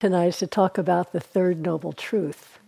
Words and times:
tonight 0.00 0.26
is 0.26 0.38
to 0.38 0.46
talk 0.46 0.78
about 0.78 1.12
the 1.12 1.20
third 1.20 1.60
noble 1.60 1.92
truth, 1.92 2.58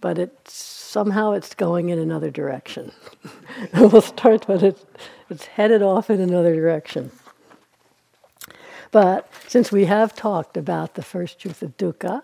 but 0.00 0.18
it 0.18 0.48
somehow 0.48 1.32
it's 1.32 1.54
going 1.54 1.88
in 1.88 1.98
another 1.98 2.30
direction. 2.30 2.92
we'll 3.74 4.02
start, 4.02 4.46
but 4.46 4.62
it's, 4.62 4.84
it's 5.30 5.46
headed 5.46 5.82
off 5.82 6.10
in 6.10 6.20
another 6.20 6.54
direction. 6.54 7.10
But 8.90 9.28
since 9.48 9.72
we 9.72 9.86
have 9.86 10.14
talked 10.14 10.56
about 10.56 10.94
the 10.94 11.02
first 11.02 11.40
truth 11.40 11.62
of 11.62 11.76
dukkha, 11.76 12.22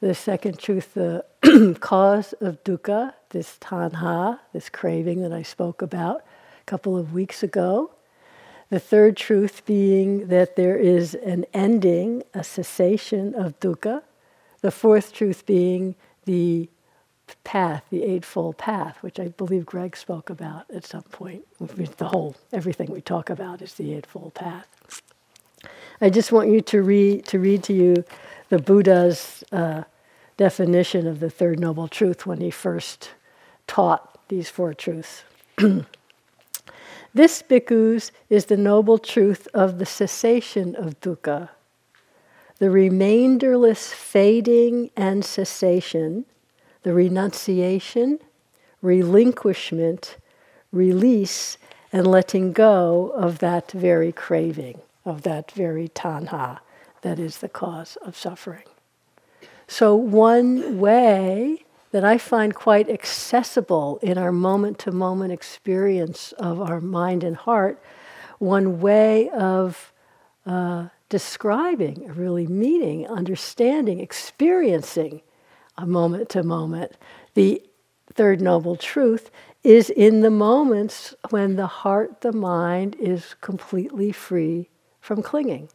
the 0.00 0.14
second 0.14 0.58
truth, 0.58 0.94
the 0.94 1.24
cause 1.80 2.32
of 2.40 2.64
dukkha, 2.64 3.14
this 3.30 3.56
tanha, 3.60 4.40
this 4.52 4.68
craving 4.68 5.22
that 5.22 5.32
I 5.32 5.42
spoke 5.42 5.80
about 5.80 6.24
a 6.60 6.64
couple 6.64 6.96
of 6.96 7.12
weeks 7.12 7.42
ago, 7.42 7.92
the 8.72 8.80
third 8.80 9.18
truth 9.18 9.66
being 9.66 10.28
that 10.28 10.56
there 10.56 10.78
is 10.78 11.14
an 11.14 11.44
ending, 11.52 12.22
a 12.32 12.42
cessation 12.42 13.34
of 13.34 13.60
dukkha. 13.60 14.00
The 14.62 14.70
fourth 14.70 15.12
truth 15.12 15.44
being 15.44 15.94
the 16.24 16.70
path, 17.44 17.84
the 17.90 18.02
Eightfold 18.02 18.56
Path, 18.56 18.96
which 19.02 19.20
I 19.20 19.28
believe 19.28 19.66
Greg 19.66 19.94
spoke 19.94 20.30
about 20.30 20.70
at 20.70 20.86
some 20.86 21.02
point. 21.02 21.44
The 21.58 22.08
whole, 22.08 22.34
everything 22.50 22.90
we 22.90 23.02
talk 23.02 23.28
about 23.28 23.60
is 23.60 23.74
the 23.74 23.92
Eightfold 23.92 24.32
Path. 24.32 25.02
I 26.00 26.08
just 26.08 26.32
want 26.32 26.48
you 26.48 26.62
to 26.62 26.82
read 26.82 27.26
to, 27.26 27.38
read 27.38 27.62
to 27.64 27.74
you 27.74 28.04
the 28.48 28.58
Buddha's 28.58 29.44
uh, 29.52 29.82
definition 30.38 31.06
of 31.06 31.20
the 31.20 31.28
Third 31.28 31.60
Noble 31.60 31.88
Truth 31.88 32.24
when 32.24 32.40
he 32.40 32.50
first 32.50 33.10
taught 33.66 34.18
these 34.28 34.48
four 34.48 34.72
truths. 34.72 35.24
This, 37.14 37.42
bhikkhus, 37.42 38.10
is 38.30 38.46
the 38.46 38.56
noble 38.56 38.98
truth 38.98 39.46
of 39.52 39.78
the 39.78 39.86
cessation 39.86 40.74
of 40.74 41.00
dukkha, 41.00 41.50
the 42.58 42.70
remainderless 42.70 43.92
fading 43.92 44.90
and 44.96 45.24
cessation, 45.24 46.24
the 46.82 46.94
renunciation, 46.94 48.18
relinquishment, 48.80 50.16
release, 50.72 51.58
and 51.92 52.06
letting 52.06 52.52
go 52.52 53.12
of 53.14 53.40
that 53.40 53.70
very 53.72 54.12
craving, 54.12 54.80
of 55.04 55.22
that 55.22 55.50
very 55.50 55.88
tanha 55.88 56.60
that 57.02 57.18
is 57.18 57.38
the 57.38 57.48
cause 57.48 57.96
of 57.96 58.16
suffering. 58.16 58.64
So, 59.66 59.94
one 59.94 60.78
way 60.78 61.64
that 61.92 62.04
I 62.04 62.18
find 62.18 62.54
quite 62.54 62.90
accessible 62.90 63.98
in 64.02 64.18
our 64.18 64.32
moment 64.32 64.78
to 64.80 64.92
moment 64.92 65.32
experience 65.32 66.32
of 66.32 66.60
our 66.60 66.80
mind 66.80 67.22
and 67.22 67.36
heart, 67.36 67.82
one 68.38 68.80
way 68.80 69.28
of 69.30 69.92
uh, 70.44 70.88
describing, 71.08 72.10
really 72.14 72.46
meeting, 72.46 73.06
understanding, 73.06 74.00
experiencing 74.00 75.20
a 75.78 75.86
moment 75.86 76.28
to 76.30 76.42
moment 76.42 76.92
the 77.34 77.62
third 78.12 78.40
noble 78.40 78.76
truth 78.76 79.30
is 79.62 79.90
in 79.90 80.20
the 80.20 80.30
moments 80.30 81.14
when 81.30 81.56
the 81.56 81.66
heart, 81.66 82.20
the 82.22 82.32
mind 82.32 82.96
is 82.98 83.34
completely 83.40 84.12
free 84.12 84.68
from 85.00 85.22
clinging. 85.22 85.68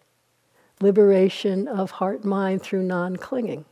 Liberation 0.81 1.67
of 1.67 1.91
heart 1.91 2.25
mind 2.25 2.61
through 2.61 2.83
non 2.83 3.15
clinging. 3.15 3.65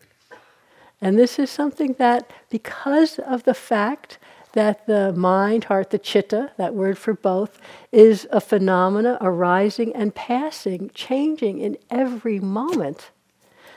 And 1.02 1.18
this 1.18 1.38
is 1.40 1.50
something 1.50 1.94
that, 1.94 2.30
because 2.50 3.20
of 3.20 3.44
the 3.44 3.54
fact 3.54 4.18
that 4.54 4.88
the 4.88 5.12
mind, 5.14 5.66
heart, 5.66 5.90
the 5.90 6.00
chitta, 6.00 6.52
that 6.58 6.74
word 6.74 6.98
for 6.98 7.14
both, 7.14 7.60
is 7.92 8.26
a 8.32 8.40
phenomena 8.40 9.18
arising 9.20 9.94
and 9.96 10.16
passing, 10.16 10.90
changing 10.94 11.60
in 11.60 11.78
every 11.90 12.40
moment. 12.40 13.12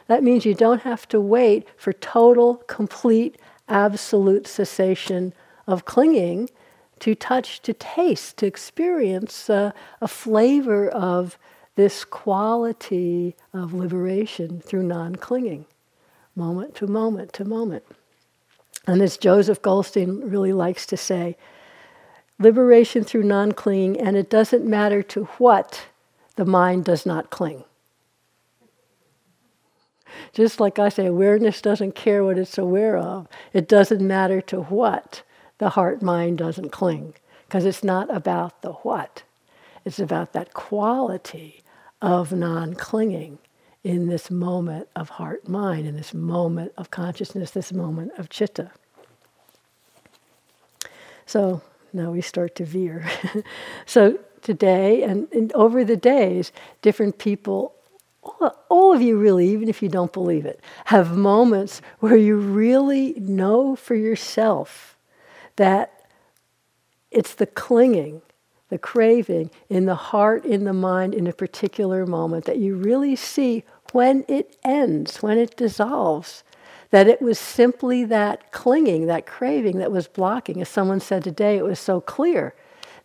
That 0.06 0.22
means 0.22 0.46
you 0.46 0.55
don't 0.55 0.83
have 0.83 1.06
to 1.08 1.20
wait 1.20 1.66
for 1.77 1.92
total, 1.92 2.56
complete, 2.69 3.36
absolute 3.69 4.46
cessation 4.46 5.34
of 5.66 5.84
clinging 5.84 6.48
to 7.00 7.14
touch, 7.14 7.61
to 7.62 7.72
taste, 7.72 8.39
to 8.39 8.46
experience 8.46 9.50
uh, 9.50 9.73
a 10.00 10.08
flavor 10.08 10.89
of 10.89 11.39
this 11.74 12.05
quality 12.05 13.36
of 13.52 13.74
liberation 13.74 14.61
through 14.61 14.85
non 14.85 15.17
clinging 15.17 15.67
moment 16.38 16.76
to 16.76 16.86
moment 16.86 17.32
to 17.34 17.44
moment. 17.44 17.84
And 18.86 19.02
as 19.02 19.18
Joseph 19.18 19.60
Goldstein 19.60 20.20
really 20.20 20.52
likes 20.52 20.86
to 20.86 20.96
say, 20.96 21.36
liberation 22.38 23.04
through 23.04 23.24
non 23.24 23.52
clinging, 23.52 24.00
and 24.00 24.16
it 24.16 24.30
doesn't 24.30 24.64
matter 24.64 25.02
to 25.02 25.24
what 25.38 25.86
the 26.36 26.46
mind 26.46 26.84
does 26.84 27.04
not 27.04 27.30
cling. 27.30 27.64
Just 30.32 30.60
like 30.60 30.78
I 30.78 30.88
say, 30.88 31.06
awareness 31.06 31.60
doesn't 31.60 31.94
care 31.94 32.24
what 32.24 32.38
it's 32.38 32.56
aware 32.56 32.96
of. 32.96 33.26
It 33.52 33.68
doesn't 33.68 34.06
matter 34.06 34.40
to 34.42 34.62
what 34.62 35.22
the 35.58 35.70
heart 35.70 36.00
mind 36.00 36.38
doesn't 36.38 36.70
cling, 36.70 37.14
because 37.46 37.64
it's 37.64 37.84
not 37.84 38.14
about 38.14 38.62
the 38.62 38.72
what, 38.72 39.24
it's 39.84 39.98
about 39.98 40.32
that 40.32 40.55
quality 40.55 41.62
of 42.00 42.32
non 42.32 42.74
clinging 42.74 43.38
in 43.84 44.08
this 44.08 44.30
moment 44.30 44.89
of 44.96 45.08
heart 45.11 45.48
mind, 45.48 45.86
in 45.86 45.96
this 45.96 46.12
moment 46.12 46.72
of 46.77 46.90
consciousness, 46.90 47.50
this 47.52 47.72
moment 47.72 48.12
of 48.18 48.28
chitta. 48.28 48.70
So 51.27 51.62
now 51.92 52.11
we 52.11 52.20
start 52.20 52.55
to 52.56 52.64
veer. 52.64 53.08
so 53.86 54.18
today 54.42 55.02
and, 55.02 55.28
and, 55.33 55.52
over 55.52 55.84
the 55.84 55.96
days, 55.96 56.52
different 56.83 57.18
people, 57.18 57.74
all, 58.22 58.56
all 58.68 58.92
of 58.94 59.02
you 59.02 59.18
really, 59.18 59.48
even 59.50 59.68
if 59.68 59.83
you 59.83 59.88
don't 59.88 60.12
believe 60.12 60.46
it, 60.46 60.61
have 60.86 61.17
moments 61.17 61.80
where 62.00 62.17
you 62.17 62.36
really 62.36 63.14
know 63.14 63.77
for 63.77 63.94
yourself 63.94 64.96
that 65.56 66.06
it's 67.11 67.34
the 67.34 67.46
clinging 67.46 68.22
the 68.68 68.79
craving 68.79 69.51
in 69.68 69.86
the 69.86 69.95
heart, 69.95 70.45
in 70.45 70.64
the 70.64 70.73
mind, 70.73 71.14
in 71.14 71.27
a 71.27 71.33
particular 71.33 72.06
moment, 72.06 72.45
that 72.45 72.58
you 72.58 72.77
really 72.77 73.17
see 73.17 73.64
when 73.92 74.24
it 74.29 74.56
ends, 74.64 75.23
when 75.23 75.39
it 75.39 75.56
dissolves, 75.56 76.45
that 76.90 77.08
it 77.08 77.20
was 77.23 77.39
simply 77.39 78.05
that 78.05 78.52
clinging, 78.52 79.06
that 79.06 79.27
craving 79.27 79.79
that 79.79 79.92
was 79.92 80.08
blocking. 80.08 80.61
As 80.61 80.68
someone 80.68 81.01
said 81.01 81.24
today, 81.24 81.56
it 81.56 81.64
was 81.64 81.79
so 81.79 82.01
clear 82.01 82.55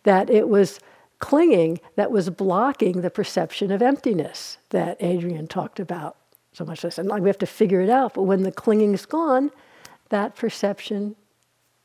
that 0.04 0.30
it 0.30 0.48
was 0.48 0.80
clinging 1.18 1.80
that 1.96 2.10
was 2.10 2.28
blocking 2.28 3.00
the 3.00 3.10
perception 3.10 3.70
of 3.70 3.80
emptiness 3.80 4.58
that 4.70 4.96
Adrian 5.00 5.46
talked 5.46 5.80
about 5.80 6.16
so 6.52 6.64
much. 6.64 6.84
I 6.84 6.88
said, 6.90 7.06
we 7.06 7.28
have 7.28 7.38
to 7.38 7.46
figure 7.46 7.80
it 7.80 7.90
out, 7.90 8.14
but 8.14 8.22
when 8.22 8.42
the 8.42 8.52
clinging 8.52 8.94
is 8.94 9.06
gone, 9.06 9.50
that 10.10 10.36
perception 10.36 11.16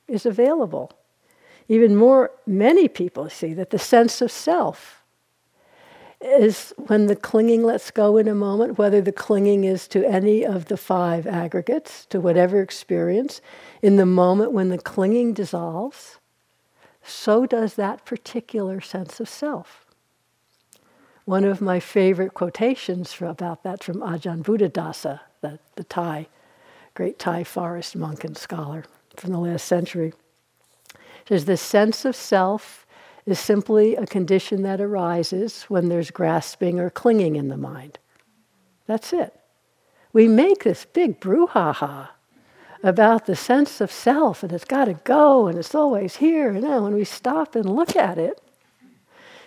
is 0.07 0.25
available. 0.25 0.91
Even 1.69 1.95
more, 1.95 2.31
many 2.47 2.87
people 2.87 3.29
see 3.29 3.53
that 3.53 3.69
the 3.69 3.79
sense 3.79 4.21
of 4.21 4.31
self 4.31 5.03
is 6.19 6.73
when 6.87 7.05
the 7.05 7.15
clinging 7.15 7.63
lets 7.63 7.91
go 7.91 8.17
in 8.17 8.27
a 8.27 8.35
moment, 8.35 8.77
whether 8.77 8.99
the 8.99 9.11
clinging 9.11 9.63
is 9.63 9.87
to 9.87 10.05
any 10.05 10.43
of 10.45 10.65
the 10.65 10.75
five 10.75 11.25
aggregates, 11.25 12.05
to 12.07 12.19
whatever 12.19 12.61
experience, 12.61 13.39
in 13.81 13.95
the 13.95 14.05
moment 14.05 14.51
when 14.51 14.69
the 14.69 14.77
clinging 14.77 15.31
dissolves, 15.31 16.17
so 17.01 17.45
does 17.45 17.75
that 17.75 18.03
particular 18.03 18.81
sense 18.81 19.19
of 19.19 19.29
self. 19.29 19.85
One 21.23 21.45
of 21.45 21.61
my 21.61 21.79
favorite 21.79 22.33
quotations 22.33 23.15
about 23.21 23.63
that 23.63 23.83
from 23.83 24.01
Ajahn 24.01 24.41
Buddhadasa, 24.41 25.21
the, 25.41 25.59
the 25.75 25.83
Thai, 25.83 26.27
great 26.95 27.19
Thai 27.19 27.43
forest 27.43 27.95
monk 27.95 28.23
and 28.23 28.35
scholar 28.35 28.83
from 29.15 29.31
the 29.31 29.39
last 29.39 29.65
century, 29.65 30.11
says 31.29 31.45
the 31.45 31.57
sense 31.57 32.05
of 32.05 32.15
self 32.15 32.87
is 33.27 33.39
simply 33.39 33.95
a 33.95 34.07
condition 34.07 34.63
that 34.63 34.81
arises 34.81 35.63
when 35.65 35.87
there's 35.87 36.09
grasping 36.09 36.79
or 36.79 36.89
clinging 36.89 37.35
in 37.35 37.49
the 37.49 37.57
mind. 37.57 37.99
That's 38.87 39.13
it. 39.13 39.39
We 40.11 40.27
make 40.27 40.63
this 40.63 40.85
big 40.85 41.19
brouhaha 41.19 42.09
about 42.81 43.27
the 43.27 43.35
sense 43.35 43.79
of 43.79 43.91
self 43.91 44.41
and 44.41 44.51
it's 44.51 44.65
got 44.65 44.85
to 44.85 44.95
go 44.95 45.45
and 45.45 45.59
it's 45.59 45.75
always 45.75 46.15
here. 46.15 46.49
And 46.49 46.63
then 46.63 46.81
when 46.81 46.95
we 46.95 47.03
stop 47.03 47.53
and 47.53 47.69
look 47.69 47.95
at 47.95 48.17
it, 48.17 48.41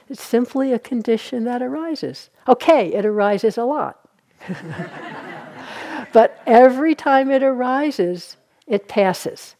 it's 0.09 0.23
simply 0.23 0.73
a 0.73 0.79
condition 0.79 1.43
that 1.45 1.63
arises. 1.63 2.31
Okay, 2.47 2.95
it 2.95 3.05
arises 3.05 3.59
a 3.59 3.65
lot. 3.65 4.09
but 6.13 6.41
every 6.47 6.95
time 6.95 7.29
it 7.29 7.43
arises, 7.43 8.37
it 8.69 8.87
passes. 8.87 9.57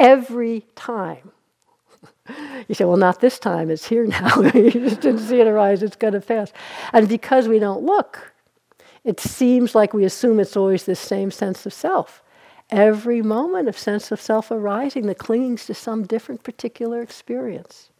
Every 0.00 0.64
time. 0.74 1.32
You 2.68 2.76
say, 2.76 2.84
well, 2.84 2.96
not 2.96 3.20
this 3.20 3.40
time, 3.40 3.70
it's 3.70 3.88
here 3.88 4.06
now. 4.06 4.40
you 4.54 4.70
just 4.70 5.00
didn't 5.00 5.18
see 5.18 5.40
it 5.40 5.48
arise, 5.48 5.82
it's 5.82 5.96
going 5.96 6.12
to 6.12 6.20
pass. 6.20 6.52
And 6.92 7.08
because 7.08 7.48
we 7.48 7.58
don't 7.58 7.82
look, 7.82 8.32
it 9.02 9.18
seems 9.18 9.74
like 9.74 9.92
we 9.92 10.04
assume 10.04 10.38
it's 10.38 10.56
always 10.56 10.84
this 10.84 11.00
same 11.00 11.32
sense 11.32 11.66
of 11.66 11.72
self. 11.72 12.22
Every 12.70 13.20
moment 13.20 13.68
of 13.68 13.76
sense 13.76 14.12
of 14.12 14.20
self 14.20 14.52
arising, 14.52 15.06
the 15.06 15.14
clinging's 15.16 15.66
to 15.66 15.74
some 15.74 16.04
different 16.04 16.44
particular 16.44 17.02
experience. 17.02 17.90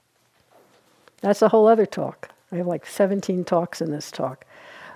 That's 1.22 1.42
a 1.42 1.48
whole 1.48 1.66
other 1.66 1.86
talk. 1.86 2.30
I 2.52 2.56
have 2.56 2.68
like 2.68 2.86
17 2.86 3.44
talks 3.44 3.80
in 3.80 3.90
this 3.90 4.12
talk. 4.12 4.44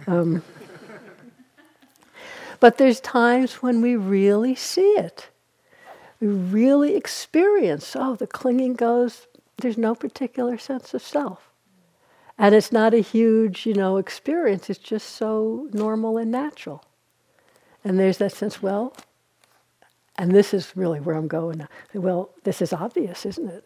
Um, 0.06 0.44
But 2.60 2.78
there's 2.78 3.00
times 3.00 3.62
when 3.62 3.82
we 3.82 3.96
really 3.96 4.54
see 4.54 4.92
it. 4.92 5.28
We 6.24 6.30
really 6.30 6.96
experience, 6.96 7.94
oh, 7.94 8.16
the 8.16 8.26
clinging 8.26 8.76
goes, 8.76 9.26
there's 9.58 9.76
no 9.76 9.94
particular 9.94 10.56
sense 10.56 10.94
of 10.94 11.02
self. 11.02 11.50
And 12.38 12.54
it's 12.54 12.72
not 12.72 12.94
a 12.94 13.02
huge, 13.02 13.66
you 13.66 13.74
know, 13.74 13.98
experience. 13.98 14.70
It's 14.70 14.78
just 14.78 15.16
so 15.16 15.68
normal 15.74 16.16
and 16.16 16.30
natural. 16.30 16.82
And 17.84 18.00
there's 18.00 18.16
that 18.18 18.32
sense, 18.32 18.62
well, 18.62 18.96
and 20.16 20.30
this 20.30 20.54
is 20.54 20.74
really 20.74 20.98
where 20.98 21.14
I'm 21.14 21.28
going. 21.28 21.68
Well, 21.92 22.30
this 22.44 22.62
is 22.62 22.72
obvious, 22.72 23.26
isn't 23.26 23.50
it? 23.50 23.64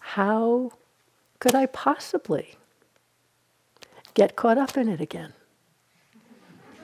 How 0.00 0.72
could 1.40 1.54
I 1.54 1.66
possibly 1.66 2.56
get 4.14 4.34
caught 4.34 4.56
up 4.56 4.78
in 4.78 4.88
it 4.88 5.02
again? 5.02 5.34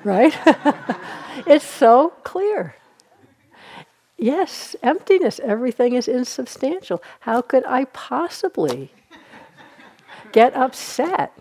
Right? 0.04 0.36
it's 1.46 1.64
so 1.64 2.12
clear. 2.24 2.74
Yes, 4.20 4.76
emptiness, 4.82 5.40
everything 5.42 5.94
is 5.94 6.06
insubstantial. 6.06 7.02
How 7.20 7.40
could 7.40 7.64
I 7.64 7.86
possibly 7.86 8.92
get 10.30 10.54
upset 10.54 11.32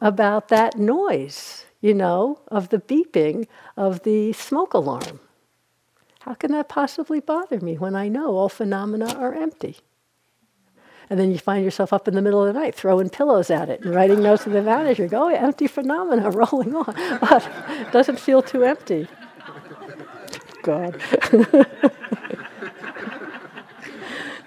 about 0.00 0.48
that 0.48 0.78
noise, 0.78 1.66
you 1.80 1.92
know, 1.92 2.38
of 2.46 2.68
the 2.68 2.78
beeping 2.78 3.48
of 3.76 4.04
the 4.04 4.32
smoke 4.32 4.74
alarm? 4.74 5.18
How 6.20 6.34
can 6.34 6.52
that 6.52 6.68
possibly 6.68 7.18
bother 7.18 7.58
me 7.58 7.76
when 7.76 7.96
I 7.96 8.06
know 8.06 8.36
all 8.36 8.48
phenomena 8.48 9.12
are 9.18 9.34
empty? 9.34 9.78
And 11.10 11.18
then 11.18 11.32
you 11.32 11.38
find 11.38 11.64
yourself 11.64 11.92
up 11.92 12.06
in 12.06 12.14
the 12.14 12.22
middle 12.22 12.46
of 12.46 12.54
the 12.54 12.58
night 12.58 12.76
throwing 12.76 13.10
pillows 13.10 13.50
at 13.50 13.68
it 13.68 13.80
and 13.84 13.92
writing 13.92 14.22
notes 14.22 14.44
to 14.44 14.50
the 14.50 14.62
manager. 14.74 15.08
Go, 15.08 15.24
oh, 15.24 15.34
empty 15.34 15.66
phenomena 15.66 16.30
rolling 16.30 16.76
on. 16.76 16.94
But 17.20 17.50
it 17.70 17.90
doesn't 17.90 18.20
feel 18.20 18.40
too 18.40 18.62
empty. 18.62 19.08
God. 20.64 20.98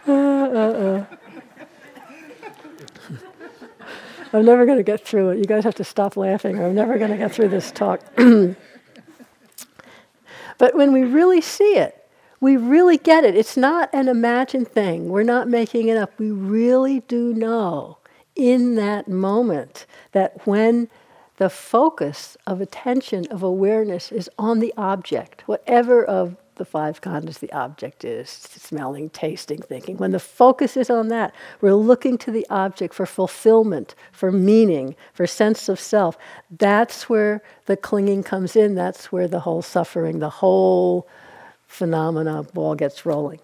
uh, 0.07 0.11
uh, 0.11 0.55
uh. 0.55 1.05
I'm 4.33 4.43
never 4.43 4.65
going 4.65 4.77
to 4.79 4.83
get 4.83 5.05
through 5.05 5.29
it. 5.29 5.37
You 5.37 5.45
guys 5.45 5.63
have 5.63 5.75
to 5.75 5.83
stop 5.83 6.17
laughing, 6.17 6.57
or 6.57 6.65
I'm 6.65 6.75
never 6.75 6.97
going 6.97 7.11
to 7.11 7.17
get 7.17 7.31
through 7.31 7.49
this 7.49 7.71
talk. 7.71 8.01
but 10.57 10.75
when 10.75 10.91
we 10.91 11.03
really 11.03 11.39
see 11.39 11.75
it, 11.77 12.09
we 12.39 12.57
really 12.57 12.97
get 12.97 13.23
it. 13.23 13.35
It's 13.35 13.55
not 13.55 13.89
an 13.93 14.07
imagined 14.07 14.67
thing. 14.67 15.09
We're 15.09 15.21
not 15.23 15.47
making 15.47 15.87
it 15.87 15.97
up. 15.97 16.17
We 16.17 16.31
really 16.31 17.01
do 17.01 17.31
know 17.33 17.99
in 18.35 18.75
that 18.75 19.07
moment 19.07 19.85
that 20.13 20.45
when 20.47 20.89
the 21.37 21.49
focus 21.49 22.35
of 22.45 22.61
attention, 22.61 23.27
of 23.27 23.43
awareness 23.43 24.11
is 24.11 24.29
on 24.37 24.59
the 24.59 24.73
object, 24.75 25.43
whatever 25.47 26.03
of 26.03 26.35
the 26.55 26.65
five 26.65 26.99
khandhas 27.01 27.37
the 27.37 27.51
object 27.51 28.03
is 28.03 28.29
smelling, 28.29 29.11
tasting, 29.11 29.61
thinking. 29.61 29.97
When 29.97 30.11
the 30.11 30.19
focus 30.19 30.75
is 30.75 30.89
on 30.89 31.09
that, 31.09 31.33
we're 31.61 31.75
looking 31.75 32.17
to 32.19 32.31
the 32.31 32.47
object 32.49 32.95
for 32.95 33.05
fulfillment, 33.05 33.93
for 34.11 34.31
meaning, 34.31 34.95
for 35.13 35.27
sense 35.27 35.69
of 35.69 35.79
self. 35.79 36.17
That's 36.49 37.07
where 37.07 37.43
the 37.67 37.77
clinging 37.77 38.23
comes 38.23 38.55
in. 38.55 38.73
That's 38.73 39.11
where 39.11 39.27
the 39.27 39.41
whole 39.41 39.61
suffering, 39.61 40.17
the 40.17 40.31
whole 40.31 41.07
phenomena 41.67 42.43
ball 42.43 42.73
gets 42.73 43.05
rolling. 43.05 43.39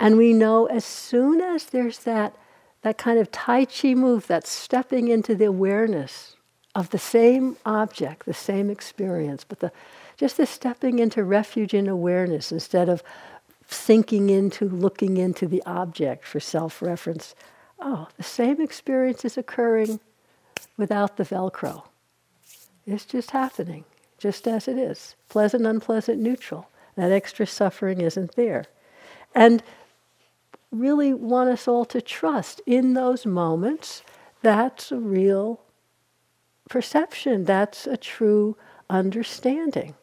And 0.00 0.16
we 0.16 0.32
know 0.32 0.66
as 0.66 0.84
soon 0.84 1.40
as 1.40 1.66
there's 1.66 2.00
that, 2.00 2.34
that 2.82 2.98
kind 2.98 3.20
of 3.20 3.30
Tai 3.30 3.66
Chi 3.66 3.94
move, 3.94 4.26
that 4.26 4.46
stepping 4.46 5.06
into 5.06 5.36
the 5.36 5.44
awareness 5.44 6.36
of 6.74 6.90
the 6.90 6.98
same 6.98 7.56
object, 7.66 8.26
the 8.26 8.34
same 8.34 8.70
experience, 8.70 9.44
but 9.44 9.60
the, 9.60 9.72
just 10.16 10.36
the 10.36 10.46
stepping 10.46 10.98
into 10.98 11.24
refuge 11.24 11.74
in 11.74 11.88
awareness 11.88 12.52
instead 12.52 12.88
of 12.88 13.02
sinking 13.66 14.30
into 14.30 14.68
looking 14.68 15.16
into 15.16 15.46
the 15.46 15.62
object 15.66 16.24
for 16.24 16.40
self 16.40 16.82
reference. 16.82 17.34
Oh, 17.78 18.08
the 18.16 18.22
same 18.22 18.60
experience 18.60 19.24
is 19.24 19.38
occurring 19.38 20.00
without 20.76 21.16
the 21.16 21.24
Velcro. 21.24 21.84
It's 22.86 23.04
just 23.04 23.30
happening, 23.30 23.84
just 24.18 24.46
as 24.46 24.68
it 24.68 24.76
is 24.76 25.14
pleasant, 25.28 25.66
unpleasant, 25.66 26.20
neutral. 26.20 26.68
That 26.96 27.12
extra 27.12 27.46
suffering 27.46 28.00
isn't 28.00 28.34
there. 28.34 28.64
And 29.34 29.62
really 30.70 31.14
want 31.14 31.48
us 31.48 31.66
all 31.66 31.84
to 31.84 32.00
trust 32.00 32.60
in 32.66 32.94
those 32.94 33.24
moments 33.24 34.02
that's 34.42 34.90
a 34.90 34.98
real 34.98 35.60
perception, 36.70 37.44
that's 37.44 37.86
a 37.86 37.98
true 37.98 38.56
understanding. 38.88 39.94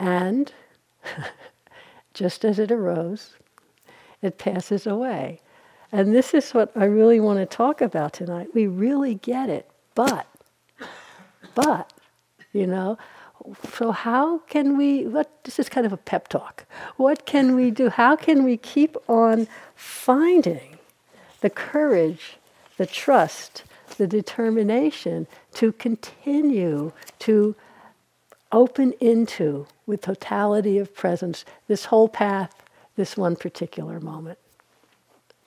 And 0.00 0.52
just 2.14 2.44
as 2.44 2.58
it 2.58 2.72
arose, 2.72 3.34
it 4.20 4.38
passes 4.38 4.86
away. 4.86 5.40
And 5.92 6.14
this 6.14 6.34
is 6.34 6.52
what 6.52 6.72
I 6.74 6.86
really 6.86 7.20
want 7.20 7.38
to 7.38 7.46
talk 7.46 7.80
about 7.80 8.14
tonight. 8.14 8.48
We 8.54 8.66
really 8.66 9.14
get 9.14 9.48
it, 9.48 9.70
but, 9.94 10.26
but, 11.54 11.92
you 12.52 12.66
know, 12.66 12.98
so 13.76 13.90
how 13.90 14.38
can 14.38 14.76
we 14.76 15.04
what 15.06 15.44
this 15.44 15.58
is 15.58 15.68
kind 15.68 15.84
of 15.84 15.92
a 15.92 15.96
pep 15.96 16.28
talk 16.28 16.64
what 16.96 17.26
can 17.26 17.56
we 17.56 17.72
do 17.72 17.88
how 17.88 18.14
can 18.14 18.44
we 18.44 18.56
keep 18.56 18.96
on 19.08 19.48
finding 19.74 20.78
the 21.40 21.50
courage 21.50 22.36
the 22.76 22.86
trust 22.86 23.64
the 23.94 24.06
determination 24.06 25.26
to 25.54 25.72
continue 25.72 26.92
to 27.18 27.54
open 28.50 28.92
into 29.00 29.66
with 29.86 30.02
totality 30.02 30.78
of 30.78 30.94
presence 30.94 31.44
this 31.68 31.86
whole 31.86 32.08
path 32.08 32.54
this 32.96 33.16
one 33.16 33.34
particular 33.36 33.98
moment 34.00 34.38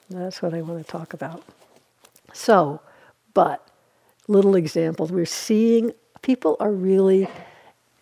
that's 0.09 0.42
what 0.42 0.53
i 0.53 0.62
want 0.62 0.83
to 0.83 0.92
talk 0.92 1.13
about 1.13 1.44
so 2.33 2.81
but 3.33 3.68
little 4.27 4.56
examples 4.56 5.12
we're 5.12 5.25
seeing 5.25 5.92
people 6.21 6.57
are 6.59 6.71
really 6.71 7.27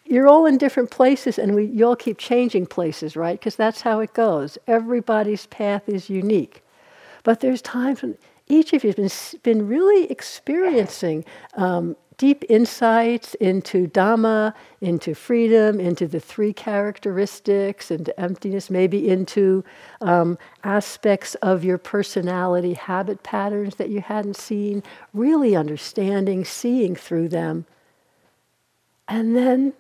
you're 0.06 0.28
all 0.28 0.46
in 0.46 0.58
different 0.58 0.92
places 0.92 1.40
and 1.40 1.56
we, 1.56 1.66
you 1.66 1.88
all 1.88 1.96
keep 1.96 2.18
changing 2.18 2.68
places, 2.68 3.16
right? 3.16 3.40
Because 3.40 3.56
that's 3.56 3.82
how 3.82 4.00
it 4.00 4.14
goes. 4.14 4.58
Everybody's 4.68 5.48
path 5.48 5.88
is 5.88 6.10
unique. 6.10 6.62
But 7.24 7.40
there's 7.40 7.62
times 7.62 8.02
when 8.02 8.18
each 8.48 8.74
of 8.74 8.84
you 8.84 8.94
has 8.96 9.36
been, 9.42 9.58
been 9.58 9.68
really 9.68 10.10
experiencing 10.12 11.26
um, 11.56 11.96
deep 12.18 12.44
insights 12.50 13.34
into 13.36 13.88
Dhamma, 13.88 14.54
into 14.82 15.16
freedom, 15.16 15.80
into 15.80 16.08
the 16.08 16.20
three 16.20 16.54
characteristics, 16.54 17.90
into 17.92 18.18
emptiness, 18.20 18.70
maybe 18.70 19.10
into 19.10 19.64
um, 20.02 20.38
aspects 20.64 21.36
of 21.36 21.64
your 21.64 21.78
personality, 21.78 22.74
habit 22.74 23.24
patterns 23.24 23.76
that 23.76 23.90
you 23.90 24.02
hadn't 24.02 24.36
seen, 24.36 24.84
really 25.14 25.56
understanding, 25.56 26.46
seeing 26.46 26.96
through 26.96 27.30
them. 27.30 27.66
And 29.08 29.36
then 29.36 29.74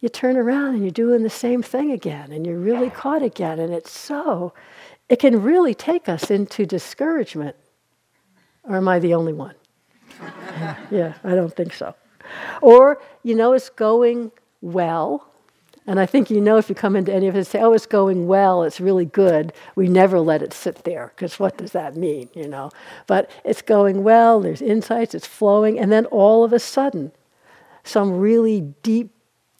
you 0.00 0.08
turn 0.08 0.36
around 0.36 0.74
and 0.74 0.82
you're 0.82 0.90
doing 0.90 1.22
the 1.22 1.30
same 1.30 1.62
thing 1.62 1.90
again 1.90 2.32
and 2.32 2.46
you're 2.46 2.58
really 2.58 2.90
caught 2.90 3.22
again. 3.22 3.58
And 3.58 3.72
it's 3.72 3.90
so, 3.90 4.52
it 5.08 5.18
can 5.18 5.42
really 5.42 5.74
take 5.74 6.08
us 6.08 6.30
into 6.30 6.66
discouragement. 6.66 7.56
Or 8.68 8.76
am 8.76 8.88
I 8.88 8.98
the 8.98 9.14
only 9.14 9.32
one? 9.32 9.54
yeah, 10.90 11.14
I 11.24 11.34
don't 11.34 11.54
think 11.54 11.72
so. 11.72 11.94
Or, 12.60 13.00
you 13.22 13.34
know, 13.34 13.52
it's 13.52 13.68
going 13.68 14.32
well. 14.60 15.28
And 15.86 16.00
I 16.00 16.06
think 16.06 16.30
you 16.30 16.40
know 16.40 16.56
if 16.56 16.68
you 16.68 16.74
come 16.74 16.96
into 16.96 17.14
any 17.14 17.28
of 17.28 17.36
it 17.36 17.38
and 17.38 17.46
say, 17.46 17.60
oh, 17.60 17.72
it's 17.72 17.86
going 17.86 18.26
well, 18.26 18.64
it's 18.64 18.80
really 18.80 19.04
good, 19.04 19.52
we 19.76 19.86
never 19.86 20.18
let 20.18 20.42
it 20.42 20.52
sit 20.52 20.82
there, 20.82 21.12
because 21.14 21.38
what 21.38 21.56
does 21.58 21.70
that 21.72 21.94
mean, 21.94 22.28
you 22.34 22.48
know? 22.48 22.70
But 23.06 23.30
it's 23.44 23.62
going 23.62 24.02
well, 24.02 24.40
there's 24.40 24.60
insights, 24.60 25.14
it's 25.14 25.28
flowing, 25.28 25.78
and 25.78 25.92
then 25.92 26.06
all 26.06 26.42
of 26.42 26.52
a 26.52 26.58
sudden, 26.58 27.12
some 27.84 28.18
really 28.18 28.62
deep 28.82 29.12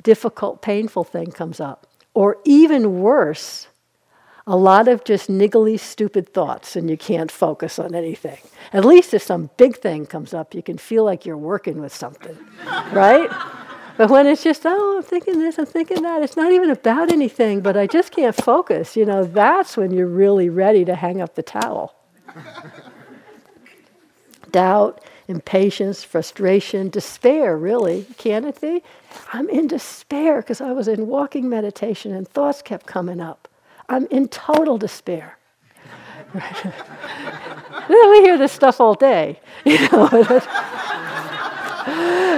difficult, 0.03 0.63
painful 0.63 1.05
thing 1.05 1.31
comes 1.31 1.61
up. 1.61 1.87
Or 2.13 2.39
even 2.45 3.01
worse, 3.01 3.69
a 4.47 4.57
lot 4.57 4.87
of 4.87 5.03
just 5.03 5.29
niggly, 5.29 5.79
stupid 5.79 6.33
thoughts, 6.33 6.77
and 6.77 6.89
you 6.89 6.97
can't 6.97 7.33
focus 7.33 7.79
on 7.79 7.95
anything. 7.95 8.39
At 8.73 8.85
least 8.85 9.13
if 9.13 9.23
some 9.23 9.51
big 9.57 9.77
thing 9.77 10.07
comes 10.07 10.33
up, 10.33 10.55
you 10.55 10.63
can 10.63 10.79
feel 10.79 11.05
like 11.05 11.27
you're 11.27 11.37
working 11.37 11.81
with 11.81 11.95
something, 11.95 12.39
right? 12.93 13.29
But 13.97 14.11
when 14.11 14.27
it's 14.27 14.45
just, 14.45 14.63
oh, 14.65 14.99
I'm 14.99 15.03
thinking 15.03 15.41
this, 15.41 15.59
I'm 15.59 15.67
thinking 15.67 16.03
that, 16.03 16.23
it's 16.23 16.37
not 16.37 16.53
even 16.53 16.71
about 16.71 17.11
anything, 17.11 17.61
but 17.61 17.77
I 17.77 17.87
just 17.87 18.13
can't 18.13 18.37
focus, 18.37 18.95
you 18.97 19.05
know, 19.05 19.25
that's 19.25 19.77
when 19.77 19.91
you're 19.91 20.07
really 20.07 20.49
ready 20.49 20.85
to 20.85 20.95
hang 20.95 21.21
up 21.21 21.35
the 21.35 21.43
towel. 21.43 21.97
Doubt, 24.53 25.03
impatience, 25.27 26.05
frustration, 26.05 26.89
despair, 26.89 27.57
really, 27.57 28.07
can 28.17 28.45
it 28.45 28.61
be? 28.61 28.83
I'm 29.33 29.49
in 29.49 29.67
despair 29.67 30.41
because 30.41 30.61
I 30.61 30.71
was 30.71 30.87
in 30.87 31.09
walking 31.09 31.49
meditation 31.49 32.15
and 32.15 32.29
thoughts 32.29 32.63
kept 32.63 32.87
coming 32.87 33.21
up. 33.21 33.46
I'm 33.89 34.07
in 34.07 34.29
total 34.29 34.79
despair. 34.79 35.39
we 36.35 38.21
hear 38.21 38.39
this 38.39 38.53
stuff 38.53 38.81
all 38.81 38.95
day. 38.95 39.41
You 39.65 39.89
know, 39.89 40.01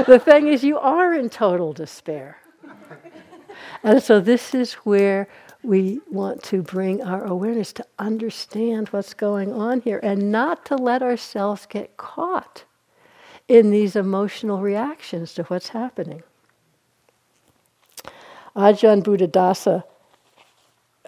the 0.07 0.21
thing 0.23 0.49
is, 0.49 0.63
you 0.63 0.79
are 0.79 1.15
in 1.15 1.31
total 1.31 1.73
despair. 1.73 2.39
and 3.83 4.03
so 4.03 4.21
this 4.21 4.55
is 4.55 4.75
where 4.75 5.29
we 5.63 6.01
want 6.11 6.43
to 6.45 6.63
bring 6.63 7.03
our 7.03 7.25
awareness 7.25 7.73
to 7.75 7.87
understand 7.99 8.89
what's 8.89 9.15
going 9.15 9.53
on 9.53 9.81
here 9.81 10.01
and 10.03 10.31
not 10.31 10.65
to 10.67 10.77
let 10.77 11.03
ourselves 11.03 11.67
get 11.67 11.97
caught 11.97 12.65
in 13.49 13.71
these 13.71 13.97
emotional 13.97 14.61
reactions 14.61 15.35
to 15.35 15.43
what's 15.45 15.69
happening. 15.69 16.23
Ajahn 18.55 19.03
Buddhadasa 19.03 19.85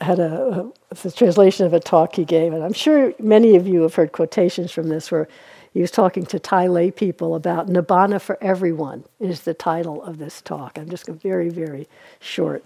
had 0.00 0.18
a, 0.18 0.70
a, 0.90 1.10
translation 1.10 1.66
of 1.66 1.74
a 1.74 1.80
talk 1.80 2.16
he 2.16 2.24
gave, 2.24 2.52
and 2.52 2.62
I'm 2.62 2.72
sure 2.72 3.12
many 3.18 3.56
of 3.56 3.66
you 3.66 3.82
have 3.82 3.94
heard 3.94 4.12
quotations 4.12 4.72
from 4.72 4.88
this 4.88 5.10
where 5.10 5.28
he 5.72 5.80
was 5.80 5.90
talking 5.90 6.26
to 6.26 6.38
Thai 6.38 6.66
lay 6.66 6.90
people 6.90 7.34
about 7.34 7.68
Nibbana 7.68 8.20
for 8.20 8.38
everyone 8.40 9.04
is 9.20 9.42
the 9.42 9.54
title 9.54 10.02
of 10.02 10.18
this 10.18 10.40
talk. 10.40 10.78
I'm 10.78 10.88
just 10.88 11.08
a 11.08 11.12
very, 11.12 11.48
very 11.48 11.86
short 12.18 12.64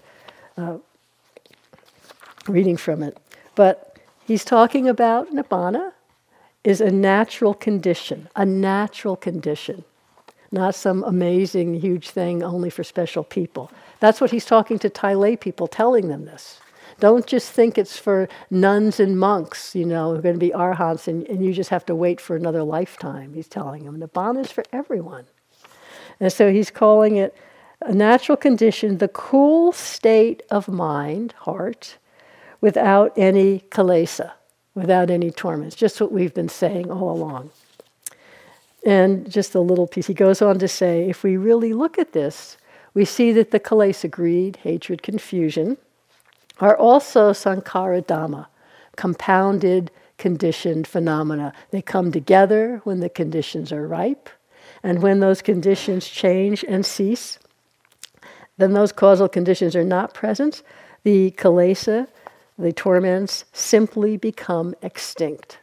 uh, 0.57 0.77
reading 2.47 2.77
from 2.77 3.03
it. 3.03 3.17
But 3.53 3.97
he's 4.25 4.43
talking 4.43 4.87
about 4.87 5.31
Nibbana 5.31 5.91
is 6.63 6.81
a 6.81 6.89
natural 6.89 7.53
condition, 7.53 8.27
a 8.35 8.45
natural 8.45 9.15
condition, 9.15 9.83
not 10.51 10.73
some 10.73 11.03
amazing, 11.03 11.75
huge 11.75 12.09
thing 12.09 12.41
only 12.41 12.71
for 12.71 12.83
special 12.83 13.23
people. 13.23 13.71
That's 13.99 14.19
what 14.19 14.31
he's 14.31 14.45
talking 14.45 14.79
to 14.79 14.89
Thai 14.89 15.13
lay 15.13 15.35
people, 15.35 15.67
telling 15.67 16.07
them 16.07 16.25
this. 16.25 16.59
Don't 16.99 17.27
just 17.27 17.51
think 17.51 17.77
it's 17.77 17.97
for 17.97 18.29
nuns 18.49 18.99
and 18.99 19.19
monks, 19.19 19.75
you 19.75 19.85
know, 19.85 20.11
who 20.11 20.19
are 20.19 20.21
going 20.21 20.35
to 20.35 20.39
be 20.39 20.51
arhants 20.51 21.07
and, 21.07 21.27
and 21.27 21.43
you 21.43 21.53
just 21.53 21.69
have 21.69 21.85
to 21.87 21.95
wait 21.95 22.21
for 22.21 22.35
another 22.35 22.63
lifetime. 22.63 23.33
He's 23.33 23.49
telling 23.49 23.83
them. 23.83 23.99
The 23.99 24.07
Nibbana 24.07 24.41
is 24.41 24.51
for 24.51 24.63
everyone. 24.71 25.25
And 26.19 26.31
so 26.31 26.51
he's 26.51 26.71
calling 26.71 27.17
it 27.17 27.35
a 27.81 27.93
natural 27.93 28.37
condition, 28.37 28.97
the 28.97 29.09
cool 29.09 29.71
state 29.73 30.43
of 30.49 30.67
mind, 30.67 31.33
heart, 31.39 31.97
without 32.61 33.11
any 33.17 33.59
kilesa, 33.69 34.31
without 34.73 35.09
any 35.09 35.31
torments. 35.31 35.75
Just 35.75 35.99
what 35.99 36.11
we've 36.11 36.33
been 36.33 36.49
saying 36.49 36.89
all 36.89 37.11
along. 37.11 37.51
And 38.85 39.29
just 39.29 39.55
a 39.55 39.59
little 39.59 39.87
piece. 39.87 40.07
He 40.07 40.13
goes 40.13 40.41
on 40.41 40.59
to 40.59 40.67
say 40.67 41.09
if 41.09 41.23
we 41.23 41.35
really 41.35 41.73
look 41.73 41.99
at 41.99 42.13
this, 42.13 42.57
we 42.93 43.03
see 43.03 43.33
that 43.33 43.51
the 43.51 43.59
kilesa, 43.59 44.09
greed, 44.09 44.57
hatred, 44.63 45.03
confusion, 45.03 45.77
are 46.59 46.77
also 46.77 47.31
sankhara 47.31 48.03
dhamma, 48.03 48.47
compounded, 48.95 49.91
conditioned 50.17 50.87
phenomena. 50.87 51.53
They 51.71 51.81
come 51.81 52.11
together 52.11 52.81
when 52.83 52.99
the 52.99 53.09
conditions 53.09 53.71
are 53.71 53.87
ripe, 53.87 54.29
and 54.81 55.01
when 55.01 55.19
those 55.19 55.41
conditions 55.41 56.07
change 56.07 56.63
and 56.67 56.85
cease, 56.85 57.39
then 58.57 58.73
those 58.73 58.91
causal 58.91 59.27
conditions 59.27 59.75
are 59.75 59.83
not 59.83 60.13
present. 60.13 60.63
The 61.03 61.31
kilesa, 61.31 62.07
the 62.57 62.71
torments, 62.71 63.45
simply 63.51 64.17
become 64.17 64.75
extinct. 64.81 65.59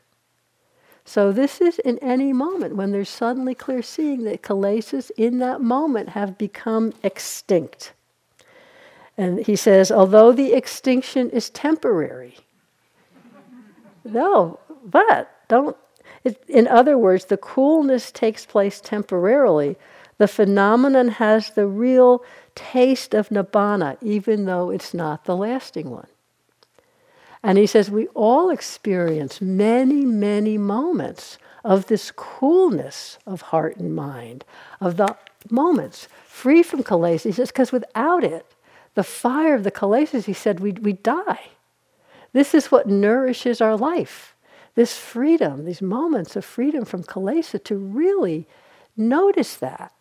So, 1.04 1.32
this 1.32 1.61
is 1.61 1.78
in 1.80 1.99
any 1.99 2.32
moment 2.32 2.76
when 2.76 2.92
there's 2.92 3.08
suddenly 3.08 3.54
clear 3.54 3.82
seeing 3.82 4.25
that 4.25 4.42
kilesas 4.42 5.11
in 5.16 5.38
that 5.38 5.61
moment 5.61 6.11
have 6.11 6.38
become 6.38 6.92
extinct. 7.02 7.92
And 9.16 9.45
he 9.47 9.57
says, 9.57 9.92
although 9.92 10.33
the 10.33 10.54
extinction 10.54 11.31
is 11.31 11.50
temporary, 11.50 12.37
no, 14.04 14.59
but 14.85 15.31
don't. 15.49 15.76
It, 16.25 16.42
in 16.49 16.66
other 16.69 16.97
words, 16.97 17.26
the 17.26 17.37
coolness 17.37 18.11
takes 18.11 18.47
place 18.47 18.81
temporarily. 18.81 19.76
The 20.19 20.28
phenomenon 20.28 21.09
has 21.09 21.50
the 21.50 21.66
real 21.66 22.25
taste 22.54 23.12
of 23.14 23.28
nibbana, 23.28 23.97
even 24.00 24.45
though 24.45 24.71
it's 24.71 24.95
not 24.95 25.25
the 25.25 25.37
lasting 25.37 25.90
one. 25.90 26.07
And 27.42 27.59
he 27.59 27.66
says, 27.66 27.90
we 27.90 28.07
all 28.09 28.50
experience 28.50 29.40
many, 29.40 30.04
many 30.04 30.59
moments 30.59 31.38
of 31.64 31.87
this 31.87 32.12
coolness 32.12 33.19
of 33.26 33.42
heart 33.42 33.76
and 33.76 33.95
mind, 33.97 34.45
of 34.81 34.97
the 34.97 35.16
moments 35.50 36.07
free 36.25 36.62
from 36.62 36.85
kilesa. 36.85 37.25
He 37.25 37.33
says, 37.33 37.49
because 37.49 37.73
without 37.73 38.23
it, 38.23 38.47
the 38.94 39.04
fire 39.04 39.54
of 39.54 39.64
the 39.64 39.70
kilesas, 39.70 40.25
he 40.25 40.32
said, 40.32 40.61
we 40.61 40.72
we 40.72 40.92
die. 40.92 41.50
This 42.32 42.54
is 42.54 42.70
what 42.70 42.88
nourishes 42.88 43.61
our 43.61 43.76
life. 43.76 44.34
This 44.75 44.96
freedom, 44.96 45.64
these 45.64 45.82
moments 45.82 46.34
of 46.34 46.44
freedom 46.44 46.84
from 46.84 47.04
kilesa, 47.04 47.62
to 47.64 47.76
really 47.76 48.46
notice 48.96 49.56
that 49.56 49.92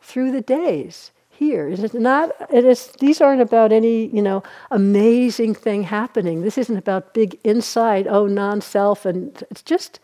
through 0.00 0.32
the 0.32 0.40
days 0.40 1.12
here. 1.30 1.68
It 1.68 1.78
is 1.78 1.94
not, 1.94 2.32
it 2.52 2.64
is, 2.64 2.88
these 2.98 3.20
aren't 3.20 3.40
about 3.40 3.72
any, 3.72 4.06
you 4.06 4.20
know, 4.20 4.42
amazing 4.70 5.54
thing 5.54 5.84
happening. 5.84 6.42
This 6.42 6.58
isn't 6.58 6.76
about 6.76 7.14
big 7.14 7.38
insight, 7.44 8.06
oh, 8.08 8.26
non 8.26 8.60
self, 8.60 9.06
and 9.06 9.42
it's 9.50 9.62
just 9.62 10.00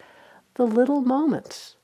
the 0.55 0.67
little 0.67 1.03
moments 1.03 1.76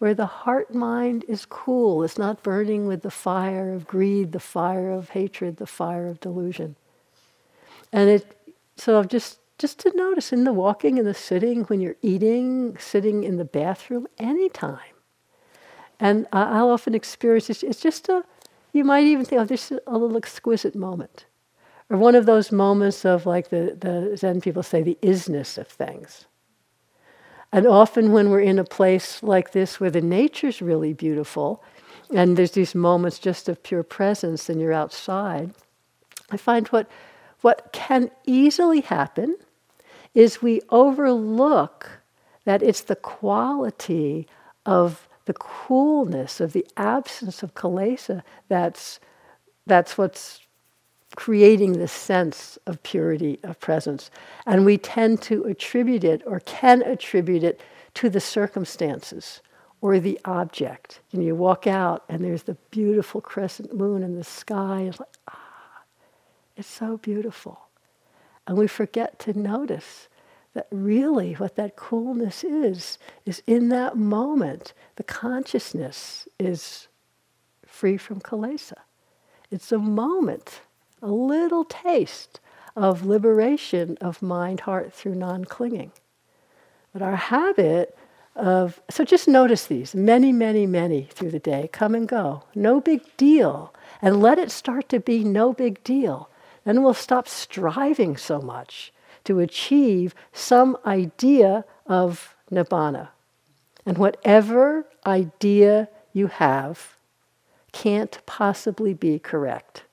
where 0.00 0.14
the 0.14 0.24
heart 0.26 0.74
mind 0.74 1.26
is 1.28 1.44
cool. 1.44 2.02
It's 2.02 2.16
not 2.16 2.42
burning 2.42 2.86
with 2.86 3.02
the 3.02 3.10
fire 3.10 3.74
of 3.74 3.86
greed, 3.86 4.32
the 4.32 4.40
fire 4.40 4.90
of 4.90 5.10
hatred, 5.10 5.58
the 5.58 5.66
fire 5.66 6.08
of 6.08 6.20
delusion. 6.20 6.74
And 7.92 8.08
it, 8.08 8.34
so 8.76 9.04
just, 9.04 9.40
just 9.58 9.78
to 9.80 9.94
notice 9.94 10.32
in 10.32 10.44
the 10.44 10.54
walking 10.54 10.98
and 10.98 11.06
the 11.06 11.12
sitting, 11.12 11.64
when 11.64 11.82
you're 11.82 11.96
eating, 12.00 12.78
sitting 12.78 13.24
in 13.24 13.36
the 13.36 13.44
bathroom, 13.44 14.06
anytime. 14.18 14.78
And 16.00 16.26
I'll 16.32 16.70
often 16.70 16.94
experience 16.94 17.50
it's 17.50 17.82
just 17.82 18.08
a, 18.08 18.24
you 18.72 18.84
might 18.84 19.04
even 19.04 19.26
think, 19.26 19.42
oh, 19.42 19.44
this 19.44 19.70
is 19.70 19.80
a 19.86 19.98
little 19.98 20.16
exquisite 20.16 20.74
moment. 20.74 21.26
Or 21.90 21.98
one 21.98 22.14
of 22.14 22.24
those 22.24 22.50
moments 22.50 23.04
of, 23.04 23.26
like 23.26 23.50
the, 23.50 23.76
the 23.78 24.16
Zen 24.16 24.40
people 24.40 24.62
say, 24.62 24.82
the 24.82 24.96
isness 25.02 25.58
of 25.58 25.68
things. 25.68 26.24
And 27.52 27.66
often, 27.66 28.12
when 28.12 28.30
we're 28.30 28.40
in 28.40 28.58
a 28.58 28.64
place 28.64 29.22
like 29.22 29.52
this 29.52 29.80
where 29.80 29.90
the 29.90 30.00
nature's 30.00 30.62
really 30.62 30.92
beautiful, 30.92 31.62
and 32.14 32.36
there's 32.36 32.52
these 32.52 32.74
moments 32.74 33.18
just 33.18 33.48
of 33.48 33.62
pure 33.62 33.82
presence, 33.82 34.48
and 34.48 34.60
you're 34.60 34.72
outside, 34.72 35.52
I 36.30 36.36
find 36.36 36.68
what, 36.68 36.88
what 37.40 37.70
can 37.72 38.10
easily 38.26 38.82
happen 38.82 39.36
is 40.14 40.42
we 40.42 40.60
overlook 40.70 42.02
that 42.44 42.62
it's 42.62 42.82
the 42.82 42.96
quality 42.96 44.26
of 44.64 45.08
the 45.24 45.34
coolness 45.34 46.40
of 46.40 46.52
the 46.52 46.66
absence 46.76 47.42
of 47.42 47.54
kilesa 47.54 48.22
that's, 48.48 48.98
that's 49.66 49.96
what's 49.96 50.40
creating 51.16 51.72
this 51.72 51.92
sense 51.92 52.58
of 52.66 52.82
purity 52.82 53.38
of 53.42 53.58
presence. 53.60 54.10
And 54.46 54.64
we 54.64 54.78
tend 54.78 55.22
to 55.22 55.44
attribute 55.44 56.04
it 56.04 56.22
or 56.26 56.40
can 56.40 56.82
attribute 56.82 57.42
it 57.42 57.60
to 57.94 58.08
the 58.08 58.20
circumstances 58.20 59.40
or 59.80 59.98
the 59.98 60.20
object. 60.24 61.00
And 61.12 61.24
you 61.24 61.34
walk 61.34 61.66
out 61.66 62.04
and 62.08 62.24
there's 62.24 62.44
the 62.44 62.56
beautiful 62.70 63.20
crescent 63.20 63.74
moon 63.74 64.02
in 64.02 64.16
the 64.16 64.24
sky. 64.24 64.82
It's 64.82 65.00
like, 65.00 65.08
ah, 65.28 65.82
it's 66.56 66.68
so 66.68 66.96
beautiful. 66.98 67.68
And 68.46 68.56
we 68.56 68.66
forget 68.66 69.18
to 69.20 69.38
notice 69.38 70.08
that 70.54 70.66
really 70.70 71.34
what 71.34 71.56
that 71.56 71.76
coolness 71.76 72.42
is, 72.42 72.98
is 73.24 73.42
in 73.46 73.68
that 73.68 73.96
moment, 73.96 74.72
the 74.96 75.04
consciousness 75.04 76.26
is 76.38 76.88
free 77.64 77.96
from 77.96 78.20
kilesa. 78.20 78.78
It's 79.50 79.72
a 79.72 79.78
moment 79.78 80.60
a 81.02 81.10
little 81.10 81.64
taste 81.64 82.40
of 82.76 83.04
liberation 83.04 83.96
of 84.00 84.22
mind, 84.22 84.60
heart 84.60 84.92
through 84.92 85.14
non 85.14 85.44
clinging. 85.44 85.92
But 86.92 87.02
our 87.02 87.16
habit 87.16 87.96
of, 88.36 88.80
so 88.90 89.04
just 89.04 89.28
notice 89.28 89.66
these 89.66 89.94
many, 89.94 90.32
many, 90.32 90.66
many 90.66 91.04
through 91.04 91.30
the 91.30 91.38
day, 91.38 91.68
come 91.72 91.94
and 91.94 92.08
go, 92.08 92.44
no 92.54 92.80
big 92.80 93.02
deal. 93.16 93.74
And 94.02 94.22
let 94.22 94.38
it 94.38 94.50
start 94.50 94.88
to 94.90 95.00
be 95.00 95.24
no 95.24 95.52
big 95.52 95.82
deal. 95.84 96.30
Then 96.64 96.82
we'll 96.82 96.94
stop 96.94 97.28
striving 97.28 98.16
so 98.16 98.40
much 98.40 98.92
to 99.24 99.40
achieve 99.40 100.14
some 100.32 100.76
idea 100.86 101.64
of 101.86 102.34
nibbana. 102.50 103.08
And 103.84 103.98
whatever 103.98 104.86
idea 105.04 105.88
you 106.12 106.28
have 106.28 106.96
can't 107.72 108.18
possibly 108.26 108.94
be 108.94 109.18
correct 109.18 109.84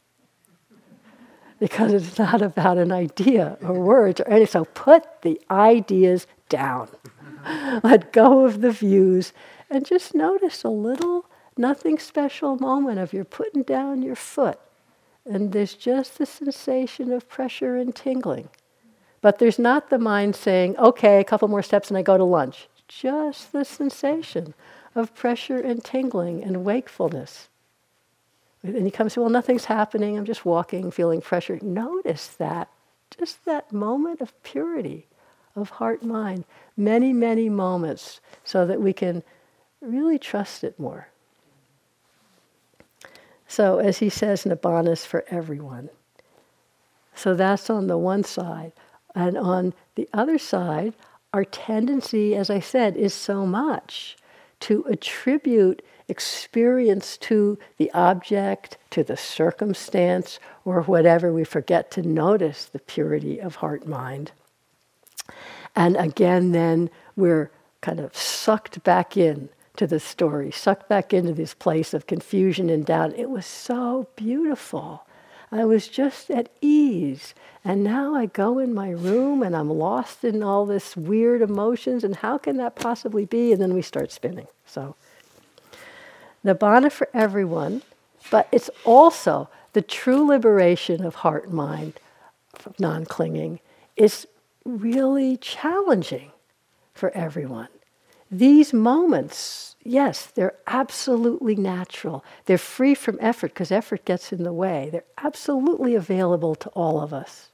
because 1.59 1.93
it's 1.93 2.19
not 2.19 2.41
about 2.41 2.77
an 2.77 2.91
idea 2.91 3.57
or 3.61 3.73
words 3.73 4.19
or 4.21 4.27
anything. 4.27 4.47
So 4.47 4.65
put 4.65 5.21
the 5.21 5.39
ideas 5.49 6.27
down. 6.49 6.87
Mm-hmm. 6.87 7.87
Let 7.87 8.13
go 8.13 8.45
of 8.45 8.61
the 8.61 8.71
views 8.71 9.33
and 9.69 9.85
just 9.85 10.13
notice 10.13 10.63
a 10.63 10.69
little, 10.69 11.25
nothing 11.57 11.99
special 11.99 12.57
moment 12.57 12.99
of 12.99 13.13
you're 13.13 13.25
putting 13.25 13.63
down 13.63 14.01
your 14.01 14.15
foot. 14.15 14.59
And 15.25 15.51
there's 15.51 15.73
just 15.73 16.17
the 16.17 16.25
sensation 16.25 17.11
of 17.11 17.27
pressure 17.27 17.75
and 17.75 17.93
tingling. 17.93 18.49
But 19.21 19.39
there's 19.39 19.59
not 19.59 19.89
the 19.89 19.97
mind 19.97 20.35
saying, 20.35 20.77
okay, 20.77 21.19
a 21.19 21.23
couple 21.23 21.47
more 21.47 21.63
steps 21.63 21.89
and 21.89 21.97
I 21.97 22.01
go 22.01 22.17
to 22.17 22.23
lunch. 22.23 22.69
Just 22.87 23.51
the 23.51 23.65
sensation 23.65 24.53
of 24.95 25.13
pressure 25.15 25.59
and 25.59 25.83
tingling 25.83 26.43
and 26.43 26.63
wakefulness 26.63 27.49
And 28.75 28.85
you 28.85 28.91
come 28.91 29.09
say, 29.09 29.21
well, 29.21 29.29
nothing's 29.29 29.65
happening. 29.65 30.17
I'm 30.17 30.25
just 30.25 30.45
walking, 30.45 30.91
feeling 30.91 31.21
pressure. 31.21 31.59
Notice 31.61 32.27
that, 32.37 32.69
just 33.17 33.45
that 33.45 33.71
moment 33.71 34.21
of 34.21 34.41
purity 34.43 35.07
of 35.55 35.69
heart 35.71 36.03
mind. 36.03 36.45
Many, 36.75 37.13
many 37.13 37.49
moments 37.49 38.21
so 38.43 38.65
that 38.65 38.81
we 38.81 38.93
can 38.93 39.23
really 39.81 40.19
trust 40.19 40.63
it 40.63 40.79
more. 40.79 41.07
So, 43.47 43.79
as 43.79 43.99
he 43.99 44.09
says, 44.09 44.43
Nibbana 44.43 44.91
is 44.91 45.05
for 45.05 45.23
everyone. 45.29 45.89
So 47.15 47.33
that's 47.33 47.69
on 47.69 47.87
the 47.87 47.97
one 47.97 48.23
side. 48.23 48.73
And 49.15 49.37
on 49.37 49.73
the 49.95 50.07
other 50.13 50.37
side, 50.37 50.93
our 51.33 51.43
tendency, 51.43 52.35
as 52.35 52.49
I 52.49 52.59
said, 52.59 52.95
is 52.95 53.13
so 53.13 53.45
much 53.45 54.17
to 54.61 54.85
attribute 54.87 55.81
experience 56.07 57.17
to 57.17 57.57
the 57.77 57.91
object, 57.91 58.77
to 58.91 59.03
the 59.03 59.17
circumstance, 59.17 60.39
or 60.65 60.81
whatever. 60.83 61.33
We 61.33 61.43
forget 61.43 61.91
to 61.91 62.01
notice 62.01 62.65
the 62.65 62.79
purity 62.79 63.39
of 63.39 63.55
heart 63.55 63.87
mind. 63.87 64.31
And 65.75 65.95
again, 65.95 66.53
then 66.53 66.89
we're 67.15 67.51
kind 67.81 67.99
of 67.99 68.15
sucked 68.15 68.83
back 68.83 69.17
in 69.17 69.49
to 69.75 69.85
the 69.85 69.99
story, 69.99 70.51
sucked 70.51 70.89
back 70.89 71.13
into 71.13 71.33
this 71.33 71.53
place 71.53 71.93
of 71.93 72.07
confusion 72.07 72.69
and 72.69 72.85
doubt. 72.85 73.13
It 73.15 73.29
was 73.29 73.45
so 73.45 74.07
beautiful. 74.15 75.05
I 75.51 75.65
was 75.65 75.87
just 75.87 76.29
at 76.29 76.49
ease. 76.61 77.33
And 77.63 77.83
now 77.83 78.15
I 78.15 78.25
go 78.25 78.59
in 78.59 78.73
my 78.73 78.89
room 78.89 79.43
and 79.43 79.55
I'm 79.55 79.69
lost 79.69 80.23
in 80.23 80.41
all 80.41 80.65
this 80.65 80.97
weird 80.97 81.41
emotions. 81.41 82.03
And 82.03 82.15
how 82.15 82.37
can 82.37 82.57
that 82.57 82.75
possibly 82.75 83.25
be? 83.25 83.51
And 83.51 83.61
then 83.61 83.73
we 83.73 83.81
start 83.81 84.11
spinning. 84.11 84.47
So, 84.65 84.95
Nibbana 86.45 86.91
for 86.91 87.09
everyone, 87.13 87.81
but 88.31 88.47
it's 88.51 88.69
also 88.85 89.49
the 89.73 89.81
true 89.81 90.25
liberation 90.25 91.03
of 91.03 91.15
heart 91.15 91.45
and 91.45 91.53
mind, 91.53 91.99
from 92.55 92.73
non 92.79 93.05
clinging, 93.05 93.59
is 93.95 94.27
really 94.65 95.37
challenging 95.37 96.31
for 96.93 97.11
everyone. 97.11 97.69
These 98.29 98.73
moments, 98.73 99.75
yes, 99.83 100.25
they're 100.25 100.55
absolutely 100.67 101.55
natural. 101.55 102.25
They're 102.45 102.57
free 102.57 102.95
from 102.95 103.17
effort 103.21 103.53
because 103.53 103.71
effort 103.71 104.03
gets 104.05 104.33
in 104.33 104.43
the 104.43 104.53
way. 104.53 104.89
They're 104.91 105.03
absolutely 105.17 105.95
available 105.95 106.55
to 106.55 106.69
all 106.69 106.99
of 106.99 107.13
us 107.13 107.51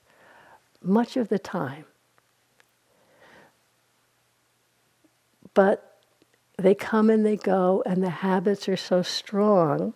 much 0.84 1.18
of 1.18 1.30
the 1.30 1.40
time. 1.40 1.86
But 5.54 5.92
they 6.57 6.75
come 6.75 7.10
and 7.10 7.25
they 7.25 7.36
go, 7.36 7.83
and 7.86 8.03
the 8.03 8.10
habits 8.10 8.69
are 8.69 8.77
so 8.77 9.01
strong 9.01 9.93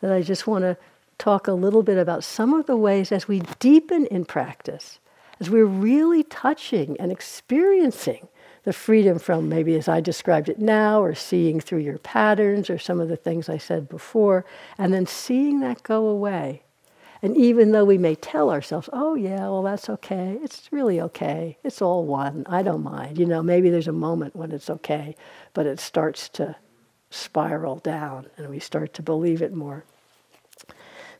that 0.00 0.12
I 0.12 0.22
just 0.22 0.46
want 0.46 0.62
to 0.62 0.76
talk 1.18 1.46
a 1.46 1.52
little 1.52 1.82
bit 1.82 1.98
about 1.98 2.24
some 2.24 2.52
of 2.54 2.66
the 2.66 2.76
ways 2.76 3.12
as 3.12 3.28
we 3.28 3.40
deepen 3.58 4.06
in 4.06 4.24
practice, 4.24 4.98
as 5.40 5.50
we're 5.50 5.64
really 5.64 6.22
touching 6.24 6.96
and 6.98 7.12
experiencing 7.12 8.28
the 8.64 8.72
freedom 8.72 9.18
from 9.18 9.48
maybe 9.48 9.74
as 9.74 9.88
I 9.88 10.00
described 10.00 10.48
it 10.48 10.58
now, 10.58 11.02
or 11.02 11.14
seeing 11.14 11.60
through 11.60 11.80
your 11.80 11.98
patterns, 11.98 12.70
or 12.70 12.78
some 12.78 13.00
of 13.00 13.08
the 13.08 13.16
things 13.16 13.48
I 13.48 13.58
said 13.58 13.88
before, 13.88 14.44
and 14.78 14.94
then 14.94 15.06
seeing 15.06 15.60
that 15.60 15.82
go 15.82 16.06
away. 16.06 16.62
And 17.22 17.36
even 17.36 17.70
though 17.70 17.84
we 17.84 17.98
may 17.98 18.16
tell 18.16 18.50
ourselves, 18.50 18.88
oh, 18.92 19.14
yeah, 19.14 19.42
well, 19.42 19.62
that's 19.62 19.88
okay, 19.88 20.38
it's 20.42 20.68
really 20.72 21.00
okay, 21.00 21.56
it's 21.62 21.80
all 21.80 22.04
one, 22.04 22.44
I 22.48 22.62
don't 22.62 22.82
mind. 22.82 23.16
You 23.16 23.26
know, 23.26 23.44
maybe 23.44 23.70
there's 23.70 23.86
a 23.86 23.92
moment 23.92 24.34
when 24.34 24.50
it's 24.50 24.68
okay, 24.68 25.14
but 25.54 25.64
it 25.64 25.78
starts 25.78 26.28
to 26.30 26.56
spiral 27.10 27.76
down 27.76 28.26
and 28.36 28.48
we 28.48 28.58
start 28.58 28.92
to 28.94 29.02
believe 29.02 29.40
it 29.40 29.54
more. 29.54 29.84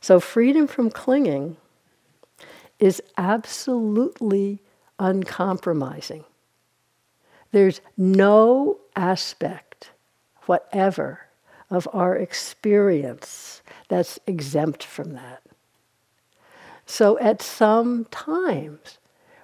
So, 0.01 0.19
freedom 0.19 0.67
from 0.67 0.89
clinging 0.89 1.55
is 2.79 3.01
absolutely 3.17 4.59
uncompromising. 4.99 6.25
There's 7.51 7.79
no 7.95 8.79
aspect, 8.95 9.91
whatever, 10.47 11.27
of 11.69 11.87
our 11.93 12.17
experience 12.17 13.61
that's 13.87 14.19
exempt 14.27 14.83
from 14.83 15.13
that. 15.13 15.41
So 16.93 17.17
at 17.17 17.41
some 17.41 18.05
times, 18.11 18.99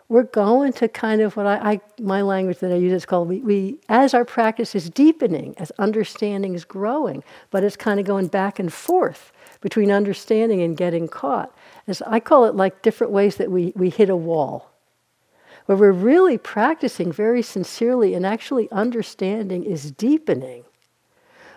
we're 0.07 0.21
going 0.21 0.71
to 0.73 0.87
kind 0.87 1.19
of 1.19 1.35
what 1.35 1.47
I, 1.47 1.55
I, 1.55 1.81
my 1.99 2.21
language 2.21 2.59
that 2.59 2.71
I 2.71 2.75
use 2.75 2.93
is 2.93 3.07
called 3.07 3.27
we, 3.27 3.39
we 3.39 3.79
as 3.89 4.13
our 4.13 4.23
practice 4.23 4.75
is 4.75 4.87
deepening, 4.91 5.55
as 5.57 5.71
understanding 5.79 6.53
is 6.53 6.63
growing, 6.63 7.23
but 7.49 7.63
it's 7.63 7.75
kind 7.75 7.99
of 7.99 8.05
going 8.05 8.27
back 8.27 8.59
and 8.59 8.71
forth 8.71 9.31
between 9.61 9.89
understanding 9.89 10.61
and 10.61 10.77
getting 10.77 11.07
caught. 11.07 11.51
As 11.87 12.03
I 12.03 12.19
call 12.19 12.45
it 12.45 12.53
like 12.53 12.83
different 12.83 13.11
ways 13.11 13.37
that 13.37 13.49
we, 13.49 13.73
we 13.75 13.89
hit 13.89 14.11
a 14.11 14.15
wall 14.15 14.69
where 15.65 15.75
we're 15.75 15.91
really 15.91 16.37
practicing 16.37 17.11
very 17.11 17.41
sincerely 17.41 18.13
and 18.13 18.27
actually 18.27 18.71
understanding 18.71 19.63
is 19.63 19.89
deepening. 19.89 20.65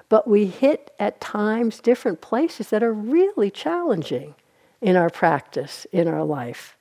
But 0.08 0.26
we 0.26 0.46
hit 0.46 0.90
at 0.98 1.20
times 1.20 1.80
different 1.80 2.22
places 2.22 2.70
that 2.70 2.82
are 2.82 2.94
really 2.94 3.50
challenging 3.50 4.36
in 4.82 4.96
our 4.96 5.08
practice, 5.08 5.86
in 5.92 6.08
our 6.08 6.24
life. 6.24 6.76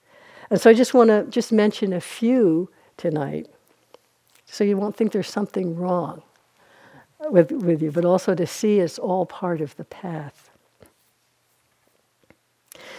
And 0.50 0.60
so 0.60 0.70
I 0.70 0.74
just 0.74 0.94
want 0.94 1.10
to 1.10 1.26
just 1.30 1.54
mention 1.54 1.94
a 1.94 2.02
few 2.02 2.70
tonight 2.98 3.48
so 4.46 4.66
you 4.66 4.76
won't 4.76 4.98
think 4.98 5.14
there's 5.14 5.30
something 5.30 5.78
wrong 5.78 6.24
with, 7.30 7.52
with 7.52 7.82
you, 7.82 7.90
but 7.90 8.04
also 8.04 8.36
to 8.36 8.46
see 8.46 8.80
it's 8.80 9.00
all 9.00 9.26
part 9.26 9.62
of 9.62 9.78
the 9.78 9.86
path. 9.86 10.50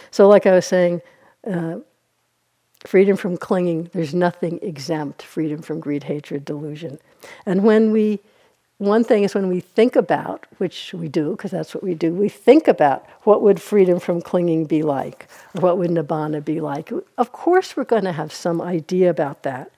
So, 0.09 0.27
like 0.27 0.47
I 0.47 0.51
was 0.51 0.65
saying, 0.65 1.01
uh, 1.45 1.79
freedom 2.85 3.17
from 3.17 3.37
clinging, 3.37 3.89
there's 3.93 4.15
nothing 4.15 4.59
exempt, 4.63 5.21
freedom 5.21 5.61
from 5.61 5.79
greed, 5.79 6.03
hatred, 6.03 6.43
delusion. 6.43 6.97
And 7.45 7.63
when 7.63 7.91
we, 7.91 8.19
one 8.87 9.03
thing 9.03 9.23
is 9.23 9.35
when 9.35 9.47
we 9.47 9.59
think 9.59 9.95
about, 9.95 10.45
which 10.57 10.93
we 10.93 11.07
do, 11.07 11.31
because 11.31 11.51
that's 11.51 11.73
what 11.73 11.83
we 11.83 11.93
do, 11.93 12.13
we 12.13 12.29
think 12.29 12.67
about 12.67 13.05
what 13.23 13.41
would 13.41 13.61
freedom 13.61 13.99
from 13.99 14.21
clinging 14.21 14.65
be 14.65 14.81
like, 14.81 15.27
or 15.55 15.61
what 15.61 15.77
would 15.77 15.89
nibbana 15.89 16.43
be 16.43 16.59
like. 16.59 16.91
Of 17.17 17.31
course, 17.31 17.75
we're 17.75 17.83
going 17.83 18.05
to 18.05 18.11
have 18.11 18.33
some 18.33 18.61
idea 18.61 19.09
about 19.09 19.43
that. 19.43 19.71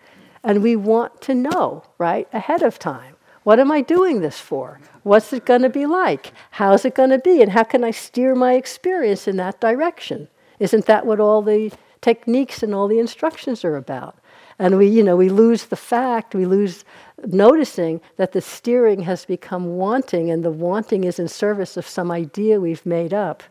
And 0.44 0.62
we 0.62 0.76
want 0.76 1.22
to 1.22 1.34
know, 1.34 1.84
right, 1.98 2.28
ahead 2.32 2.62
of 2.62 2.78
time. 2.78 3.16
What 3.44 3.60
am 3.60 3.72
I 3.72 3.82
doing 3.82 4.22
this 4.22 4.40
for? 4.40 4.80
What's 5.04 5.34
it 5.34 5.46
going 5.46 5.62
to 5.62 5.70
be 5.70 5.86
like? 5.86 6.34
How's 6.52 6.86
it 6.86 6.96
going 6.96 7.12
to 7.12 7.20
be? 7.20 7.42
And 7.42 7.52
how 7.52 7.64
can 7.64 7.84
I 7.84 7.92
steer 7.92 8.36
my 8.36 8.54
experience 8.54 9.28
in 9.28 9.38
that 9.38 9.60
direction? 9.60 10.28
Isn't 10.60 10.86
that 10.86 11.06
what 11.06 11.20
all 11.20 11.42
the 11.42 11.72
techniques 12.06 12.62
and 12.62 12.76
all 12.76 12.88
the 12.88 13.00
instructions 13.00 13.66
are 13.66 13.76
about. 13.76 14.16
And 14.58 14.78
we, 14.78 14.88
you 14.88 15.04
know, 15.04 15.16
we 15.16 15.30
lose 15.30 15.66
the 15.66 15.76
fact, 15.76 16.34
we 16.34 16.46
lose 16.46 16.86
noticing 17.26 18.00
that 18.16 18.32
the 18.32 18.42
steering 18.42 19.02
has 19.02 19.26
become 19.26 19.78
wanting, 19.78 20.32
and 20.32 20.44
the 20.44 20.52
wanting 20.52 21.04
is 21.04 21.20
in 21.20 21.28
service 21.28 21.76
of 21.78 21.88
some 21.88 22.12
idea 22.12 22.60
we've 22.60 22.86
made 22.86 23.14
up. 23.14 23.44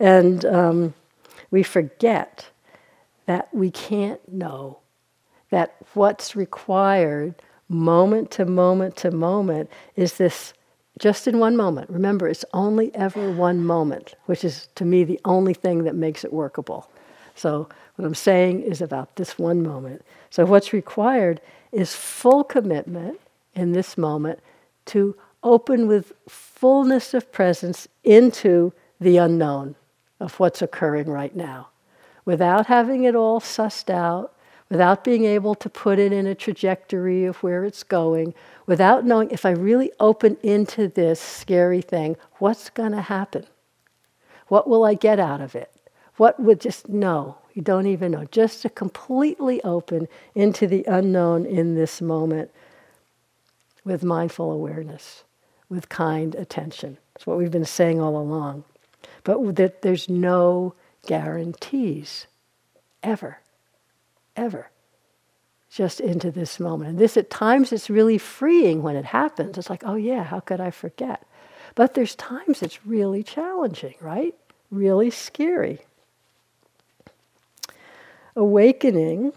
And 0.00 0.44
um, 0.46 0.94
we 1.50 1.62
forget 1.62 2.48
that 3.26 3.52
we 3.52 3.70
can't 3.70 4.26
know, 4.32 4.78
that 5.50 5.76
what's 5.94 6.34
required 6.34 7.34
moment 7.68 8.30
to 8.30 8.46
moment 8.46 8.96
to 8.96 9.10
moment 9.10 9.70
is 9.96 10.14
this 10.14 10.54
just 10.98 11.28
in 11.28 11.38
one 11.38 11.56
moment. 11.56 11.90
Remember, 11.90 12.26
it's 12.26 12.44
only 12.52 12.94
ever 12.94 13.30
one 13.30 13.64
moment, 13.64 14.14
which 14.26 14.44
is 14.44 14.68
to 14.74 14.84
me 14.84 15.04
the 15.04 15.20
only 15.24 15.54
thing 15.54 15.84
that 15.84 15.94
makes 15.94 16.24
it 16.24 16.32
workable. 16.32 16.90
So 17.34 17.68
what 17.98 18.06
I'm 18.06 18.14
saying 18.14 18.62
is 18.62 18.80
about 18.80 19.16
this 19.16 19.40
one 19.40 19.60
moment. 19.60 20.04
So, 20.30 20.44
what's 20.46 20.72
required 20.72 21.40
is 21.72 21.96
full 21.96 22.44
commitment 22.44 23.18
in 23.56 23.72
this 23.72 23.98
moment 23.98 24.38
to 24.86 25.16
open 25.42 25.88
with 25.88 26.12
fullness 26.28 27.12
of 27.12 27.32
presence 27.32 27.88
into 28.04 28.72
the 29.00 29.16
unknown 29.16 29.74
of 30.20 30.38
what's 30.38 30.62
occurring 30.62 31.10
right 31.10 31.34
now 31.34 31.70
without 32.24 32.66
having 32.66 33.02
it 33.02 33.16
all 33.16 33.40
sussed 33.40 33.90
out, 33.90 34.32
without 34.68 35.02
being 35.02 35.24
able 35.24 35.56
to 35.56 35.68
put 35.68 35.98
it 35.98 36.12
in 36.12 36.24
a 36.24 36.36
trajectory 36.36 37.24
of 37.24 37.42
where 37.42 37.64
it's 37.64 37.82
going, 37.82 38.32
without 38.64 39.04
knowing 39.04 39.28
if 39.32 39.44
I 39.44 39.50
really 39.50 39.90
open 39.98 40.36
into 40.44 40.86
this 40.86 41.18
scary 41.18 41.82
thing, 41.82 42.16
what's 42.34 42.70
going 42.70 42.92
to 42.92 43.00
happen? 43.00 43.44
What 44.46 44.68
will 44.68 44.84
I 44.84 44.94
get 44.94 45.18
out 45.18 45.40
of 45.40 45.56
it? 45.56 45.72
What 46.18 46.38
would 46.38 46.60
just 46.60 46.88
know? 46.88 47.38
You 47.54 47.62
don't 47.62 47.86
even 47.86 48.12
know. 48.12 48.26
Just 48.30 48.62
to 48.62 48.68
completely 48.68 49.62
open 49.64 50.06
into 50.34 50.66
the 50.66 50.84
unknown 50.86 51.46
in 51.46 51.74
this 51.74 52.00
moment 52.00 52.50
with 53.84 54.04
mindful 54.04 54.52
awareness, 54.52 55.24
with 55.68 55.88
kind 55.88 56.34
attention. 56.34 56.98
That's 57.14 57.26
what 57.26 57.38
we've 57.38 57.50
been 57.50 57.64
saying 57.64 58.00
all 58.00 58.16
along. 58.16 58.64
But 59.24 59.56
that 59.56 59.82
there's 59.82 60.08
no 60.08 60.74
guarantees, 61.06 62.26
ever, 63.02 63.38
ever, 64.36 64.70
just 65.70 66.00
into 66.00 66.30
this 66.30 66.60
moment. 66.60 66.90
And 66.90 66.98
this, 66.98 67.16
at 67.16 67.30
times, 67.30 67.72
it's 67.72 67.90
really 67.90 68.18
freeing 68.18 68.82
when 68.82 68.96
it 68.96 69.06
happens. 69.06 69.56
It's 69.56 69.70
like, 69.70 69.82
oh 69.84 69.94
yeah, 69.94 70.24
how 70.24 70.40
could 70.40 70.60
I 70.60 70.70
forget? 70.70 71.26
But 71.74 71.94
there's 71.94 72.14
times 72.14 72.62
it's 72.62 72.84
really 72.84 73.22
challenging, 73.22 73.94
right? 74.00 74.34
really 74.70 75.10
scary. 75.10 75.80
Awakening 78.38 79.32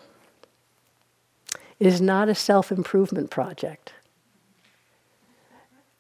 is 1.80 2.00
not 2.00 2.30
a 2.30 2.36
self 2.36 2.72
improvement 2.72 3.32
project. 3.32 3.94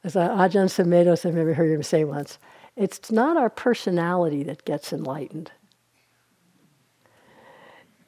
As 0.04 0.14
Ajahn 0.14 0.70
Sumedho, 0.70 1.26
I 1.26 1.30
remember 1.30 1.56
heard 1.56 1.72
him 1.72 1.82
say 1.82 2.04
once, 2.04 2.38
it's 2.76 3.12
not 3.12 3.38
our 3.38 3.50
personality 3.50 4.44
that 4.44 4.66
gets 4.66 4.94
enlightened. 4.94 5.52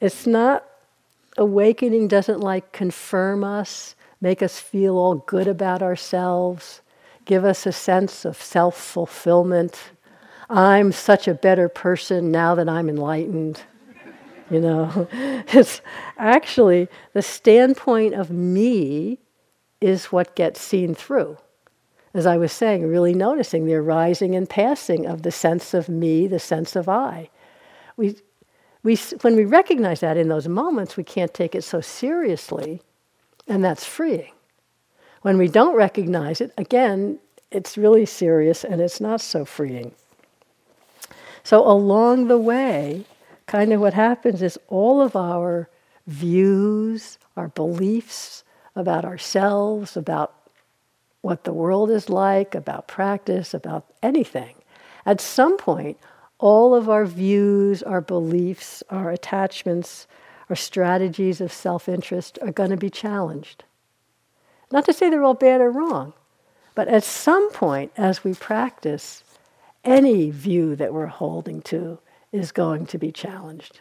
It's 0.00 0.28
not, 0.28 0.64
awakening 1.36 2.06
doesn't 2.06 2.38
like 2.38 2.70
confirm 2.70 3.42
us, 3.42 3.96
make 4.20 4.42
us 4.42 4.60
feel 4.60 4.96
all 4.96 5.16
good 5.16 5.48
about 5.48 5.82
ourselves, 5.82 6.82
give 7.24 7.44
us 7.44 7.66
a 7.66 7.72
sense 7.72 8.24
of 8.24 8.40
self 8.40 8.78
fulfillment. 8.78 9.90
I'm 10.48 10.92
such 10.92 11.26
a 11.26 11.34
better 11.34 11.68
person 11.68 12.30
now 12.30 12.54
that 12.54 12.68
I'm 12.68 12.88
enlightened. 12.88 13.60
You 14.50 14.60
know, 14.60 15.08
it's 15.12 15.80
actually 16.18 16.88
the 17.12 17.22
standpoint 17.22 18.14
of 18.14 18.30
me 18.30 19.18
is 19.80 20.06
what 20.06 20.36
gets 20.36 20.60
seen 20.60 20.94
through. 20.94 21.36
As 22.12 22.26
I 22.26 22.36
was 22.36 22.52
saying, 22.52 22.86
really 22.86 23.12
noticing 23.12 23.66
the 23.66 23.74
arising 23.74 24.36
and 24.36 24.48
passing 24.48 25.04
of 25.06 25.22
the 25.22 25.32
sense 25.32 25.74
of 25.74 25.88
me, 25.88 26.26
the 26.26 26.38
sense 26.38 26.76
of 26.76 26.88
I. 26.88 27.28
We, 27.96 28.16
we, 28.82 28.96
when 29.22 29.34
we 29.34 29.44
recognize 29.44 30.00
that 30.00 30.16
in 30.16 30.28
those 30.28 30.46
moments, 30.46 30.96
we 30.96 31.04
can't 31.04 31.34
take 31.34 31.54
it 31.54 31.64
so 31.64 31.80
seriously, 31.80 32.82
and 33.48 33.64
that's 33.64 33.84
freeing. 33.84 34.32
When 35.22 35.38
we 35.38 35.48
don't 35.48 35.74
recognize 35.74 36.40
it, 36.40 36.52
again, 36.56 37.18
it's 37.50 37.76
really 37.78 38.06
serious 38.06 38.62
and 38.64 38.80
it's 38.80 39.00
not 39.00 39.20
so 39.20 39.44
freeing. 39.44 39.92
So, 41.42 41.66
along 41.66 42.28
the 42.28 42.38
way, 42.38 43.04
kind 43.46 43.72
of 43.72 43.80
what 43.80 43.94
happens 43.94 44.42
is 44.42 44.58
all 44.68 45.00
of 45.00 45.16
our 45.16 45.68
views, 46.06 47.18
our 47.36 47.48
beliefs 47.48 48.44
about 48.76 49.04
ourselves, 49.04 49.96
about 49.96 50.34
what 51.22 51.44
the 51.44 51.52
world 51.52 51.90
is 51.90 52.08
like, 52.08 52.54
about 52.54 52.86
practice, 52.86 53.54
about 53.54 53.86
anything, 54.02 54.54
at 55.06 55.20
some 55.20 55.56
point, 55.56 55.98
all 56.38 56.74
of 56.74 56.88
our 56.88 57.06
views, 57.06 57.82
our 57.82 58.00
beliefs, 58.00 58.82
our 58.90 59.10
attachments, 59.10 60.06
our 60.50 60.56
strategies 60.56 61.40
of 61.40 61.52
self 61.52 61.88
interest 61.88 62.38
are 62.42 62.52
going 62.52 62.70
to 62.70 62.76
be 62.76 62.90
challenged. 62.90 63.64
Not 64.70 64.84
to 64.86 64.92
say 64.92 65.08
they're 65.08 65.24
all 65.24 65.34
bad 65.34 65.60
or 65.60 65.70
wrong, 65.70 66.12
but 66.74 66.88
at 66.88 67.04
some 67.04 67.50
point, 67.52 67.92
as 67.96 68.24
we 68.24 68.34
practice, 68.34 69.22
any 69.84 70.30
view 70.30 70.74
that 70.76 70.92
we're 70.92 71.06
holding 71.06 71.62
to 71.62 71.98
is 72.34 72.50
going 72.50 72.84
to 72.86 72.98
be 72.98 73.12
challenged. 73.12 73.80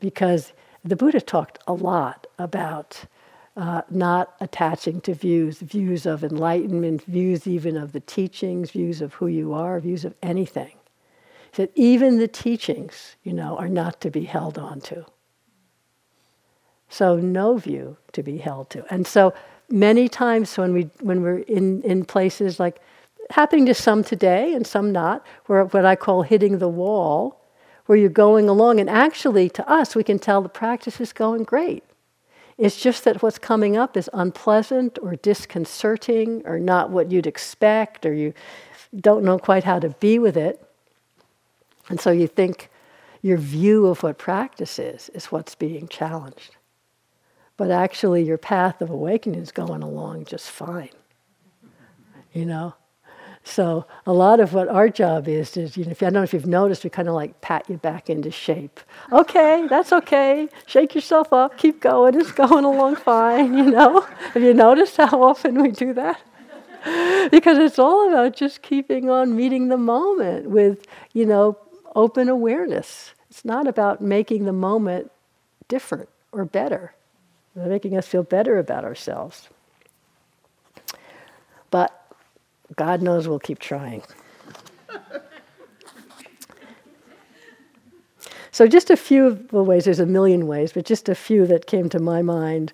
Because 0.00 0.52
the 0.84 0.96
Buddha 0.96 1.20
talked 1.20 1.58
a 1.66 1.72
lot 1.72 2.26
about 2.38 3.04
uh, 3.56 3.82
not 3.88 4.34
attaching 4.40 5.00
to 5.02 5.14
views, 5.14 5.58
views 5.60 6.04
of 6.04 6.24
enlightenment, 6.24 7.04
views 7.04 7.46
even 7.46 7.76
of 7.76 7.92
the 7.92 8.00
teachings, 8.00 8.72
views 8.72 9.00
of 9.00 9.14
who 9.14 9.28
you 9.28 9.52
are, 9.54 9.80
views 9.80 10.04
of 10.04 10.14
anything. 10.22 10.76
He 11.50 11.56
said 11.56 11.70
even 11.74 12.18
the 12.18 12.28
teachings, 12.28 13.16
you 13.22 13.32
know, 13.32 13.56
are 13.56 13.68
not 13.68 14.00
to 14.02 14.10
be 14.10 14.24
held 14.24 14.58
on 14.58 14.80
to. 14.82 15.06
So 16.88 17.16
no 17.16 17.56
view 17.56 17.96
to 18.12 18.22
be 18.22 18.38
held 18.38 18.70
to. 18.70 18.84
And 18.92 19.06
so 19.06 19.34
many 19.68 20.08
times 20.08 20.56
when 20.56 20.72
we 20.72 20.90
when 21.00 21.22
we're 21.22 21.40
in, 21.40 21.82
in 21.82 22.04
places 22.04 22.58
like 22.58 22.80
happening 23.30 23.66
to 23.66 23.74
some 23.74 24.02
today 24.02 24.54
and 24.54 24.66
some 24.66 24.90
not, 24.90 25.24
where 25.46 25.64
what 25.64 25.84
I 25.84 25.96
call 25.96 26.22
hitting 26.22 26.58
the 26.58 26.68
wall, 26.68 27.37
where 27.88 27.96
you're 27.96 28.10
going 28.10 28.50
along, 28.50 28.78
and 28.78 28.90
actually 28.90 29.48
to 29.48 29.66
us 29.66 29.96
we 29.96 30.04
can 30.04 30.18
tell 30.18 30.42
the 30.42 30.48
practice 30.50 31.00
is 31.00 31.14
going 31.14 31.42
great. 31.42 31.82
It's 32.58 32.78
just 32.78 33.04
that 33.04 33.22
what's 33.22 33.38
coming 33.38 33.78
up 33.78 33.96
is 33.96 34.10
unpleasant 34.12 34.98
or 35.00 35.16
disconcerting 35.16 36.42
or 36.44 36.58
not 36.58 36.90
what 36.90 37.10
you'd 37.10 37.26
expect, 37.26 38.04
or 38.04 38.12
you 38.12 38.34
don't 38.94 39.24
know 39.24 39.38
quite 39.38 39.64
how 39.64 39.78
to 39.78 39.88
be 39.88 40.18
with 40.18 40.36
it. 40.36 40.62
And 41.88 41.98
so 41.98 42.10
you 42.10 42.26
think 42.26 42.68
your 43.22 43.38
view 43.38 43.86
of 43.86 44.02
what 44.02 44.18
practice 44.18 44.78
is 44.78 45.08
is 45.14 45.32
what's 45.32 45.54
being 45.54 45.88
challenged. 45.88 46.56
But 47.56 47.70
actually, 47.70 48.22
your 48.22 48.36
path 48.36 48.82
of 48.82 48.90
awakening 48.90 49.40
is 49.40 49.50
going 49.50 49.82
along 49.82 50.26
just 50.26 50.50
fine. 50.50 50.90
You 52.34 52.44
know? 52.44 52.74
So 53.48 53.86
a 54.06 54.12
lot 54.12 54.40
of 54.40 54.52
what 54.52 54.68
our 54.68 54.88
job 54.88 55.26
is 55.26 55.56
is, 55.56 55.76
you 55.76 55.84
know, 55.84 55.92
if 55.92 56.02
I 56.02 56.06
don't 56.06 56.14
know 56.14 56.22
if 56.22 56.34
you've 56.34 56.46
noticed, 56.46 56.84
we 56.84 56.90
kind 56.90 57.08
of 57.08 57.14
like 57.14 57.40
pat 57.40 57.68
you 57.68 57.78
back 57.78 58.10
into 58.10 58.30
shape. 58.30 58.78
Okay, 59.10 59.66
that's 59.68 59.92
okay. 59.92 60.48
Shake 60.66 60.94
yourself 60.94 61.32
up. 61.32 61.56
Keep 61.56 61.80
going. 61.80 62.14
It's 62.20 62.32
going 62.32 62.64
along 62.64 62.96
fine. 62.96 63.56
You 63.56 63.70
know. 63.70 64.00
Have 64.34 64.42
you 64.42 64.54
noticed 64.54 64.96
how 64.98 65.22
often 65.22 65.62
we 65.62 65.70
do 65.70 65.94
that? 65.94 66.20
because 67.30 67.58
it's 67.58 67.78
all 67.78 68.08
about 68.08 68.36
just 68.36 68.62
keeping 68.62 69.08
on 69.10 69.34
meeting 69.34 69.68
the 69.68 69.78
moment 69.78 70.50
with, 70.50 70.86
you 71.12 71.26
know, 71.26 71.56
open 71.96 72.28
awareness. 72.28 73.12
It's 73.30 73.44
not 73.44 73.66
about 73.66 74.00
making 74.00 74.44
the 74.44 74.52
moment 74.52 75.10
different 75.68 76.08
or 76.32 76.44
better 76.44 76.92
making 77.66 77.96
us 77.96 78.06
feel 78.06 78.22
better 78.22 78.58
about 78.58 78.84
ourselves. 78.84 79.48
But 81.70 81.97
God 82.76 83.02
knows 83.02 83.28
we'll 83.28 83.38
keep 83.38 83.58
trying. 83.58 84.02
so, 88.50 88.66
just 88.66 88.90
a 88.90 88.96
few 88.96 89.26
of 89.26 89.48
the 89.48 89.62
ways, 89.62 89.84
there's 89.84 90.00
a 90.00 90.06
million 90.06 90.46
ways, 90.46 90.72
but 90.72 90.84
just 90.84 91.08
a 91.08 91.14
few 91.14 91.46
that 91.46 91.66
came 91.66 91.88
to 91.88 91.98
my 91.98 92.22
mind 92.22 92.72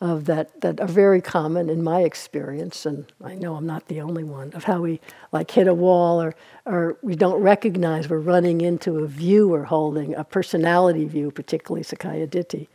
of 0.00 0.26
that, 0.26 0.60
that 0.60 0.80
are 0.80 0.86
very 0.86 1.20
common 1.20 1.70
in 1.70 1.82
my 1.82 2.00
experience, 2.00 2.84
and 2.84 3.10
I 3.22 3.34
know 3.34 3.54
I'm 3.54 3.66
not 3.66 3.88
the 3.88 4.00
only 4.00 4.24
one, 4.24 4.52
of 4.52 4.64
how 4.64 4.80
we 4.80 5.00
like 5.32 5.50
hit 5.50 5.68
a 5.68 5.74
wall 5.74 6.20
or, 6.20 6.34
or 6.66 6.98
we 7.02 7.14
don't 7.14 7.40
recognize 7.40 8.08
we're 8.08 8.18
running 8.18 8.60
into 8.60 8.98
a 8.98 9.06
view 9.06 9.48
we're 9.48 9.64
holding, 9.64 10.14
a 10.14 10.24
personality 10.24 11.04
view, 11.06 11.30
particularly 11.30 11.84
Sakkaya 11.84 12.28
Ditthi. 12.28 12.68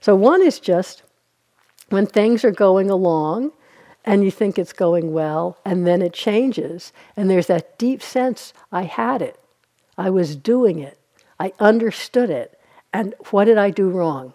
So, 0.00 0.16
one 0.16 0.42
is 0.42 0.58
just 0.58 1.02
when 1.90 2.06
things 2.06 2.44
are 2.44 2.50
going 2.50 2.90
along 2.90 3.52
and 4.04 4.24
you 4.24 4.30
think 4.30 4.58
it's 4.58 4.72
going 4.72 5.12
well, 5.12 5.58
and 5.64 5.86
then 5.86 6.02
it 6.02 6.12
changes, 6.12 6.92
and 7.16 7.30
there's 7.30 7.46
that 7.46 7.78
deep 7.78 8.02
sense 8.02 8.52
I 8.70 8.82
had 8.82 9.22
it, 9.22 9.38
I 9.96 10.10
was 10.10 10.36
doing 10.36 10.78
it, 10.78 10.98
I 11.38 11.52
understood 11.58 12.30
it, 12.30 12.58
and 12.92 13.14
what 13.30 13.46
did 13.46 13.58
I 13.58 13.70
do 13.70 13.88
wrong? 13.88 14.34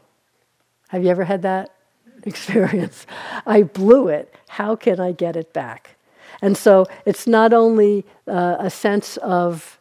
Have 0.89 1.03
you 1.03 1.10
ever 1.10 1.23
had 1.23 1.43
that 1.43 1.73
experience? 2.23 3.05
I 3.45 3.63
blew 3.63 4.08
it. 4.08 4.36
How 4.47 4.75
can 4.75 4.99
I 4.99 5.12
get 5.12 5.36
it 5.36 5.53
back? 5.53 5.95
And 6.41 6.58
so 6.58 6.86
it's 7.05 7.27
not 7.27 7.53
only 7.53 8.05
uh, 8.27 8.58
a 8.60 8.69
sense 8.69 9.17
of 9.17 9.79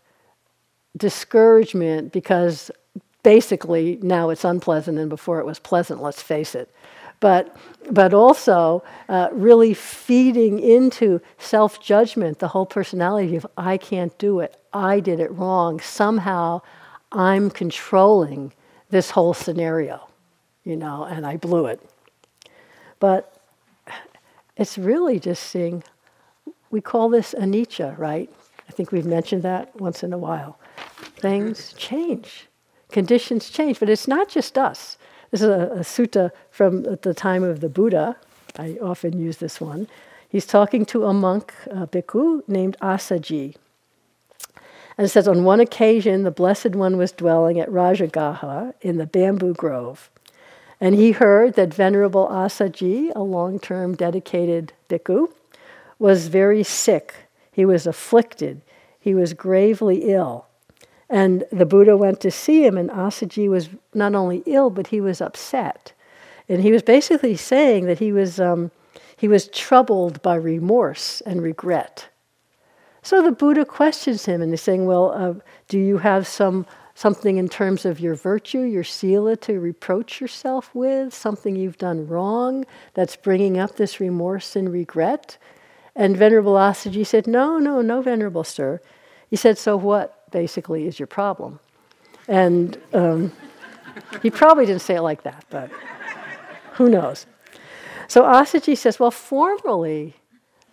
discouragement 0.96 2.12
because 2.12 2.70
basically 3.22 3.98
now 4.02 4.30
it's 4.30 4.44
unpleasant 4.44 4.98
and 4.98 5.08
before 5.08 5.38
it 5.40 5.46
was 5.46 5.58
pleasant, 5.58 6.02
let's 6.02 6.22
face 6.22 6.54
it. 6.54 6.72
But, 7.20 7.56
but 7.90 8.14
also 8.14 8.84
uh, 9.08 9.28
really 9.32 9.74
feeding 9.74 10.60
into 10.60 11.20
self 11.38 11.80
judgment, 11.80 12.38
the 12.38 12.48
whole 12.48 12.66
personality 12.66 13.36
of 13.36 13.46
I 13.56 13.76
can't 13.76 14.16
do 14.18 14.40
it, 14.40 14.56
I 14.72 15.00
did 15.00 15.18
it 15.18 15.30
wrong, 15.32 15.80
somehow 15.80 16.62
I'm 17.10 17.50
controlling 17.50 18.52
this 18.90 19.10
whole 19.10 19.34
scenario, 19.34 20.08
you 20.64 20.76
know, 20.76 21.04
and 21.04 21.26
I 21.26 21.36
blew 21.36 21.66
it. 21.66 21.80
But 23.00 23.34
it's 24.56 24.78
really 24.78 25.18
just 25.18 25.44
seeing, 25.44 25.82
we 26.70 26.80
call 26.80 27.08
this 27.08 27.34
anicca, 27.38 27.98
right? 27.98 28.30
I 28.68 28.72
think 28.72 28.92
we've 28.92 29.06
mentioned 29.06 29.42
that 29.42 29.74
once 29.80 30.02
in 30.02 30.12
a 30.12 30.18
while. 30.18 30.58
Things 31.20 31.72
change 31.74 32.48
conditions 32.90 33.50
change. 33.50 33.80
But 33.80 33.88
it's 33.88 34.08
not 34.08 34.28
just 34.28 34.58
us. 34.58 34.98
This 35.30 35.42
is 35.42 35.48
a, 35.48 35.70
a 35.72 35.80
sutta 35.80 36.30
from 36.50 36.82
the 36.82 37.14
time 37.14 37.44
of 37.44 37.60
the 37.60 37.68
Buddha. 37.68 38.16
I 38.58 38.78
often 38.82 39.18
use 39.18 39.36
this 39.36 39.60
one. 39.60 39.86
He's 40.28 40.46
talking 40.46 40.84
to 40.86 41.06
a 41.06 41.14
monk, 41.14 41.54
a 41.66 41.86
bhikkhu, 41.86 42.42
named 42.48 42.76
Assaji. 42.82 43.54
And 44.98 45.04
it 45.04 45.10
says, 45.10 45.28
on 45.28 45.44
one 45.44 45.60
occasion, 45.60 46.24
the 46.24 46.32
Blessed 46.32 46.70
One 46.70 46.96
was 46.96 47.12
dwelling 47.12 47.60
at 47.60 47.70
Rajagaha 47.70 48.74
in 48.80 48.96
the 48.98 49.06
bamboo 49.06 49.54
grove. 49.54 50.10
And 50.80 50.96
he 50.96 51.12
heard 51.12 51.54
that 51.54 51.72
Venerable 51.72 52.26
Assaji, 52.28 53.12
a 53.14 53.22
long 53.22 53.60
term 53.60 53.94
dedicated 53.94 54.72
bhikkhu, 54.88 55.32
was 56.00 56.26
very 56.26 56.64
sick. 56.64 57.14
He 57.52 57.64
was 57.64 57.86
afflicted. 57.86 58.60
He 58.98 59.14
was 59.14 59.34
gravely 59.34 60.10
ill. 60.10 60.47
And 61.10 61.44
the 61.50 61.66
Buddha 61.66 61.96
went 61.96 62.20
to 62.20 62.30
see 62.30 62.66
him, 62.66 62.76
and 62.76 62.90
Assaji 62.90 63.48
was 63.48 63.70
not 63.94 64.14
only 64.14 64.42
ill, 64.44 64.68
but 64.68 64.88
he 64.88 65.00
was 65.00 65.20
upset. 65.20 65.92
And 66.48 66.62
he 66.62 66.72
was 66.72 66.82
basically 66.82 67.36
saying 67.36 67.86
that 67.86 67.98
he 67.98 68.12
was, 68.12 68.38
um, 68.38 68.70
he 69.16 69.28
was 69.28 69.48
troubled 69.48 70.20
by 70.22 70.34
remorse 70.34 71.20
and 71.22 71.42
regret. 71.42 72.08
So 73.02 73.22
the 73.22 73.32
Buddha 73.32 73.64
questions 73.64 74.26
him 74.26 74.42
and 74.42 74.52
he's 74.52 74.60
saying, 74.60 74.84
Well, 74.84 75.12
uh, 75.12 75.34
do 75.68 75.78
you 75.78 75.98
have 75.98 76.26
some 76.26 76.66
something 76.94 77.36
in 77.36 77.48
terms 77.48 77.84
of 77.84 78.00
your 78.00 78.14
virtue, 78.14 78.60
your 78.60 78.82
sila 78.84 79.36
to 79.36 79.60
reproach 79.60 80.20
yourself 80.20 80.74
with, 80.74 81.14
something 81.14 81.54
you've 81.54 81.78
done 81.78 82.08
wrong 82.08 82.66
that's 82.94 83.14
bringing 83.14 83.56
up 83.56 83.76
this 83.76 84.00
remorse 84.00 84.56
and 84.56 84.72
regret? 84.72 85.38
And 85.94 86.16
Venerable 86.16 86.54
Assaji 86.54 87.06
said, 87.06 87.26
No, 87.26 87.58
no, 87.58 87.80
no, 87.80 88.02
Venerable 88.02 88.44
Sir. 88.44 88.80
He 89.30 89.36
said, 89.36 89.58
So 89.58 89.76
what 89.76 90.17
basically 90.30 90.86
is 90.86 90.98
your 90.98 91.06
problem? 91.06 91.60
And 92.28 92.78
um, 92.92 93.32
he 94.22 94.30
probably 94.30 94.66
didn't 94.66 94.82
say 94.82 94.96
it 94.96 95.02
like 95.02 95.22
that, 95.22 95.44
but 95.50 95.70
who 96.74 96.88
knows? 96.88 97.26
So 98.06 98.22
Assaji 98.22 98.76
says, 98.76 98.98
Well, 98.98 99.10
formerly, 99.10 100.14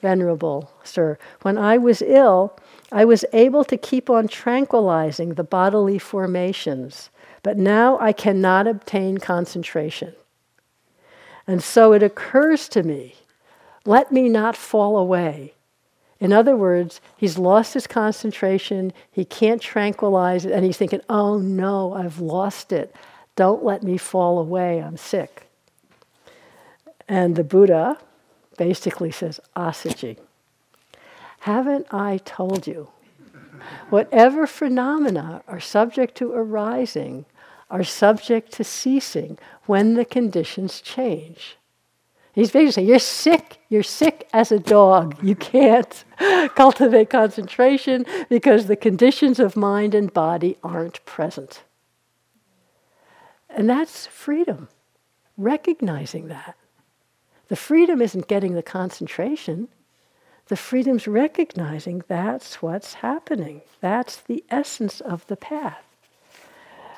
Venerable 0.02 0.72
Sir, 0.84 1.18
when 1.42 1.58
I 1.58 1.78
was 1.78 2.02
ill, 2.02 2.58
I 2.92 3.06
was 3.06 3.26
able 3.34 3.64
to 3.66 3.78
keep 3.78 4.10
on 4.10 4.28
tranquilizing 4.28 5.34
the 5.34 5.44
bodily 5.44 5.98
formations, 5.98 7.10
but 7.44 7.58
now 7.58 7.98
I 8.00 8.14
cannot 8.14 8.68
obtain 8.68 9.18
concentration. 9.18 10.14
And 11.48 11.64
so 11.64 11.94
it 11.94 12.04
occurs 12.04 12.70
to 12.70 12.84
me 12.84 13.16
let 13.88 14.12
me 14.12 14.30
not 14.30 14.56
fall 14.56 14.98
away. 14.98 15.55
In 16.20 16.32
other 16.32 16.56
words, 16.56 17.02
he's 17.18 17.38
lost 17.38 17.74
his 17.74 17.88
concentration, 17.88 18.94
he 19.12 19.26
can't 19.26 19.62
tranquilize 19.62 20.46
it, 20.46 20.52
and 20.52 20.66
he's 20.66 20.78
thinking, 20.78 21.02
oh 21.10 21.38
no, 21.38 21.94
I've 21.94 22.20
lost 22.20 22.72
it. 22.72 22.96
Don't 23.36 23.64
let 23.64 23.84
me 23.84 23.98
fall 23.98 24.40
away, 24.40 24.82
I'm 24.82 24.98
sick. 24.98 25.50
And 27.08 27.36
the 27.36 27.44
Buddha 27.44 27.98
basically 28.58 29.12
says, 29.12 29.40
Assaji, 29.56 30.18
haven't 31.42 31.88
I 31.92 32.18
told 32.24 32.66
you? 32.66 32.90
Whatever 33.90 34.48
phenomena 34.48 35.44
are 35.48 35.60
subject 35.60 36.16
to 36.16 36.32
arising 36.32 37.26
are 37.70 37.84
subject 37.84 38.52
to 38.54 38.64
ceasing 38.64 39.38
when 39.66 39.96
the 39.96 40.06
conditions 40.06 40.82
change. 40.82 41.58
He's 42.36 42.52
basically 42.52 42.72
saying, 42.72 42.88
You're 42.90 43.00
sick. 43.00 43.60
You're 43.70 43.82
sick 43.82 44.28
as 44.34 44.52
a 44.52 44.60
dog. 44.60 45.24
You 45.24 45.36
can't 45.36 46.04
cultivate 46.56 47.10
concentration 47.10 48.06
because 48.30 48.68
the 48.68 48.76
conditions 48.76 49.40
of 49.40 49.56
mind 49.56 49.96
and 49.96 50.14
body 50.14 50.58
aren't 50.62 51.04
present. 51.06 51.64
And 53.50 53.70
that's 53.70 54.06
freedom, 54.06 54.68
recognizing 55.38 56.28
that. 56.28 56.58
The 57.48 57.56
freedom 57.56 58.02
isn't 58.02 58.28
getting 58.28 58.54
the 58.54 58.64
concentration, 58.64 59.70
the 60.48 60.58
freedom's 60.58 61.08
recognizing 61.08 62.04
that's 62.08 62.62
what's 62.62 62.96
happening. 62.96 63.62
That's 63.82 64.18
the 64.18 64.44
essence 64.50 65.00
of 65.00 65.26
the 65.28 65.38
path. 65.38 65.85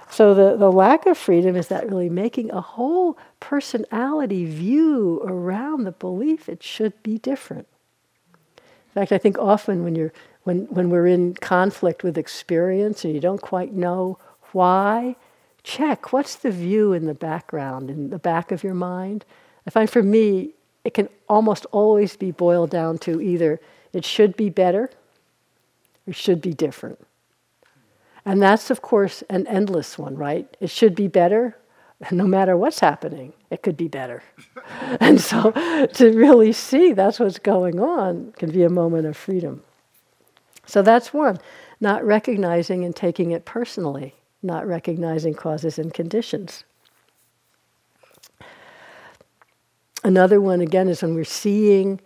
So 0.09 0.33
the, 0.33 0.55
the 0.55 0.71
lack 0.71 1.05
of 1.05 1.17
freedom 1.17 1.55
is 1.55 1.67
that 1.67 1.89
really 1.89 2.09
making 2.09 2.51
a 2.51 2.61
whole 2.61 3.17
personality 3.39 4.45
view 4.45 5.21
around 5.25 5.83
the 5.83 5.91
belief 5.91 6.47
it 6.47 6.63
should 6.63 7.01
be 7.03 7.17
different. 7.17 7.67
In 8.57 8.93
fact, 8.93 9.11
I 9.11 9.17
think 9.17 9.37
often 9.37 9.83
when 9.83 9.95
you're 9.95 10.13
when, 10.47 10.59
when 10.67 10.89
we're 10.89 11.07
in 11.07 11.33
conflict 11.33 12.03
with 12.03 12.17
experience 12.17 13.03
and 13.03 13.13
you 13.13 13.19
don't 13.19 13.41
quite 13.41 13.73
know 13.73 14.17
why, 14.53 15.17
check 15.61 16.13
what's 16.13 16.35
the 16.37 16.51
view 16.51 16.93
in 16.93 17.05
the 17.05 17.13
background, 17.13 17.89
in 17.89 18.11
the 18.11 18.17
back 18.17 18.53
of 18.53 18.63
your 18.63 18.73
mind. 18.73 19.25
I 19.67 19.71
find 19.71 19.89
for 19.89 20.01
me, 20.01 20.51
it 20.85 20.93
can 20.93 21.09
almost 21.27 21.65
always 21.73 22.15
be 22.15 22.31
boiled 22.31 22.69
down 22.69 22.97
to 22.99 23.21
either 23.21 23.59
it 23.91 24.05
should 24.05 24.37
be 24.37 24.49
better 24.49 24.89
or 26.07 26.13
should 26.13 26.41
be 26.41 26.53
different. 26.53 27.05
And 28.27 28.41
that's, 28.41 28.69
of 28.69 28.81
course, 28.81 29.23
an 29.29 29.47
endless 29.47 29.97
one, 29.97 30.17
right? 30.17 30.57
It 30.59 30.69
should 30.69 30.95
be 30.95 31.07
better. 31.07 31.57
No 32.11 32.27
matter 32.27 32.57
what's 32.57 32.81
happening, 32.81 33.31
it 33.49 33.63
could 33.63 33.77
be 33.77 33.87
better. 33.87 34.21
and 34.99 35.21
so 35.21 35.51
to 35.93 36.11
really 36.11 36.51
see 36.51 36.91
that's 36.91 37.21
what's 37.21 37.39
going 37.39 37.79
on 37.79 38.33
can 38.33 38.51
be 38.51 38.63
a 38.63 38.69
moment 38.69 39.07
of 39.07 39.15
freedom. 39.15 39.63
So 40.65 40.81
that's 40.81 41.13
one, 41.13 41.39
not 41.79 42.03
recognizing 42.03 42.83
and 42.83 42.93
taking 42.93 43.31
it 43.31 43.45
personally, 43.45 44.13
not 44.43 44.67
recognizing 44.67 45.33
causes 45.33 45.79
and 45.79 45.93
conditions. 45.93 46.65
Another 50.03 50.41
one, 50.41 50.59
again, 50.59 50.89
is 50.89 51.01
when 51.01 51.15
we're 51.15 51.23
seeing, 51.23 52.01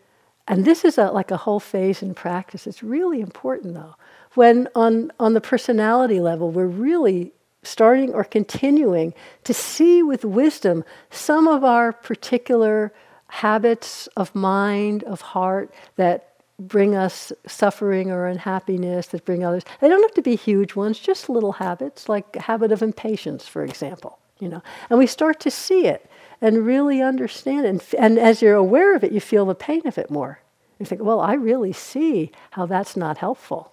and 0.47 0.65
this 0.65 0.85
is 0.85 0.99
a, 0.99 1.11
like 1.11 1.31
a 1.31 1.37
whole 1.37 1.59
phase 1.59 2.03
in 2.03 2.13
practice. 2.13 2.67
It's 2.67 2.83
really 2.83 3.21
important, 3.21 3.73
though 3.73 3.95
when 4.33 4.67
on, 4.75 5.11
on 5.19 5.33
the 5.33 5.41
personality 5.41 6.19
level, 6.19 6.51
we're 6.51 6.65
really 6.65 7.33
starting 7.63 8.13
or 8.13 8.23
continuing 8.23 9.13
to 9.43 9.53
see 9.53 10.01
with 10.01 10.25
wisdom 10.25 10.83
some 11.09 11.47
of 11.47 11.63
our 11.63 11.91
particular 11.91 12.91
habits 13.27 14.07
of 14.17 14.33
mind, 14.33 15.03
of 15.03 15.21
heart 15.21 15.73
that 15.95 16.35
bring 16.59 16.95
us 16.95 17.31
suffering 17.47 18.11
or 18.11 18.27
unhappiness, 18.27 19.07
that 19.07 19.25
bring 19.25 19.43
others. 19.43 19.63
They 19.79 19.89
don't 19.89 20.01
have 20.01 20.13
to 20.13 20.21
be 20.21 20.35
huge 20.35 20.75
ones, 20.75 20.99
just 20.99 21.29
little 21.29 21.53
habits, 21.53 22.07
like 22.07 22.35
habit 22.35 22.71
of 22.71 22.81
impatience, 22.81 23.47
for 23.47 23.63
example. 23.63 24.19
You 24.39 24.49
know, 24.49 24.63
and 24.89 24.97
we 24.97 25.05
start 25.05 25.39
to 25.41 25.51
see 25.51 25.85
it 25.85 26.09
and 26.41 26.65
really 26.65 26.99
understand 27.01 27.65
it. 27.65 27.69
And, 27.69 27.83
and 27.99 28.19
as 28.19 28.41
you're 28.41 28.55
aware 28.55 28.95
of 28.95 29.03
it, 29.03 29.11
you 29.11 29.19
feel 29.19 29.45
the 29.45 29.53
pain 29.53 29.85
of 29.85 29.99
it 29.99 30.09
more. 30.09 30.39
You 30.79 30.85
think, 30.87 31.03
well, 31.03 31.19
I 31.19 31.33
really 31.33 31.73
see 31.73 32.31
how 32.51 32.65
that's 32.65 32.97
not 32.97 33.19
helpful. 33.19 33.70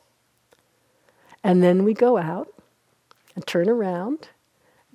And 1.49 1.63
then 1.63 1.83
we 1.83 1.95
go 1.95 2.19
out 2.19 2.53
and 3.35 3.47
turn 3.47 3.71
around, 3.71 4.29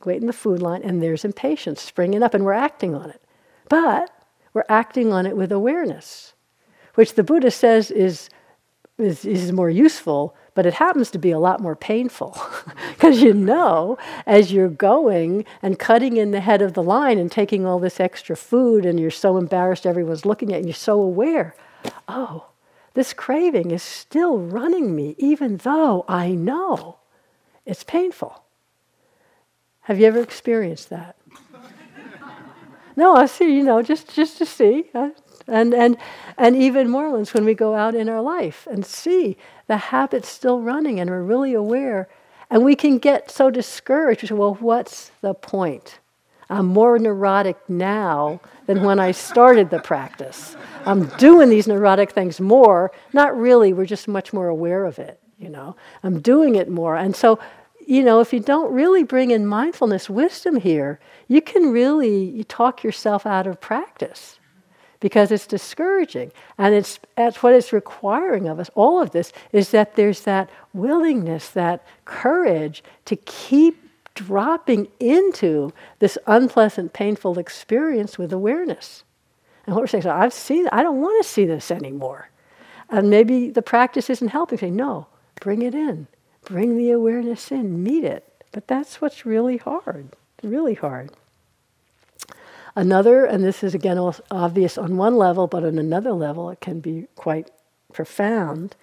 wait 0.05 0.21
in 0.21 0.27
the 0.27 0.33
food 0.33 0.61
line, 0.61 0.83
and 0.83 1.01
there's 1.01 1.25
impatience 1.25 1.81
springing 1.81 2.21
up, 2.21 2.35
and 2.35 2.45
we're 2.45 2.53
acting 2.53 2.93
on 2.93 3.09
it. 3.09 3.23
But 3.69 4.11
we're 4.53 4.63
acting 4.69 5.11
on 5.11 5.25
it 5.25 5.35
with 5.35 5.51
awareness, 5.51 6.33
which 6.93 7.15
the 7.15 7.23
Buddha 7.23 7.49
says 7.49 7.89
is, 7.89 8.29
is, 8.99 9.25
is 9.25 9.51
more 9.51 9.71
useful, 9.71 10.35
but 10.53 10.67
it 10.67 10.75
happens 10.75 11.09
to 11.09 11.17
be 11.17 11.31
a 11.31 11.39
lot 11.39 11.59
more 11.59 11.75
painful. 11.75 12.39
Because 12.93 13.21
you 13.21 13.33
know, 13.33 13.97
as 14.27 14.53
you're 14.53 14.69
going 14.69 15.45
and 15.63 15.79
cutting 15.79 16.17
in 16.17 16.31
the 16.31 16.39
head 16.39 16.61
of 16.61 16.73
the 16.73 16.83
line 16.83 17.17
and 17.17 17.31
taking 17.31 17.65
all 17.65 17.79
this 17.79 17.99
extra 17.99 18.37
food, 18.37 18.85
and 18.85 18.99
you're 18.99 19.09
so 19.09 19.37
embarrassed 19.37 19.87
everyone's 19.87 20.23
looking 20.23 20.49
at 20.49 20.57
you, 20.57 20.59
and 20.59 20.67
you're 20.67 20.75
so 20.75 21.01
aware, 21.01 21.55
oh, 22.07 22.45
this 22.93 23.13
craving 23.13 23.71
is 23.71 23.82
still 23.82 24.38
running 24.38 24.95
me, 24.95 25.15
even 25.17 25.58
though 25.58 26.06
I 26.08 26.32
know 26.32 26.99
it's 27.65 27.84
painful. 27.84 28.43
Have 29.82 29.99
you 29.99 30.06
ever 30.06 30.21
experienced 30.21 30.89
that? 30.89 31.15
no, 32.95 33.15
I 33.15 33.25
see, 33.25 33.56
you 33.56 33.63
know, 33.63 33.82
just, 33.82 34.13
just 34.13 34.38
to 34.38 34.45
see. 34.45 34.86
Uh, 34.93 35.10
and, 35.47 35.73
and, 35.73 35.97
and 36.38 36.56
even 36.56 36.89
more 36.89 37.12
when 37.12 37.45
we 37.45 37.53
go 37.53 37.75
out 37.75 37.95
in 37.95 38.08
our 38.08 38.21
life 38.21 38.67
and 38.69 38.86
see 38.86 39.38
the 39.67 39.77
habit's 39.77 40.29
still 40.29 40.62
running 40.62 40.99
and 40.99 41.10
we're 41.10 41.23
really 41.23 41.53
aware. 41.53 42.08
And 42.49 42.63
we 42.63 42.75
can 42.75 42.99
get 42.99 43.32
so 43.32 43.49
discouraged. 43.49 44.29
Well, 44.32 44.56
what's 44.56 45.12
the 45.21 45.34
point? 45.34 45.99
I'm 46.49 46.67
more 46.67 46.99
neurotic 46.99 47.58
now 47.69 48.39
than 48.65 48.84
when 48.84 48.99
I 48.99 49.12
started 49.12 49.69
the 49.69 49.79
practice. 49.79 50.56
I'm 50.86 51.06
doing 51.17 51.49
these 51.49 51.67
neurotic 51.67 52.12
things 52.12 52.39
more. 52.39 52.91
Not 53.13 53.38
really, 53.38 53.73
we're 53.73 53.86
just 53.86 54.08
much 54.08 54.34
more 54.34 54.47
aware 54.47 54.86
of 54.86 54.99
it, 54.99 55.19
you 55.38 55.49
know. 55.49 55.75
I'm 56.03 56.19
doing 56.19 56.56
it 56.56 56.69
more. 56.69 56.95
And 56.95 57.15
so, 57.15 57.39
you 57.86 58.03
know, 58.03 58.19
if 58.19 58.34
you 58.34 58.39
don't 58.39 58.73
really 58.73 59.03
bring 59.03 59.32
in 59.32 59.45
mindfulness 59.45 60.10
wisdom 60.10 60.58
here, 60.58 60.99
you 61.27 61.41
can 61.41 61.71
really 61.71 62.25
you 62.25 62.43
talk 62.43 62.84
yourself 62.84 63.25
out 63.25 63.47
of 63.47 63.60
practice 63.60 64.39
because 64.99 65.32
it's 65.32 65.47
discouraging. 65.47 66.32
And 66.58 66.73
it's 66.73 66.99
that's 67.17 67.43
what 67.43 67.53
it's 67.53 67.73
requiring 67.73 68.47
of 68.47 68.60
us. 68.60 68.69
All 68.75 69.01
of 69.01 69.12
this 69.12 69.34
is 69.51 69.71
that 69.71 69.95
there's 69.95 70.21
that 70.21 70.49
willingness, 70.73 71.49
that 71.49 71.86
courage 72.06 72.84
to 73.06 73.15
keep 73.15 73.83
dropping 74.15 74.88
into 74.99 75.73
this 75.99 76.17
unpleasant, 76.28 76.93
painful 76.93 77.39
experience 77.39 78.17
with 78.17 78.32
awareness. 78.32 79.04
And 79.65 79.76
what 79.76 79.82
we're 79.82 79.88
saying 79.88 80.04
is, 80.04 80.08
I've 80.08 80.34
seen, 80.34 80.67
I 80.71 80.84
don't 80.84 81.02
want 81.02 81.23
to 81.23 81.30
see 81.30 81.45
this 81.45 81.71
anymore. 81.71 82.30
And 82.89 83.10
maybe 83.10 83.49
the 83.49 83.62
practice 83.62 84.10
isn't 84.10 84.28
helping. 84.28 84.58
Say, 84.58 84.69
no, 84.69 85.08
bring 85.39 85.62
it 85.62 85.73
in. 85.73 86.08
Bring 86.43 86.78
the 86.78 86.91
awareness 86.91 87.52
in, 87.52 87.82
meet 87.82 88.04
it. 88.04 88.30
But 88.52 88.67
that's 88.67 89.02
what's 89.02 89.26
really 89.26 89.58
hard, 89.58 90.10
really 90.43 90.76
hard. 90.76 91.12
Another, 92.76 93.26
and 93.26 93.43
this 93.43 93.63
is 93.63 93.73
again 93.73 93.97
obvious 94.32 94.78
on 94.78 94.97
one 94.97 95.15
level, 95.15 95.47
but 95.47 95.63
on 95.63 95.78
another 95.78 96.12
level, 96.12 96.49
it 96.49 96.60
can 96.60 96.80
be 96.80 97.08
quite 97.15 97.49
profound. 97.93 98.76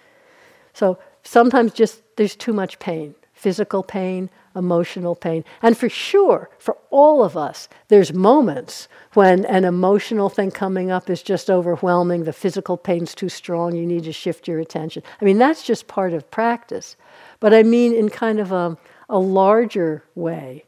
So 0.73 0.97
sometimes 1.23 1.73
just 1.73 2.01
there's 2.15 2.35
too 2.35 2.53
much 2.53 2.79
pain 2.79 3.15
physical 3.41 3.81
pain, 3.81 4.29
emotional 4.55 5.15
pain. 5.15 5.43
And 5.61 5.77
for 5.77 5.89
sure, 5.89 6.49
for 6.57 6.77
all 6.89 7.23
of 7.23 7.37
us, 7.37 7.69
there's 7.87 8.13
moments 8.13 8.87
when 9.13 9.45
an 9.45 9.65
emotional 9.65 10.29
thing 10.29 10.51
coming 10.51 10.91
up 10.91 11.09
is 11.09 11.21
just 11.21 11.49
overwhelming, 11.49 12.23
the 12.23 12.33
physical 12.33 12.77
pain's 12.77 13.13
too 13.15 13.29
strong, 13.29 13.75
you 13.75 13.85
need 13.85 14.03
to 14.05 14.13
shift 14.13 14.47
your 14.47 14.59
attention. 14.59 15.03
I 15.21 15.25
mean, 15.25 15.37
that's 15.37 15.63
just 15.63 15.87
part 15.87 16.13
of 16.13 16.29
practice. 16.31 16.95
But 17.39 17.53
I 17.53 17.63
mean, 17.63 17.93
in 17.93 18.09
kind 18.09 18.39
of 18.39 18.51
a, 18.51 18.77
a 19.09 19.19
larger 19.19 20.03
way, 20.15 20.65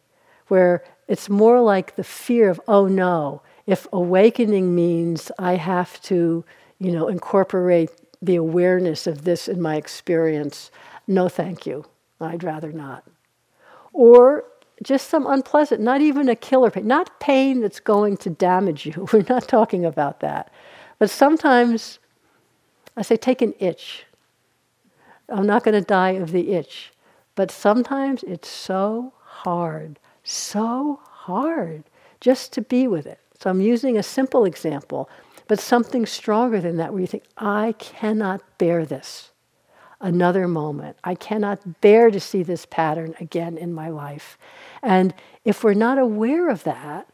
where 0.48 0.84
it's 1.08 1.30
more 1.30 1.62
like 1.62 1.96
the 1.96 2.04
fear 2.04 2.50
of, 2.50 2.62
oh 2.68 2.88
no, 2.88 3.42
if 3.66 3.88
awakening 3.94 4.76
means 4.76 5.32
I 5.40 5.56
have 5.56 6.02
to, 6.04 6.44
you 6.80 6.92
know, 6.92 7.08
incorporate 7.08 7.90
the 8.22 8.36
awareness 8.36 9.08
of 9.08 9.24
this 9.24 9.48
in 9.48 9.62
my 9.62 9.76
experience, 9.76 10.72
no 11.08 11.28
thank 11.28 11.66
you. 11.66 11.86
I'd 12.20 12.44
rather 12.44 12.72
not. 12.72 13.04
Or 13.94 14.46
just 14.82 15.10
some 15.10 15.26
unpleasant, 15.28 15.82
not 15.82 16.02
even 16.02 16.28
a 16.28 16.36
killer 16.36 16.72
pain, 16.72 16.88
not 16.88 17.20
pain 17.20 17.62
that's 17.62 17.80
going 17.80 18.18
to 18.18 18.30
damage 18.30 18.86
you. 18.86 19.08
We're 19.14 19.26
not 19.30 19.48
talking 19.48 19.86
about 19.86 20.20
that. 20.20 20.52
But 21.00 21.10
sometimes 21.10 22.00
I 22.96 23.02
say, 23.02 23.18
take 23.18 23.42
an 23.42 23.54
itch. 23.60 24.06
I'm 25.30 25.46
not 25.46 25.64
going 25.64 25.80
to 25.80 25.86
die 25.86 26.12
of 26.12 26.32
the 26.32 26.52
itch. 26.52 26.92
But 27.36 27.50
sometimes 27.50 28.24
it's 28.24 28.50
so 28.50 29.14
hard, 29.24 30.00
so 30.24 31.00
hard 31.04 31.84
just 32.20 32.54
to 32.54 32.62
be 32.62 32.88
with 32.88 33.06
it. 33.08 33.20
So 33.40 33.50
I'm 33.50 33.62
using 33.62 33.98
a 33.98 34.04
simple 34.04 34.46
example, 34.46 35.10
but 35.48 35.60
something 35.60 36.06
stronger 36.06 36.62
than 36.62 36.78
that 36.78 36.92
where 36.94 37.02
you 37.02 37.08
think, 37.08 37.24
I 37.38 37.74
cannot 37.80 38.42
bear 38.58 38.86
this 38.86 39.32
another 40.04 40.48
moment. 40.48 40.98
I 41.04 41.16
cannot 41.16 41.82
bear 41.82 42.12
to 42.12 42.20
see 42.20 42.44
this 42.44 42.68
pattern 42.68 43.16
again 43.20 43.58
in 43.58 43.74
my 43.74 43.90
life. 43.90 44.38
And 44.84 45.14
if 45.46 45.64
we're 45.64 45.74
not 45.74 45.98
aware 45.98 46.50
of 46.50 46.64
that, 46.66 47.08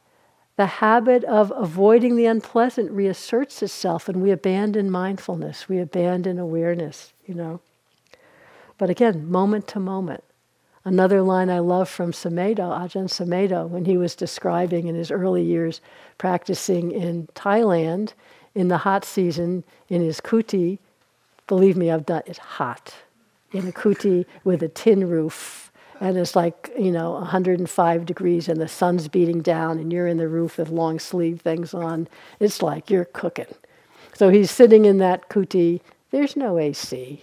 the 0.57 0.65
habit 0.65 1.23
of 1.23 1.53
avoiding 1.55 2.17
the 2.17 2.25
unpleasant 2.25 2.91
reasserts 2.91 3.63
itself 3.63 4.09
and 4.09 4.21
we 4.21 4.31
abandon 4.31 4.91
mindfulness, 4.91 5.69
we 5.69 5.79
abandon 5.79 6.37
awareness, 6.37 7.13
you 7.25 7.33
know. 7.33 7.61
But 8.77 8.89
again, 8.89 9.29
moment 9.31 9.67
to 9.69 9.79
moment. 9.79 10.23
Another 10.83 11.21
line 11.21 11.49
I 11.49 11.59
love 11.59 11.87
from 11.87 12.11
Sumedho, 12.11 12.77
Ajahn 12.77 13.07
Sumedho, 13.07 13.69
when 13.69 13.85
he 13.85 13.97
was 13.97 14.15
describing 14.15 14.87
in 14.87 14.95
his 14.95 15.11
early 15.11 15.43
years 15.43 15.81
practicing 16.17 16.91
in 16.91 17.27
Thailand 17.35 18.13
in 18.55 18.69
the 18.69 18.79
hot 18.79 19.05
season 19.05 19.63
in 19.87 20.01
his 20.01 20.19
kuti, 20.19 20.79
believe 21.49 21.75
me, 21.75 21.91
I've 21.91 22.05
done 22.05 22.21
it 22.27 22.37
hot 22.37 22.93
in 23.51 23.67
a 23.67 23.71
kuti 23.71 24.25
with 24.45 24.63
a 24.63 24.69
tin 24.69 25.09
roof. 25.09 25.71
And 25.99 26.15
it's 26.15 26.35
like, 26.35 26.71
you 26.79 26.91
know, 26.91 27.11
105 27.11 28.05
degrees 28.05 28.47
and 28.47 28.61
the 28.61 28.69
sun's 28.69 29.09
beating 29.09 29.41
down 29.41 29.79
and 29.79 29.91
you're 29.91 30.07
in 30.07 30.15
the 30.15 30.29
roof 30.29 30.57
with 30.57 30.69
long 30.69 30.97
sleeve 30.99 31.41
things 31.41 31.73
on. 31.73 32.07
It's 32.39 32.61
like 32.61 32.89
you're 32.89 33.03
cooking. 33.03 33.53
So 34.13 34.29
he's 34.29 34.51
sitting 34.51 34.85
in 34.85 34.99
that 34.99 35.27
kuti. 35.27 35.81
There's 36.11 36.37
no 36.37 36.57
AC. 36.57 37.21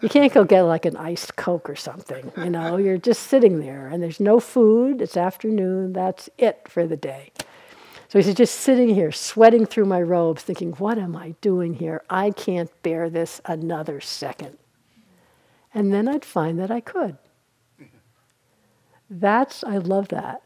You 0.00 0.08
can't 0.08 0.32
go 0.32 0.44
get 0.44 0.62
like 0.62 0.86
an 0.86 0.96
iced 0.96 1.36
Coke 1.36 1.68
or 1.68 1.76
something, 1.76 2.32
you 2.36 2.50
know. 2.50 2.76
You're 2.76 2.98
just 2.98 3.24
sitting 3.24 3.60
there 3.60 3.88
and 3.88 4.02
there's 4.02 4.20
no 4.20 4.40
food. 4.40 5.02
It's 5.02 5.16
afternoon. 5.16 5.92
That's 5.92 6.30
it 6.38 6.66
for 6.68 6.86
the 6.86 6.96
day. 6.96 7.32
So 8.14 8.22
he's 8.22 8.32
just 8.32 8.60
sitting 8.60 8.94
here, 8.94 9.10
sweating 9.10 9.66
through 9.66 9.86
my 9.86 10.00
robes, 10.00 10.40
thinking, 10.40 10.70
What 10.74 10.98
am 10.98 11.16
I 11.16 11.34
doing 11.40 11.74
here? 11.74 12.04
I 12.08 12.30
can't 12.30 12.70
bear 12.84 13.10
this 13.10 13.40
another 13.44 14.00
second. 14.00 14.56
And 15.74 15.92
then 15.92 16.06
I'd 16.06 16.24
find 16.24 16.56
that 16.60 16.70
I 16.70 16.78
could. 16.78 17.18
That's, 19.10 19.64
I 19.64 19.78
love 19.78 20.10
that. 20.10 20.42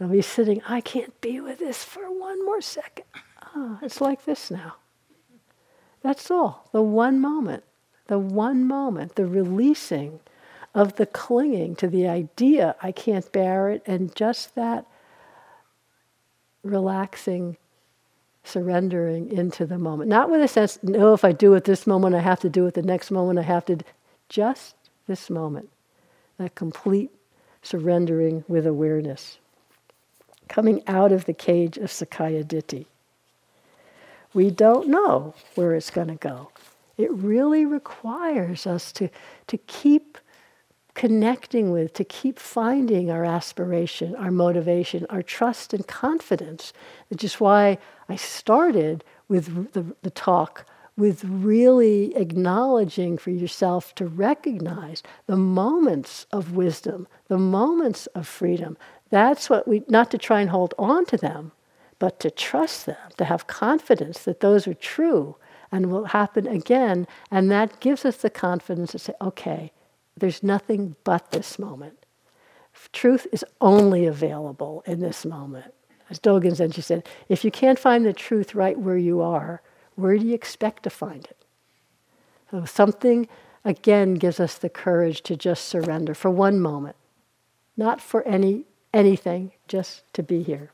I'll 0.00 0.08
be 0.08 0.22
sitting, 0.22 0.62
I 0.66 0.80
can't 0.80 1.20
be 1.20 1.38
with 1.38 1.58
this 1.58 1.84
for 1.84 2.10
one 2.10 2.42
more 2.46 2.62
second. 2.62 3.04
Oh, 3.54 3.78
it's 3.82 4.00
like 4.00 4.24
this 4.24 4.50
now. 4.50 4.76
That's 6.00 6.30
all. 6.30 6.70
The 6.72 6.80
one 6.80 7.20
moment, 7.20 7.64
the 8.06 8.18
one 8.18 8.66
moment, 8.66 9.16
the 9.16 9.26
releasing 9.26 10.20
of 10.74 10.96
the 10.96 11.04
clinging 11.04 11.76
to 11.76 11.88
the 11.88 12.08
idea 12.08 12.74
I 12.82 12.90
can't 12.90 13.30
bear 13.32 13.68
it, 13.68 13.82
and 13.84 14.16
just 14.16 14.54
that 14.54 14.86
relaxing, 16.62 17.56
surrendering 18.44 19.30
into 19.30 19.66
the 19.66 19.78
moment. 19.78 20.08
Not 20.08 20.30
with 20.30 20.42
a 20.42 20.48
sense, 20.48 20.78
no, 20.82 21.12
if 21.14 21.24
I 21.24 21.32
do 21.32 21.54
it 21.54 21.64
this 21.64 21.86
moment, 21.86 22.14
I 22.14 22.20
have 22.20 22.40
to 22.40 22.48
do 22.48 22.66
it 22.66 22.74
the 22.74 22.82
next 22.82 23.10
moment, 23.10 23.38
I 23.38 23.42
have 23.42 23.64
to. 23.66 23.78
Just 24.28 24.74
this 25.06 25.28
moment. 25.28 25.68
That 26.38 26.54
complete 26.54 27.10
surrendering 27.62 28.44
with 28.48 28.66
awareness. 28.66 29.38
Coming 30.48 30.82
out 30.86 31.12
of 31.12 31.26
the 31.26 31.34
cage 31.34 31.76
of 31.76 31.90
Sakkaya 31.90 32.44
Ditthi. 32.44 32.86
We 34.34 34.50
don't 34.50 34.88
know 34.88 35.34
where 35.54 35.74
it's 35.74 35.90
going 35.90 36.08
to 36.08 36.14
go. 36.14 36.50
It 36.96 37.12
really 37.12 37.66
requires 37.66 38.66
us 38.66 38.92
to, 38.92 39.08
to 39.46 39.58
keep 39.58 40.18
connecting 40.94 41.70
with, 41.70 41.94
to 41.94 42.04
keep 42.04 42.38
finding 42.38 43.10
our 43.10 43.24
aspiration, 43.24 44.14
our 44.16 44.30
motivation, 44.30 45.06
our 45.08 45.22
trust 45.22 45.72
and 45.72 45.86
confidence, 45.86 46.72
which 47.08 47.24
is 47.24 47.40
why 47.40 47.78
I 48.08 48.16
started 48.16 49.02
with 49.28 49.72
the, 49.72 49.94
the 50.02 50.10
talk 50.10 50.66
with 50.96 51.24
really 51.24 52.14
acknowledging 52.16 53.16
for 53.16 53.30
yourself 53.30 53.94
to 53.94 54.06
recognize 54.06 55.02
the 55.26 55.36
moments 55.36 56.26
of 56.32 56.52
wisdom, 56.52 57.08
the 57.28 57.38
moments 57.38 58.06
of 58.08 58.28
freedom. 58.28 58.76
That's 59.10 59.48
what 59.48 59.66
we, 59.66 59.82
not 59.88 60.10
to 60.10 60.18
try 60.18 60.40
and 60.40 60.50
hold 60.50 60.74
on 60.78 61.06
to 61.06 61.16
them, 61.16 61.52
but 61.98 62.20
to 62.20 62.30
trust 62.30 62.86
them, 62.86 62.96
to 63.16 63.24
have 63.24 63.46
confidence 63.46 64.24
that 64.24 64.40
those 64.40 64.66
are 64.66 64.74
true 64.74 65.36
and 65.70 65.90
will 65.90 66.04
happen 66.04 66.46
again. 66.46 67.06
And 67.30 67.50
that 67.50 67.80
gives 67.80 68.04
us 68.04 68.18
the 68.18 68.30
confidence 68.30 68.92
to 68.92 68.98
say, 68.98 69.14
okay, 69.22 69.72
there's 70.16 70.42
nothing 70.42 70.96
but 71.04 71.30
this 71.30 71.58
moment. 71.58 71.98
Truth 72.92 73.26
is 73.32 73.44
only 73.60 74.06
available 74.06 74.82
in 74.86 75.00
this 75.00 75.24
moment. 75.24 75.74
As 76.10 76.18
Dogen 76.18 76.52
Zenji 76.52 76.82
said, 76.82 77.08
if 77.28 77.44
you 77.44 77.50
can't 77.50 77.78
find 77.78 78.04
the 78.04 78.12
truth 78.12 78.54
right 78.54 78.78
where 78.78 78.96
you 78.96 79.20
are, 79.20 79.62
where 79.94 80.16
do 80.16 80.26
you 80.26 80.34
expect 80.34 80.82
to 80.84 80.90
find 80.90 81.24
it? 81.24 81.36
So 82.50 82.64
something, 82.64 83.28
again, 83.64 84.14
gives 84.14 84.40
us 84.40 84.58
the 84.58 84.68
courage 84.68 85.22
to 85.22 85.36
just 85.36 85.66
surrender 85.66 86.14
for 86.14 86.30
one 86.30 86.60
moment. 86.60 86.96
Not 87.76 88.00
for 88.00 88.22
any 88.22 88.64
anything, 88.92 89.52
just 89.68 90.02
to 90.12 90.22
be 90.22 90.42
here. 90.42 90.70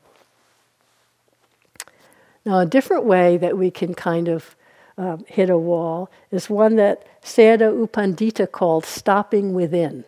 Now, 2.45 2.59
a 2.59 2.65
different 2.65 3.05
way 3.05 3.37
that 3.37 3.57
we 3.57 3.71
can 3.71 3.93
kind 3.93 4.27
of 4.27 4.55
um, 4.99 5.23
hit 5.27 5.49
a 5.49 5.57
wall 5.57 6.11
is 6.29 6.49
one 6.49 6.75
that 6.75 7.07
Sayadaw 7.23 7.73
U 7.73 7.87
Pandita 7.87 8.51
called 8.51 8.85
stopping 8.85 9.53
within. 9.53 10.03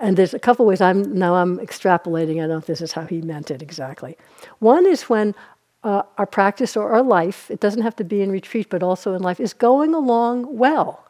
And 0.00 0.16
there's 0.16 0.34
a 0.34 0.40
couple 0.40 0.66
ways. 0.66 0.80
I'm 0.80 1.16
now 1.16 1.36
I'm 1.36 1.58
extrapolating. 1.58 2.38
I 2.38 2.40
don't 2.40 2.48
know 2.48 2.56
if 2.58 2.66
this 2.66 2.80
is 2.80 2.92
how 2.92 3.06
he 3.06 3.22
meant 3.22 3.52
it 3.52 3.62
exactly. 3.62 4.18
One 4.58 4.86
is 4.86 5.04
when 5.04 5.36
uh, 5.84 6.02
our 6.18 6.26
practice 6.26 6.76
or 6.76 6.90
our 6.90 7.02
life, 7.02 7.48
it 7.48 7.60
doesn't 7.60 7.82
have 7.82 7.94
to 7.96 8.04
be 8.04 8.22
in 8.22 8.32
retreat, 8.32 8.68
but 8.68 8.82
also 8.82 9.14
in 9.14 9.22
life, 9.22 9.38
is 9.38 9.52
going 9.52 9.94
along 9.94 10.56
well. 10.58 11.08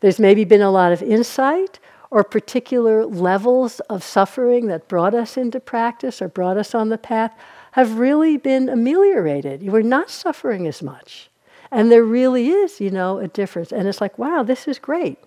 There's 0.00 0.18
maybe 0.18 0.44
been 0.44 0.62
a 0.62 0.70
lot 0.70 0.90
of 0.90 1.02
insight 1.02 1.78
or 2.10 2.24
particular 2.24 3.04
levels 3.04 3.80
of 3.90 4.02
suffering 4.02 4.68
that 4.68 4.88
brought 4.88 5.14
us 5.14 5.36
into 5.36 5.60
practice 5.60 6.22
or 6.22 6.28
brought 6.28 6.56
us 6.56 6.74
on 6.74 6.88
the 6.88 6.98
path 6.98 7.36
have 7.72 7.98
really 7.98 8.36
been 8.36 8.68
ameliorated. 8.68 9.62
We're 9.62 9.82
not 9.82 10.10
suffering 10.10 10.66
as 10.66 10.82
much. 10.82 11.30
And 11.72 11.90
there 11.90 12.04
really 12.04 12.50
is, 12.50 12.80
you 12.80 12.90
know, 12.90 13.18
a 13.18 13.26
difference. 13.26 13.72
And 13.72 13.88
it's 13.88 14.00
like, 14.00 14.18
wow, 14.18 14.42
this 14.42 14.68
is 14.68 14.78
great. 14.78 15.18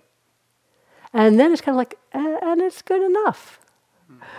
And 1.12 1.38
then 1.38 1.52
it's 1.52 1.60
kind 1.60 1.74
of 1.74 1.78
like, 1.78 1.98
and 2.12 2.62
it's 2.62 2.82
good 2.82 3.02
enough. 3.02 3.58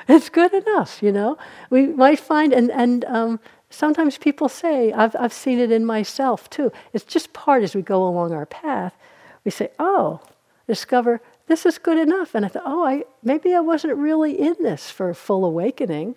It's 0.07 0.29
good 0.29 0.53
enough, 0.53 1.03
you 1.03 1.11
know. 1.11 1.37
We 1.69 1.87
might 1.87 2.19
find, 2.19 2.53
and, 2.53 2.71
and 2.71 3.03
um, 3.05 3.39
sometimes 3.69 4.17
people 4.17 4.47
say, 4.47 4.93
I've, 4.93 5.15
I've 5.19 5.33
seen 5.33 5.59
it 5.59 5.71
in 5.71 5.85
myself 5.85 6.49
too. 6.49 6.71
It's 6.93 7.03
just 7.03 7.33
part 7.33 7.63
as 7.63 7.75
we 7.75 7.81
go 7.81 8.07
along 8.07 8.31
our 8.31 8.45
path. 8.45 8.95
We 9.43 9.51
say, 9.51 9.69
oh, 9.77 10.21
discover 10.65 11.21
this 11.47 11.65
is 11.65 11.77
good 11.77 11.97
enough. 11.97 12.35
And 12.35 12.45
I 12.45 12.49
thought, 12.49 12.63
oh, 12.65 12.85
I, 12.85 13.03
maybe 13.23 13.53
I 13.53 13.59
wasn't 13.59 13.97
really 13.97 14.39
in 14.39 14.55
this 14.61 14.89
for 14.89 15.13
full 15.13 15.43
awakening. 15.43 16.15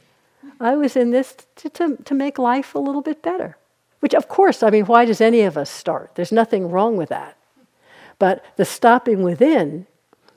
I 0.61 0.77
was 0.77 0.95
in 0.97 1.11
this 1.11 1.37
to, 1.57 1.71
to, 1.71 1.97
to 1.97 2.15
make 2.15 2.39
life 2.39 2.75
a 2.75 2.79
little 2.79 3.03
bit 3.03 3.23
better. 3.23 3.57
Which, 4.01 4.15
of 4.15 4.29
course, 4.29 4.63
I 4.63 4.71
mean, 4.71 4.87
why 4.87 5.05
does 5.05 5.21
any 5.21 5.43
of 5.43 5.57
us 5.57 5.71
start? 5.71 6.15
There's 6.15 6.33
nothing 6.33 6.71
wrong 6.71 6.97
with 6.97 7.11
that. 7.11 7.37
But 8.19 8.45
the 8.57 8.65
stopping 8.65 9.23
within 9.23 9.87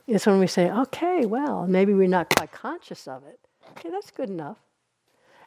is 0.08 0.26
when 0.26 0.40
we 0.40 0.48
say, 0.48 0.70
okay, 0.70 1.26
well, 1.26 1.66
maybe 1.68 1.94
we're 1.94 2.08
not 2.08 2.34
quite 2.36 2.52
conscious 2.52 3.08
of 3.08 3.24
it. 3.26 3.40
Okay, 3.72 3.90
that's 3.90 4.12
good 4.12 4.30
enough. 4.30 4.58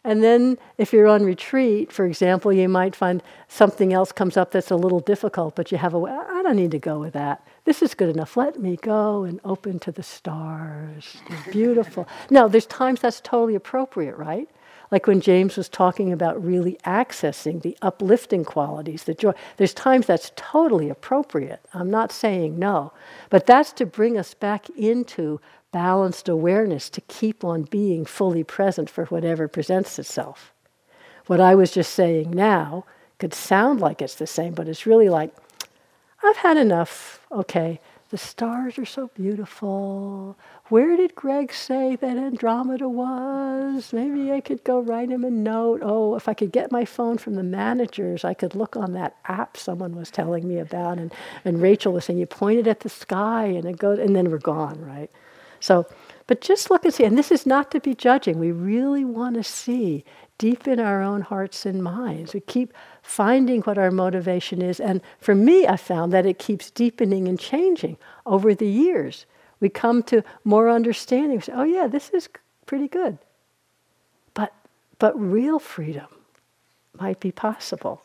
And 0.06 0.22
then 0.22 0.56
if 0.78 0.92
you're 0.92 1.08
on 1.08 1.24
retreat, 1.24 1.92
for 1.92 2.06
example, 2.06 2.52
you 2.52 2.68
might 2.68 2.94
find 2.94 3.22
something 3.48 3.92
else 3.92 4.12
comes 4.12 4.36
up 4.36 4.52
that's 4.52 4.70
a 4.70 4.76
little 4.76 5.00
difficult, 5.00 5.56
but 5.56 5.72
you 5.72 5.78
have 5.78 5.94
a 5.94 5.98
way, 5.98 6.12
I 6.12 6.42
don't 6.44 6.54
need 6.54 6.70
to 6.70 6.78
go 6.78 7.00
with 7.00 7.12
that. 7.14 7.44
this 7.64 7.82
is 7.82 7.92
good 7.92 8.10
enough. 8.10 8.36
Let 8.36 8.60
me 8.60 8.76
go 8.76 9.24
and 9.24 9.40
open 9.44 9.80
to 9.80 9.90
the 9.90 10.04
stars. 10.04 11.16
They're 11.28 11.52
beautiful. 11.52 12.06
now, 12.30 12.46
there's 12.46 12.66
times 12.66 13.00
that's 13.00 13.20
totally 13.20 13.56
appropriate, 13.56 14.16
right? 14.16 14.48
Like 14.90 15.06
when 15.06 15.20
James 15.20 15.56
was 15.56 15.68
talking 15.68 16.12
about 16.12 16.42
really 16.42 16.78
accessing 16.84 17.62
the 17.62 17.76
uplifting 17.82 18.44
qualities, 18.44 19.04
the 19.04 19.14
joy. 19.14 19.32
There's 19.56 19.74
times 19.74 20.06
that's 20.06 20.32
totally 20.36 20.88
appropriate. 20.88 21.60
I'm 21.74 21.90
not 21.90 22.12
saying 22.12 22.58
no. 22.58 22.92
But 23.28 23.46
that's 23.46 23.72
to 23.74 23.86
bring 23.86 24.16
us 24.16 24.34
back 24.34 24.70
into 24.70 25.40
balanced 25.72 26.28
awareness 26.28 26.88
to 26.90 27.00
keep 27.02 27.44
on 27.44 27.62
being 27.64 28.04
fully 28.04 28.44
present 28.44 28.88
for 28.88 29.06
whatever 29.06 29.48
presents 29.48 29.98
itself. 29.98 30.52
What 31.26 31.40
I 31.40 31.54
was 31.54 31.72
just 31.72 31.92
saying 31.92 32.30
now 32.30 32.84
could 33.18 33.34
sound 33.34 33.80
like 33.80 34.00
it's 34.00 34.14
the 34.14 34.26
same, 34.26 34.54
but 34.54 34.68
it's 34.68 34.86
really 34.86 35.08
like, 35.08 35.34
I've 36.22 36.36
had 36.36 36.56
enough. 36.56 37.20
Okay, 37.32 37.80
the 38.16 38.22
stars 38.22 38.78
are 38.78 38.86
so 38.86 39.08
beautiful. 39.08 40.38
Where 40.70 40.96
did 40.96 41.14
Greg 41.14 41.52
say 41.52 41.96
that 41.96 42.16
Andromeda 42.16 42.88
was? 42.88 43.92
Maybe 43.92 44.32
I 44.32 44.40
could 44.40 44.64
go 44.64 44.80
write 44.80 45.10
him 45.10 45.22
a 45.22 45.28
note. 45.28 45.82
Oh, 45.84 46.14
if 46.16 46.26
I 46.26 46.32
could 46.32 46.50
get 46.50 46.72
my 46.72 46.86
phone 46.86 47.18
from 47.18 47.34
the 47.34 47.42
managers, 47.42 48.24
I 48.24 48.32
could 48.32 48.54
look 48.54 48.74
on 48.74 48.92
that 48.92 49.16
app 49.26 49.58
someone 49.58 49.94
was 49.94 50.10
telling 50.10 50.48
me 50.48 50.58
about. 50.58 50.96
And, 50.96 51.12
and 51.44 51.60
Rachel 51.60 51.92
was 51.92 52.06
saying, 52.06 52.18
you 52.18 52.24
pointed 52.24 52.66
at 52.66 52.80
the 52.80 52.88
sky 52.88 53.44
and 53.44 53.66
it 53.66 53.76
goes, 53.76 53.98
and 53.98 54.16
then 54.16 54.30
we're 54.30 54.38
gone, 54.38 54.82
right? 54.82 55.10
So, 55.60 55.84
but 56.26 56.40
just 56.40 56.70
look 56.70 56.86
and 56.86 56.94
see. 56.94 57.04
And 57.04 57.18
this 57.18 57.30
is 57.30 57.44
not 57.44 57.70
to 57.72 57.80
be 57.80 57.94
judging. 57.94 58.38
We 58.38 58.50
really 58.50 59.04
want 59.04 59.36
to 59.36 59.42
see 59.42 60.06
deep 60.38 60.68
in 60.68 60.78
our 60.78 61.02
own 61.02 61.22
hearts 61.22 61.64
and 61.64 61.82
minds. 61.82 62.34
We 62.34 62.40
keep 62.40 62.72
finding 63.02 63.62
what 63.62 63.78
our 63.78 63.90
motivation 63.90 64.60
is. 64.60 64.80
And 64.80 65.00
for 65.18 65.34
me, 65.34 65.66
I 65.66 65.76
found 65.76 66.12
that 66.12 66.26
it 66.26 66.38
keeps 66.38 66.70
deepening 66.70 67.26
and 67.28 67.38
changing 67.38 67.96
over 68.24 68.54
the 68.54 68.68
years. 68.68 69.26
We 69.60 69.68
come 69.68 70.02
to 70.04 70.22
more 70.44 70.68
understanding. 70.68 71.36
We 71.36 71.42
say, 71.42 71.52
oh, 71.54 71.64
yeah, 71.64 71.86
this 71.86 72.10
is 72.10 72.28
pretty 72.66 72.88
good. 72.88 73.18
But, 74.34 74.52
but 74.98 75.18
real 75.18 75.58
freedom 75.58 76.08
might 77.00 77.20
be 77.20 77.32
possible. 77.32 78.02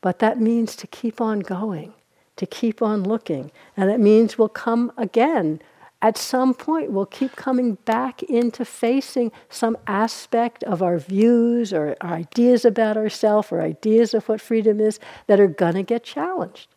But 0.00 0.20
that 0.20 0.40
means 0.40 0.76
to 0.76 0.86
keep 0.86 1.20
on 1.20 1.40
going, 1.40 1.92
to 2.36 2.46
keep 2.46 2.80
on 2.80 3.02
looking. 3.02 3.50
And 3.76 3.90
it 3.90 4.00
means 4.00 4.38
we'll 4.38 4.48
come 4.48 4.92
again 4.96 5.60
at 6.00 6.16
some 6.16 6.54
point 6.54 6.92
we'll 6.92 7.06
keep 7.06 7.34
coming 7.34 7.74
back 7.84 8.22
into 8.22 8.64
facing 8.64 9.32
some 9.48 9.76
aspect 9.86 10.62
of 10.64 10.82
our 10.82 10.98
views 10.98 11.72
or 11.72 11.96
our 12.00 12.14
ideas 12.14 12.64
about 12.64 12.96
ourselves 12.96 13.50
or 13.50 13.60
ideas 13.60 14.14
of 14.14 14.28
what 14.28 14.40
freedom 14.40 14.80
is 14.80 15.00
that 15.26 15.40
are 15.40 15.48
going 15.48 15.74
to 15.74 15.82
get 15.82 16.04
challenged. 16.04 16.68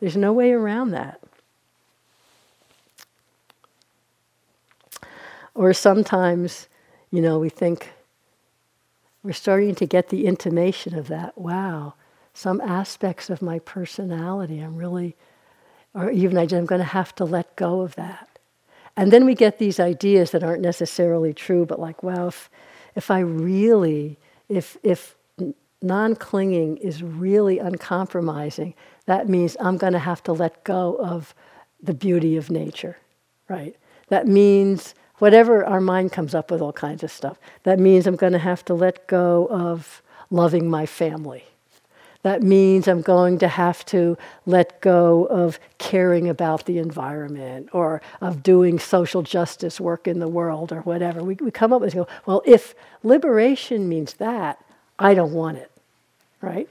There's 0.00 0.16
no 0.16 0.32
way 0.32 0.52
around 0.52 0.90
that. 0.92 1.20
Or 5.54 5.72
sometimes, 5.72 6.68
you 7.10 7.22
know, 7.22 7.38
we 7.38 7.48
think 7.48 7.90
we're 9.22 9.32
starting 9.32 9.74
to 9.74 9.86
get 9.86 10.08
the 10.08 10.26
intimation 10.26 10.94
of 10.94 11.08
that. 11.08 11.36
Wow, 11.36 11.94
some 12.32 12.60
aspects 12.60 13.28
of 13.28 13.42
my 13.42 13.58
personality, 13.58 14.60
I'm 14.60 14.76
really, 14.76 15.16
or 15.94 16.10
even 16.10 16.38
I'm 16.38 16.66
going 16.66 16.78
to 16.78 16.84
have 16.84 17.14
to 17.16 17.24
let 17.24 17.56
go 17.56 17.80
of 17.80 17.94
that. 17.96 18.35
And 18.96 19.12
then 19.12 19.24
we 19.24 19.34
get 19.34 19.58
these 19.58 19.78
ideas 19.78 20.30
that 20.30 20.42
aren't 20.42 20.62
necessarily 20.62 21.34
true, 21.34 21.66
but 21.66 21.78
like, 21.78 22.02
wow, 22.02 22.28
if, 22.28 22.50
if 22.94 23.10
I 23.10 23.20
really, 23.20 24.18
if, 24.48 24.78
if 24.82 25.16
non 25.82 26.16
clinging 26.16 26.78
is 26.78 27.02
really 27.02 27.58
uncompromising, 27.58 28.74
that 29.04 29.28
means 29.28 29.56
I'm 29.60 29.76
going 29.76 29.92
to 29.92 29.98
have 29.98 30.22
to 30.24 30.32
let 30.32 30.64
go 30.64 30.96
of 30.98 31.34
the 31.82 31.94
beauty 31.94 32.36
of 32.36 32.50
nature, 32.50 32.96
right? 33.48 33.76
That 34.08 34.26
means 34.26 34.94
whatever 35.18 35.64
our 35.64 35.80
mind 35.80 36.12
comes 36.12 36.34
up 36.34 36.50
with 36.50 36.62
all 36.62 36.72
kinds 36.72 37.02
of 37.02 37.10
stuff. 37.10 37.38
That 37.64 37.78
means 37.78 38.06
I'm 38.06 38.16
going 38.16 38.32
to 38.32 38.38
have 38.38 38.64
to 38.66 38.74
let 38.74 39.06
go 39.06 39.46
of 39.50 40.02
loving 40.30 40.70
my 40.70 40.86
family 40.86 41.44
that 42.26 42.42
means 42.42 42.88
I'm 42.88 43.02
going 43.02 43.38
to 43.38 43.46
have 43.46 43.84
to 43.86 44.18
let 44.46 44.80
go 44.80 45.26
of 45.26 45.60
caring 45.78 46.28
about 46.28 46.64
the 46.64 46.78
environment 46.78 47.68
or 47.72 48.02
of 48.20 48.42
doing 48.42 48.80
social 48.80 49.22
justice 49.22 49.78
work 49.78 50.08
in 50.08 50.18
the 50.18 50.26
world 50.26 50.72
or 50.72 50.80
whatever. 50.80 51.22
We, 51.22 51.36
we 51.36 51.52
come 51.52 51.72
up 51.72 51.82
with, 51.82 51.94
go, 51.94 52.08
well, 52.26 52.42
if 52.44 52.74
liberation 53.04 53.88
means 53.88 54.14
that, 54.14 54.58
I 54.98 55.14
don't 55.14 55.34
want 55.34 55.58
it, 55.58 55.70
right? 56.40 56.68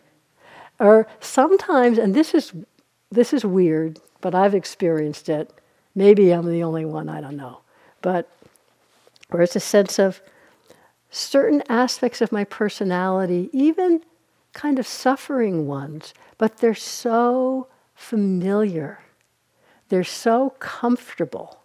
Or 0.77 1.07
sometimes, 1.21 1.99
and 1.99 2.13
this 2.13 2.33
is, 2.33 2.51
this 3.09 3.31
is 3.31 3.45
weird, 3.45 3.97
but 4.19 4.35
I've 4.35 4.55
experienced 4.55 5.29
it. 5.29 5.49
Maybe 5.95 6.31
I'm 6.31 6.51
the 6.51 6.63
only 6.63 6.83
one, 6.83 7.07
I 7.07 7.21
don't 7.21 7.37
know. 7.37 7.59
But 8.01 8.29
where 9.29 9.41
it's 9.41 9.55
a 9.55 9.61
sense 9.61 9.99
of 9.99 10.19
certain 11.11 11.63
aspects 11.69 12.19
of 12.19 12.33
my 12.33 12.43
personality, 12.43 13.49
even 13.53 14.01
kind 14.55 14.79
of 14.79 14.87
suffering 14.87 15.67
ones, 15.67 16.15
but 16.39 16.57
they're 16.57 16.73
so 16.73 17.67
familiar. 17.93 18.99
They're 19.89 20.03
so 20.03 20.51
comfortable. 20.59 21.59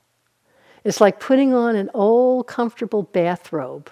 It's 0.85 1.01
like 1.01 1.21
putting 1.21 1.55
on 1.55 1.77
an 1.77 1.89
old, 1.95 2.47
comfortable 2.47 3.05
bathrobe 3.05 3.91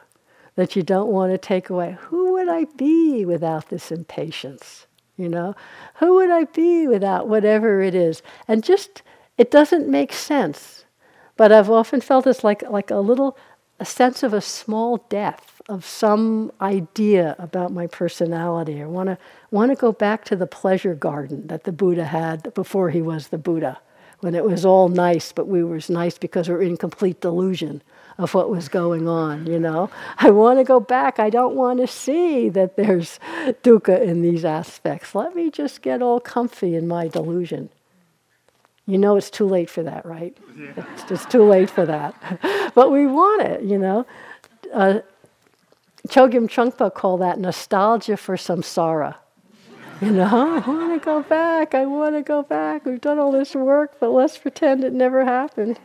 that 0.56 0.74
you 0.74 0.82
don't 0.82 1.10
want 1.10 1.32
to 1.32 1.38
take 1.38 1.70
away. 1.70 1.96
Who 2.00 2.32
would 2.32 2.48
I 2.48 2.64
be 2.76 3.24
without 3.24 3.68
this 3.68 3.90
impatience? 3.92 4.86
You 5.16 5.28
know, 5.28 5.54
who 5.96 6.14
would 6.16 6.30
I 6.30 6.44
be 6.44 6.86
without 6.86 7.28
whatever 7.28 7.80
it 7.80 7.94
is? 7.94 8.22
And 8.46 8.62
just, 8.62 9.02
it 9.36 9.50
doesn't 9.50 9.88
make 9.88 10.12
sense. 10.12 10.84
But 11.36 11.52
I've 11.52 11.70
often 11.70 12.00
felt 12.00 12.26
it's 12.26 12.44
like, 12.44 12.62
like 12.62 12.90
a 12.90 12.96
little, 12.96 13.38
a 13.78 13.84
sense 13.84 14.22
of 14.22 14.32
a 14.32 14.40
small 14.40 14.98
death 15.08 15.57
of 15.68 15.84
some 15.84 16.50
idea 16.60 17.36
about 17.38 17.72
my 17.72 17.86
personality. 17.86 18.82
I 18.82 18.86
want 18.86 19.08
to 19.08 19.18
want 19.50 19.70
to 19.70 19.76
go 19.76 19.92
back 19.92 20.24
to 20.26 20.36
the 20.36 20.46
pleasure 20.46 20.94
garden 20.94 21.46
that 21.48 21.64
the 21.64 21.72
Buddha 21.72 22.06
had 22.06 22.54
before 22.54 22.90
he 22.90 23.02
was 23.02 23.28
the 23.28 23.38
Buddha, 23.38 23.78
when 24.20 24.34
it 24.34 24.44
was 24.44 24.64
all 24.64 24.88
nice, 24.88 25.30
but 25.30 25.46
we 25.46 25.62
were 25.62 25.80
nice 25.88 26.16
because 26.16 26.48
we 26.48 26.54
were 26.54 26.62
in 26.62 26.76
complete 26.76 27.20
delusion 27.20 27.82
of 28.16 28.34
what 28.34 28.48
was 28.50 28.68
going 28.68 29.06
on. 29.08 29.46
You 29.46 29.58
know, 29.58 29.90
I 30.18 30.30
want 30.30 30.58
to 30.58 30.64
go 30.64 30.80
back. 30.80 31.18
I 31.18 31.28
don't 31.28 31.54
want 31.54 31.80
to 31.80 31.86
see 31.86 32.48
that 32.48 32.76
there's 32.76 33.20
dukkha 33.62 34.00
in 34.00 34.22
these 34.22 34.44
aspects. 34.46 35.14
Let 35.14 35.36
me 35.36 35.50
just 35.50 35.82
get 35.82 36.00
all 36.00 36.18
comfy 36.18 36.74
in 36.76 36.88
my 36.88 37.08
delusion. 37.08 37.68
You 38.86 38.96
know 38.96 39.16
it's 39.16 39.28
too 39.28 39.46
late 39.46 39.68
for 39.68 39.82
that, 39.82 40.06
right? 40.06 40.34
Yeah. 40.56 40.82
It's 40.94 41.04
just 41.04 41.28
too 41.28 41.44
late 41.44 41.68
for 41.68 41.84
that. 41.84 42.14
but 42.74 42.90
we 42.90 43.06
want 43.06 43.42
it, 43.42 43.62
you 43.62 43.76
know. 43.76 44.06
Uh, 44.72 45.00
Chogyam 46.08 46.48
Trungpa 46.48 46.92
called 46.92 47.20
that 47.20 47.38
nostalgia 47.38 48.16
for 48.16 48.36
samsara. 48.36 49.16
You 50.00 50.12
know, 50.12 50.62
I 50.64 50.68
want 50.68 51.00
to 51.00 51.04
go 51.04 51.22
back. 51.22 51.74
I 51.74 51.84
want 51.84 52.14
to 52.14 52.22
go 52.22 52.42
back. 52.42 52.86
We've 52.86 53.00
done 53.00 53.18
all 53.18 53.32
this 53.32 53.54
work, 53.54 53.96
but 54.00 54.10
let's 54.10 54.38
pretend 54.38 54.84
it 54.84 54.92
never 54.92 55.24
happened. 55.24 55.78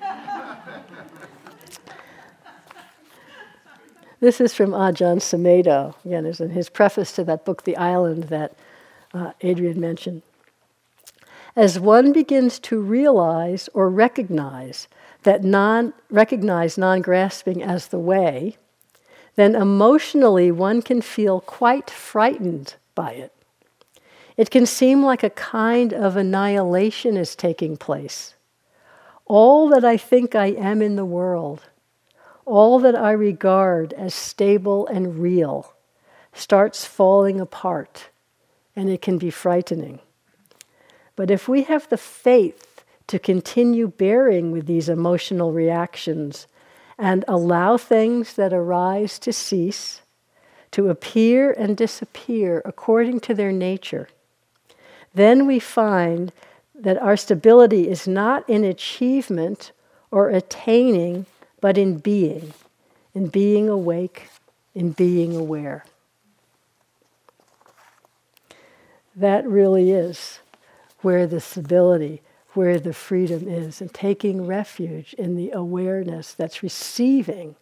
this 4.19 4.39
is 4.39 4.53
from 4.53 4.71
Ajahn 4.71 5.17
Sumedho. 5.17 5.95
Again, 6.05 6.25
is 6.25 6.39
in 6.39 6.51
his 6.51 6.69
preface 6.69 7.11
to 7.13 7.23
that 7.25 7.43
book, 7.43 7.63
The 7.63 7.75
Island, 7.75 8.25
that 8.25 8.55
uh, 9.13 9.31
Adrian 9.41 9.79
mentioned. 9.79 10.21
As 11.55 11.79
one 11.79 12.13
begins 12.13 12.59
to 12.59 12.79
realize 12.79 13.69
or 13.73 13.89
recognize 13.89 14.87
that 15.23 15.43
non 15.43 15.93
recognize 16.09 16.77
non-grasping 16.77 17.61
as 17.61 17.87
the 17.87 17.99
way, 17.99 18.57
then 19.35 19.55
emotionally 19.55 20.51
one 20.51 20.81
can 20.81 21.01
feel 21.01 21.41
quite 21.41 21.89
frightened 21.89 22.75
by 22.95 23.11
it. 23.11 23.33
It 24.37 24.49
can 24.49 24.65
seem 24.65 25.03
like 25.03 25.23
a 25.23 25.29
kind 25.29 25.93
of 25.93 26.15
annihilation 26.15 27.17
is 27.17 27.35
taking 27.35 27.77
place. 27.77 28.35
All 29.25 29.69
that 29.69 29.85
I 29.85 29.97
think 29.97 30.35
I 30.35 30.47
am 30.47 30.81
in 30.81 30.95
the 30.95 31.05
world, 31.05 31.63
all 32.45 32.79
that 32.79 32.95
I 32.95 33.11
regard 33.11 33.93
as 33.93 34.13
stable 34.13 34.87
and 34.87 35.19
real, 35.19 35.73
starts 36.33 36.85
falling 36.85 37.39
apart, 37.39 38.09
and 38.75 38.89
it 38.89 39.01
can 39.01 39.17
be 39.17 39.29
frightening. 39.29 39.99
But 41.15 41.29
if 41.29 41.47
we 41.47 41.63
have 41.63 41.87
the 41.89 41.97
faith 41.97 42.83
to 43.07 43.19
continue 43.19 43.87
bearing 43.87 44.51
with 44.51 44.65
these 44.65 44.89
emotional 44.89 45.51
reactions 45.51 46.47
and 46.97 47.25
allow 47.27 47.77
things 47.77 48.33
that 48.35 48.53
arise 48.53 49.19
to 49.19 49.33
cease, 49.33 50.01
to 50.71 50.89
appear 50.89 51.51
and 51.51 51.77
disappear 51.77 52.61
according 52.65 53.19
to 53.21 53.33
their 53.33 53.51
nature, 53.51 54.07
then 55.13 55.45
we 55.45 55.59
find 55.59 56.31
that 56.75 56.97
our 57.01 57.15
stability 57.15 57.87
is 57.87 58.07
not 58.07 58.47
in 58.49 58.63
achievement 58.63 59.71
or 60.11 60.29
attaining, 60.29 61.25
but 61.61 61.77
in 61.77 61.97
being, 61.97 62.53
in 63.13 63.27
being 63.27 63.69
awake, 63.69 64.27
in 64.75 64.91
being 64.91 65.35
aware. 65.35 65.85
That 69.15 69.47
really 69.47 69.91
is 69.91 70.39
where 71.01 71.27
the 71.27 71.39
stability, 71.39 72.21
where 72.53 72.79
the 72.79 72.93
freedom 72.93 73.47
is 73.47 73.81
and 73.81 73.93
taking 73.93 74.45
refuge 74.45 75.13
in 75.15 75.35
the 75.35 75.51
awareness 75.51 76.33
that's 76.33 76.63
receiving 76.63 77.55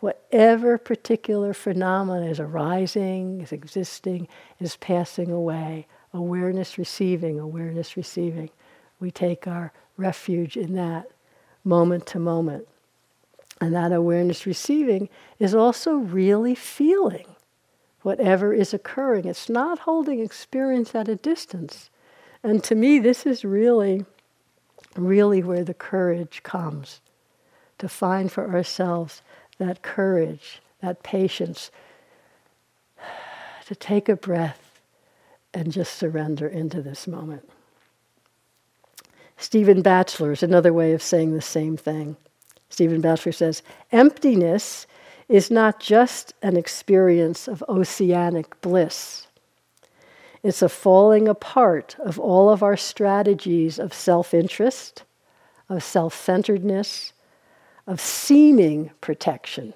whatever 0.00 0.78
particular 0.78 1.52
phenomenon 1.52 2.22
is 2.22 2.40
arising, 2.40 3.40
is 3.40 3.52
existing, 3.52 4.28
is 4.60 4.76
passing 4.76 5.30
away. 5.30 5.86
Awareness 6.14 6.78
receiving, 6.78 7.38
awareness 7.38 7.96
receiving. 7.96 8.50
We 9.00 9.10
take 9.10 9.46
our 9.46 9.72
refuge 9.96 10.56
in 10.56 10.74
that 10.74 11.10
moment 11.64 12.06
to 12.06 12.18
moment. 12.18 12.66
And 13.60 13.74
that 13.74 13.92
awareness 13.92 14.46
receiving 14.46 15.08
is 15.38 15.54
also 15.54 15.94
really 15.94 16.54
feeling 16.54 17.26
whatever 18.02 18.54
is 18.54 18.72
occurring. 18.72 19.26
It's 19.26 19.48
not 19.48 19.80
holding 19.80 20.20
experience 20.20 20.94
at 20.94 21.08
a 21.08 21.16
distance. 21.16 21.90
And 22.44 22.62
to 22.64 22.76
me, 22.76 23.00
this 23.00 23.26
is 23.26 23.44
really, 23.44 24.06
really 25.06 25.42
where 25.42 25.64
the 25.64 25.74
courage 25.74 26.42
comes 26.42 27.00
to 27.78 27.88
find 27.88 28.30
for 28.30 28.50
ourselves 28.50 29.22
that 29.58 29.82
courage, 29.82 30.60
that 30.80 31.02
patience, 31.02 31.70
to 33.66 33.74
take 33.74 34.08
a 34.08 34.16
breath 34.16 34.80
and 35.54 35.72
just 35.72 35.94
surrender 35.94 36.46
into 36.46 36.82
this 36.82 37.06
moment. 37.06 37.48
Stephen 39.36 39.82
Batchelor 39.82 40.32
is 40.32 40.42
another 40.42 40.72
way 40.72 40.92
of 40.92 41.02
saying 41.02 41.32
the 41.32 41.40
same 41.40 41.76
thing. 41.76 42.16
Stephen 42.70 43.00
Batchelor 43.00 43.32
says, 43.32 43.62
Emptiness 43.92 44.86
is 45.28 45.50
not 45.50 45.78
just 45.78 46.34
an 46.42 46.56
experience 46.56 47.46
of 47.46 47.62
oceanic 47.68 48.60
bliss. 48.60 49.27
It's 50.42 50.62
a 50.62 50.68
falling 50.68 51.26
apart 51.28 51.96
of 51.98 52.18
all 52.18 52.50
of 52.50 52.62
our 52.62 52.76
strategies 52.76 53.78
of 53.78 53.92
self 53.92 54.32
interest, 54.32 55.04
of 55.68 55.82
self 55.82 56.14
centeredness, 56.14 57.12
of 57.86 58.00
seeming 58.00 58.90
protection. 59.00 59.74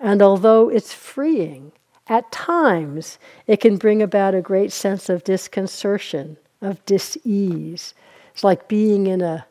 And 0.00 0.22
although 0.22 0.68
it's 0.68 0.92
freeing, 0.92 1.72
at 2.08 2.30
times 2.32 3.18
it 3.46 3.60
can 3.60 3.76
bring 3.76 4.02
about 4.02 4.34
a 4.34 4.40
great 4.40 4.72
sense 4.72 5.08
of 5.08 5.24
disconcertion, 5.24 6.36
of 6.60 6.84
dis-ease. 6.86 7.94
It's 8.32 8.44
like 8.44 8.68
being 8.68 9.06
in 9.06 9.20
a, 9.20 9.46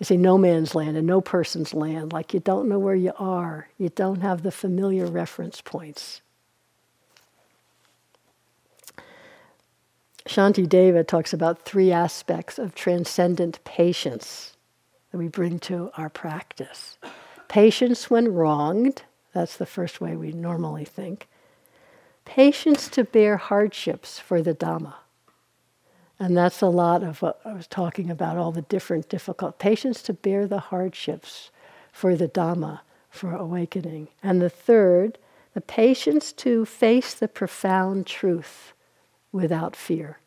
I 0.00 0.04
say, 0.04 0.16
no 0.16 0.38
man's 0.38 0.74
land, 0.74 0.96
a 0.96 1.02
no 1.02 1.20
person's 1.20 1.74
land, 1.74 2.12
like 2.12 2.32
you 2.32 2.40
don't 2.40 2.68
know 2.68 2.78
where 2.78 2.94
you 2.94 3.12
are, 3.18 3.68
you 3.78 3.88
don't 3.88 4.20
have 4.20 4.42
the 4.42 4.52
familiar 4.52 5.06
reference 5.06 5.60
points. 5.60 6.20
Shantideva 10.26 11.06
talks 11.06 11.32
about 11.32 11.64
three 11.64 11.92
aspects 11.92 12.58
of 12.58 12.74
transcendent 12.74 13.62
patience 13.64 14.56
that 15.10 15.18
we 15.18 15.28
bring 15.28 15.58
to 15.60 15.90
our 15.96 16.10
practice. 16.10 16.98
Patience 17.48 18.10
when 18.10 18.32
wronged, 18.34 19.02
that's 19.32 19.56
the 19.56 19.66
first 19.66 20.00
way 20.00 20.16
we 20.16 20.32
normally 20.32 20.84
think. 20.84 21.28
Patience 22.24 22.88
to 22.88 23.04
bear 23.04 23.38
hardships 23.38 24.18
for 24.18 24.42
the 24.42 24.54
Dhamma. 24.54 24.94
And 26.18 26.36
that's 26.36 26.60
a 26.60 26.66
lot 26.66 27.02
of 27.02 27.22
what 27.22 27.40
I 27.44 27.54
was 27.54 27.66
talking 27.66 28.10
about, 28.10 28.36
all 28.36 28.52
the 28.52 28.62
different 28.62 29.08
difficult 29.08 29.58
patience 29.58 30.02
to 30.02 30.12
bear 30.12 30.46
the 30.46 30.58
hardships 30.58 31.50
for 31.92 32.16
the 32.16 32.28
Dhamma, 32.28 32.80
for 33.08 33.32
awakening. 33.32 34.08
And 34.22 34.42
the 34.42 34.50
third, 34.50 35.16
the 35.54 35.60
patience 35.60 36.32
to 36.32 36.64
face 36.64 37.14
the 37.14 37.28
profound 37.28 38.06
truth 38.06 38.74
without 39.32 39.76
fear. 39.76 40.18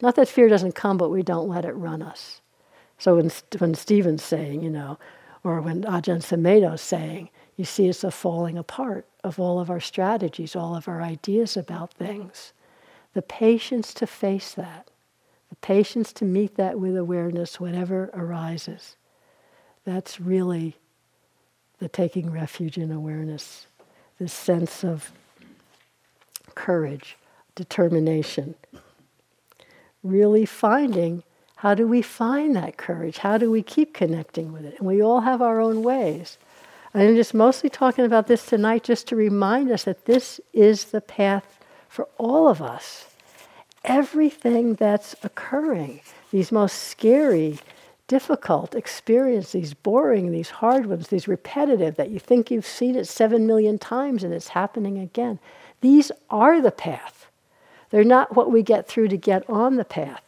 Not 0.00 0.16
that 0.16 0.28
fear 0.28 0.48
doesn't 0.48 0.74
come, 0.74 0.96
but 0.96 1.10
we 1.10 1.22
don't 1.22 1.48
let 1.48 1.64
it 1.64 1.72
run 1.72 2.02
us. 2.02 2.40
So 2.98 3.16
when, 3.16 3.30
when 3.58 3.74
Stephen's 3.74 4.22
saying, 4.22 4.62
you 4.62 4.70
know, 4.70 4.98
or 5.42 5.60
when 5.60 5.82
Ajahn 5.84 6.22
Sumedho's 6.22 6.80
saying, 6.80 7.30
you 7.56 7.64
see 7.64 7.88
it's 7.88 8.04
a 8.04 8.10
falling 8.10 8.56
apart 8.56 9.06
of 9.22 9.38
all 9.38 9.60
of 9.60 9.70
our 9.70 9.80
strategies, 9.80 10.56
all 10.56 10.74
of 10.74 10.88
our 10.88 11.02
ideas 11.02 11.56
about 11.56 11.92
things. 11.92 12.52
The 13.12 13.22
patience 13.22 13.92
to 13.94 14.06
face 14.06 14.52
that, 14.54 14.90
the 15.48 15.56
patience 15.56 16.12
to 16.14 16.24
meet 16.24 16.56
that 16.56 16.78
with 16.78 16.96
awareness, 16.96 17.60
whatever 17.60 18.10
arises. 18.14 18.96
That's 19.84 20.20
really 20.20 20.76
the 21.78 21.88
taking 21.88 22.30
refuge 22.30 22.78
in 22.78 22.92
awareness, 22.92 23.66
this 24.18 24.32
sense 24.32 24.84
of 24.84 25.10
courage, 26.54 27.16
determination, 27.60 28.54
really 30.02 30.46
finding 30.46 31.22
how 31.56 31.74
do 31.74 31.86
we 31.86 32.00
find 32.00 32.56
that 32.56 32.78
courage? 32.78 33.18
How 33.18 33.36
do 33.36 33.50
we 33.50 33.62
keep 33.62 33.92
connecting 33.92 34.50
with 34.50 34.64
it? 34.64 34.78
And 34.78 34.86
we 34.86 35.02
all 35.02 35.20
have 35.20 35.42
our 35.42 35.60
own 35.60 35.82
ways. 35.82 36.38
And 36.94 37.02
I'm 37.02 37.14
just 37.14 37.34
mostly 37.34 37.68
talking 37.68 38.06
about 38.06 38.28
this 38.28 38.46
tonight 38.46 38.82
just 38.82 39.06
to 39.08 39.16
remind 39.16 39.70
us 39.70 39.84
that 39.84 40.06
this 40.06 40.40
is 40.54 40.86
the 40.86 41.02
path 41.02 41.58
for 41.86 42.08
all 42.16 42.48
of 42.48 42.62
us. 42.62 43.06
Everything 43.84 44.74
that's 44.74 45.14
occurring, 45.22 46.00
these 46.30 46.50
most 46.50 46.78
scary, 46.78 47.58
difficult 48.08 48.74
experiences, 48.74 49.52
these 49.52 49.74
boring, 49.74 50.32
these 50.32 50.48
hard 50.50 50.86
ones, 50.86 51.08
these 51.08 51.28
repetitive, 51.28 51.96
that 51.96 52.08
you 52.08 52.18
think 52.18 52.50
you've 52.50 52.66
seen 52.66 52.96
it 52.96 53.06
seven 53.06 53.46
million 53.46 53.78
times 53.78 54.24
and 54.24 54.32
it's 54.32 54.48
happening 54.48 54.98
again, 54.98 55.38
these 55.82 56.10
are 56.30 56.62
the 56.62 56.72
path. 56.72 57.19
They're 57.90 58.04
not 58.04 58.36
what 58.36 58.50
we 58.50 58.62
get 58.62 58.86
through 58.86 59.08
to 59.08 59.16
get 59.16 59.48
on 59.48 59.76
the 59.76 59.84
path. 59.84 60.22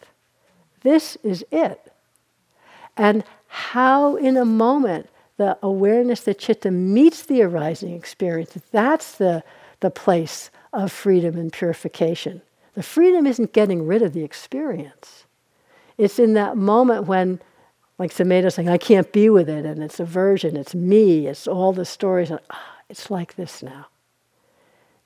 This 0.83 1.17
is 1.23 1.45
it. 1.51 1.93
And 2.97 3.25
how, 3.49 4.17
in 4.17 4.37
a 4.37 4.45
moment, 4.45 5.09
the 5.37 5.57
awareness 5.63 6.23
that 6.23 6.39
chitta 6.39 6.71
meets 6.71 7.23
the 7.23 7.43
arising 7.43 7.95
experience, 7.95 8.57
that's 8.71 9.17
the, 9.17 9.43
the 9.81 9.91
place 9.91 10.51
of 10.73 10.93
freedom 10.93 11.37
and 11.37 11.53
purification. 11.53 12.43
The 12.75 12.83
freedom 12.83 13.27
isn't 13.27 13.53
getting 13.53 13.87
rid 13.87 14.03
of 14.03 14.13
the 14.13 14.25
experience. 14.25 15.25
It's 15.99 16.19
in 16.19 16.35
that 16.35 16.57
moment 16.57 17.07
when, 17.07 17.41
like 17.99 18.13
Sumedho 18.13 18.53
saying, 18.53 18.69
I 18.69 18.79
can't 18.79 19.13
be 19.13 19.29
with 19.29 19.49
it, 19.49 19.65
and 19.65 19.83
it's 19.83 20.01
aversion, 20.01 20.57
it's 20.57 20.75
me, 20.75 21.27
it's 21.27 21.47
all 21.47 21.73
the 21.73 21.85
stories, 21.85 22.31
and 22.31 22.41
ah, 22.51 22.77
it's 22.89 23.11
like 23.11 23.37
this 23.37 23.63
now. 23.63 23.87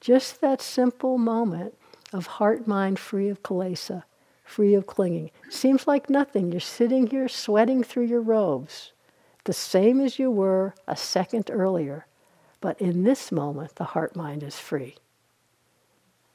Just 0.00 0.40
that 0.40 0.62
simple 0.62 1.18
moment 1.18 1.74
of 2.12 2.26
heart 2.26 2.66
mind 2.66 2.98
free 2.98 3.28
of 3.28 3.42
kilesa 3.42 4.04
free 4.46 4.74
of 4.74 4.86
clinging. 4.86 5.30
Seems 5.50 5.86
like 5.86 6.08
nothing. 6.08 6.50
You're 6.50 6.60
sitting 6.60 7.08
here 7.08 7.28
sweating 7.28 7.82
through 7.82 8.04
your 8.04 8.20
robes, 8.20 8.92
the 9.44 9.52
same 9.52 10.00
as 10.00 10.18
you 10.18 10.30
were 10.30 10.74
a 10.86 10.96
second 10.96 11.50
earlier. 11.50 12.06
But 12.60 12.80
in 12.80 13.02
this 13.02 13.30
moment, 13.30 13.74
the 13.74 13.84
heart 13.84 14.16
mind 14.16 14.42
is 14.42 14.58
free. 14.58 14.96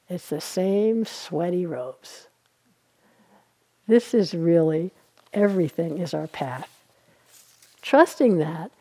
It's 0.08 0.30
the 0.30 0.42
same 0.42 1.06
sweaty 1.06 1.66
robes. 1.66 2.28
This 3.88 4.14
is 4.14 4.34
really 4.34 4.92
everything 5.34 5.98
is 5.98 6.14
our 6.14 6.28
path. 6.28 6.70
Trusting 7.82 8.38
that, 8.38 8.72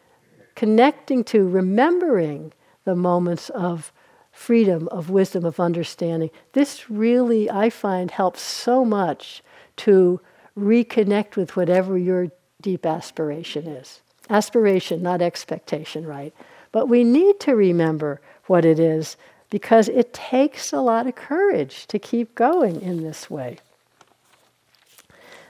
connecting 0.55 1.25
to, 1.25 1.49
remembering 1.49 2.53
the 2.85 2.97
moments 2.97 3.49
of 3.51 3.93
freedom, 4.41 4.89
of 4.89 5.11
wisdom, 5.11 5.45
of 5.45 5.61
understanding. 5.61 6.31
This 6.55 6.89
really, 6.89 7.51
I 7.51 7.69
find, 7.69 8.11
helps 8.11 8.41
so 8.41 8.87
much 8.87 9.43
to 9.77 10.19
reconnect 10.59 11.37
with 11.37 11.57
whatever 11.57 11.99
your 11.99 12.29
deep 12.63 12.87
aspiration 12.87 13.67
is. 13.67 14.01
Aspiration, 14.31 15.03
not 15.03 15.21
expectation, 15.21 16.07
right? 16.07 16.33
But 16.73 16.89
we 16.89 17.05
need 17.05 17.39
to 17.41 17.55
remember 17.55 18.23
what 18.47 18.65
it 18.65 18.81
is 18.81 19.19
because 19.51 19.91
it 19.91 20.15
takes 20.15 20.73
a 20.73 20.81
lot 20.81 21.07
of 21.07 21.15
courage 21.15 21.87
to 21.89 21.99
keep 21.99 22.35
going 22.35 22.81
in 22.81 23.03
this 23.03 23.29
way. 23.29 23.59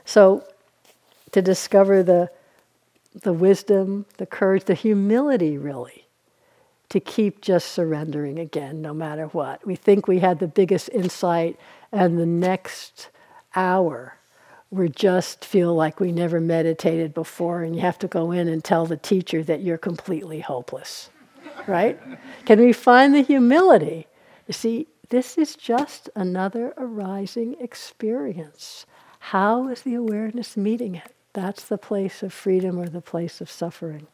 So, 0.03 0.43
to 1.31 1.41
discover 1.41 2.03
the, 2.03 2.29
the 3.21 3.31
wisdom, 3.31 4.05
the 4.17 4.25
courage, 4.25 4.65
the 4.65 4.73
humility, 4.73 5.57
really, 5.57 6.00
to 6.91 6.99
keep 6.99 7.39
just 7.39 7.71
surrendering 7.71 8.37
again, 8.37 8.81
no 8.81 8.93
matter 8.93 9.27
what. 9.27 9.65
We 9.65 9.75
think 9.75 10.07
we 10.07 10.19
had 10.19 10.39
the 10.39 10.47
biggest 10.47 10.89
insight, 10.89 11.57
and 11.91 12.19
the 12.19 12.25
next 12.25 13.09
hour, 13.55 14.17
we 14.69 14.89
just 14.89 15.45
feel 15.45 15.73
like 15.73 16.01
we 16.01 16.11
never 16.11 16.41
meditated 16.41 17.13
before, 17.13 17.63
and 17.63 17.73
you 17.75 17.81
have 17.81 17.97
to 17.99 18.07
go 18.07 18.31
in 18.31 18.49
and 18.49 18.61
tell 18.61 18.85
the 18.85 18.97
teacher 18.97 19.41
that 19.43 19.61
you're 19.61 19.77
completely 19.77 20.41
hopeless. 20.41 21.09
Right? 21.65 21.97
Can 22.45 22.59
we 22.59 22.73
find 22.73 23.15
the 23.15 23.21
humility? 23.21 24.07
You 24.47 24.53
see, 24.53 24.87
this 25.09 25.37
is 25.37 25.55
just 25.55 26.09
another 26.15 26.73
arising 26.77 27.55
experience. 27.59 28.85
How 29.19 29.69
is 29.69 29.83
the 29.83 29.93
awareness 29.93 30.57
meeting 30.57 30.95
it? 30.95 31.13
That's 31.33 31.63
the 31.63 31.77
place 31.77 32.21
of 32.21 32.33
freedom 32.33 32.77
or 32.77 32.89
the 32.89 33.01
place 33.01 33.39
of 33.39 33.49
suffering. 33.49 34.07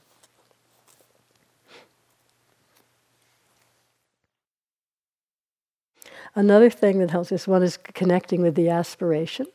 Another 6.38 6.70
thing 6.70 7.00
that 7.00 7.10
helps 7.10 7.32
us 7.32 7.48
one 7.48 7.64
is 7.64 7.78
connecting 7.78 8.44
with 8.44 8.54
the 8.54 8.70
aspiration. 8.70 9.48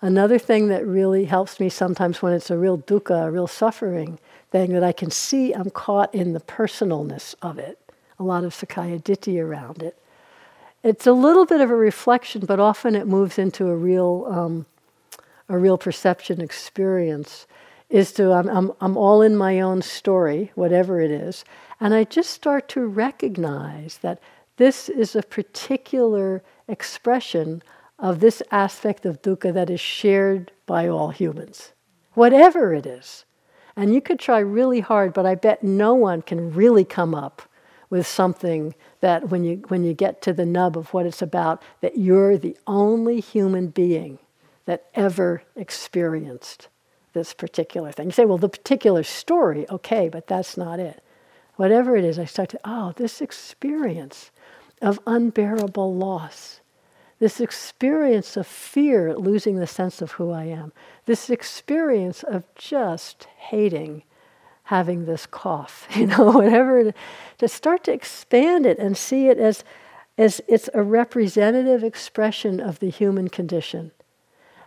Another 0.00 0.38
thing 0.38 0.68
that 0.68 0.86
really 0.86 1.26
helps 1.26 1.60
me 1.60 1.68
sometimes 1.68 2.22
when 2.22 2.32
it's 2.32 2.50
a 2.50 2.56
real 2.56 2.78
dukkha, 2.78 3.26
a 3.26 3.30
real 3.30 3.46
suffering 3.46 4.18
thing, 4.50 4.72
that 4.72 4.82
I 4.82 4.92
can 4.92 5.10
see 5.10 5.52
I'm 5.52 5.68
caught 5.68 6.14
in 6.14 6.32
the 6.32 6.40
personalness 6.40 7.34
of 7.42 7.58
it. 7.58 7.78
A 8.18 8.22
lot 8.22 8.44
of 8.44 8.54
Sakkaya 8.54 9.02
Ditthi 9.02 9.44
around 9.44 9.82
it. 9.82 9.94
It's 10.82 11.06
a 11.06 11.12
little 11.12 11.44
bit 11.44 11.60
of 11.60 11.70
a 11.70 11.76
reflection, 11.76 12.46
but 12.46 12.58
often 12.58 12.94
it 12.96 13.06
moves 13.06 13.38
into 13.38 13.68
a 13.68 13.76
real, 13.76 14.26
um, 14.30 14.64
a 15.50 15.58
real 15.58 15.76
perception 15.76 16.40
experience. 16.40 17.46
Is 17.90 18.10
to 18.14 18.32
I'm, 18.32 18.48
I'm 18.48 18.72
I'm 18.80 18.96
all 18.96 19.20
in 19.20 19.36
my 19.36 19.60
own 19.60 19.82
story, 19.82 20.50
whatever 20.54 21.02
it 21.02 21.10
is, 21.10 21.44
and 21.78 21.92
I 21.92 22.04
just 22.04 22.30
start 22.30 22.66
to 22.70 22.86
recognize 22.86 23.98
that 23.98 24.18
this 24.62 24.88
is 24.88 25.16
a 25.16 25.24
particular 25.24 26.40
expression 26.68 27.64
of 27.98 28.20
this 28.20 28.40
aspect 28.52 29.04
of 29.04 29.20
dukkha 29.20 29.52
that 29.52 29.68
is 29.68 29.80
shared 29.80 30.52
by 30.66 30.86
all 30.86 31.08
humans, 31.08 31.72
whatever 32.12 32.72
it 32.72 32.86
is. 32.86 33.24
And 33.74 33.92
you 33.92 34.00
could 34.00 34.20
try 34.20 34.38
really 34.38 34.78
hard, 34.78 35.14
but 35.14 35.26
I 35.26 35.34
bet 35.34 35.64
no 35.64 35.94
one 35.94 36.22
can 36.22 36.52
really 36.52 36.84
come 36.84 37.12
up 37.12 37.42
with 37.90 38.06
something 38.06 38.76
that 39.00 39.30
when 39.30 39.42
you, 39.42 39.64
when 39.66 39.82
you 39.82 39.94
get 39.94 40.22
to 40.22 40.32
the 40.32 40.46
nub 40.46 40.78
of 40.78 40.94
what 40.94 41.06
it's 41.06 41.22
about, 41.22 41.60
that 41.80 41.98
you're 41.98 42.38
the 42.38 42.56
only 42.68 43.18
human 43.18 43.66
being 43.66 44.20
that 44.66 44.84
ever 44.94 45.42
experienced 45.56 46.68
this 47.14 47.34
particular 47.34 47.90
thing. 47.90 48.06
You 48.06 48.12
say, 48.12 48.26
well, 48.26 48.38
the 48.38 48.48
particular 48.48 49.02
story, 49.02 49.68
okay, 49.68 50.08
but 50.08 50.28
that's 50.28 50.56
not 50.56 50.78
it. 50.78 51.02
Whatever 51.56 51.96
it 51.96 52.04
is, 52.04 52.16
I 52.16 52.26
start 52.26 52.50
to, 52.50 52.60
oh, 52.64 52.92
this 52.96 53.20
experience 53.20 54.30
of 54.82 55.00
unbearable 55.06 55.94
loss. 55.94 56.60
This 57.18 57.40
experience 57.40 58.36
of 58.36 58.46
fear 58.46 59.08
at 59.08 59.20
losing 59.20 59.56
the 59.56 59.66
sense 59.66 60.02
of 60.02 60.12
who 60.12 60.32
I 60.32 60.44
am, 60.44 60.72
this 61.06 61.30
experience 61.30 62.22
of 62.22 62.52
just 62.54 63.28
hating 63.38 64.02
having 64.64 65.04
this 65.04 65.26
cough, 65.26 65.86
you 65.94 66.06
know, 66.06 66.30
whatever, 66.30 66.92
to 67.38 67.48
start 67.48 67.84
to 67.84 67.92
expand 67.92 68.66
it 68.66 68.78
and 68.78 68.96
see 68.96 69.28
it 69.28 69.38
as, 69.38 69.64
as 70.16 70.40
it's 70.48 70.70
a 70.74 70.82
representative 70.82 71.84
expression 71.84 72.60
of 72.60 72.78
the 72.78 72.90
human 72.90 73.28
condition. 73.28 73.90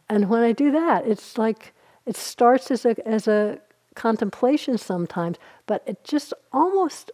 And 0.10 0.30
when 0.30 0.44
I 0.44 0.52
do 0.52 0.72
that, 0.72 1.08
it's 1.08 1.38
like 1.38 1.74
it 2.06 2.16
starts 2.16 2.70
as 2.70 2.86
a, 2.86 3.08
as 3.08 3.28
a 3.28 3.60
contemplation 3.96 4.78
sometimes, 4.78 5.38
but 5.66 5.82
it 5.88 6.04
just 6.04 6.34
almost 6.54 7.12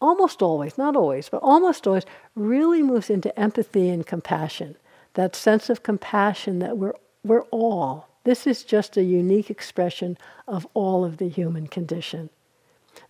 almost 0.00 0.42
always, 0.42 0.78
not 0.78 0.96
always, 0.96 1.28
but 1.28 1.42
almost 1.42 1.86
always, 1.86 2.04
really 2.34 2.82
moves 2.82 3.10
into 3.10 3.38
empathy 3.38 3.88
and 3.88 4.06
compassion. 4.06 4.76
That 5.14 5.36
sense 5.36 5.68
of 5.68 5.82
compassion 5.82 6.58
that 6.60 6.78
we're, 6.78 6.94
we're 7.24 7.42
all, 7.50 8.08
this 8.24 8.46
is 8.46 8.64
just 8.64 8.96
a 8.96 9.02
unique 9.02 9.50
expression 9.50 10.18
of 10.46 10.66
all 10.74 11.04
of 11.04 11.16
the 11.16 11.28
human 11.28 11.66
condition. 11.66 12.30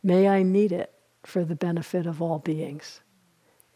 May 0.02 0.28
I 0.28 0.44
meet 0.44 0.72
it 0.72 0.92
for 1.24 1.44
the 1.44 1.54
benefit 1.54 2.06
of 2.06 2.22
all 2.22 2.38
beings. 2.38 3.00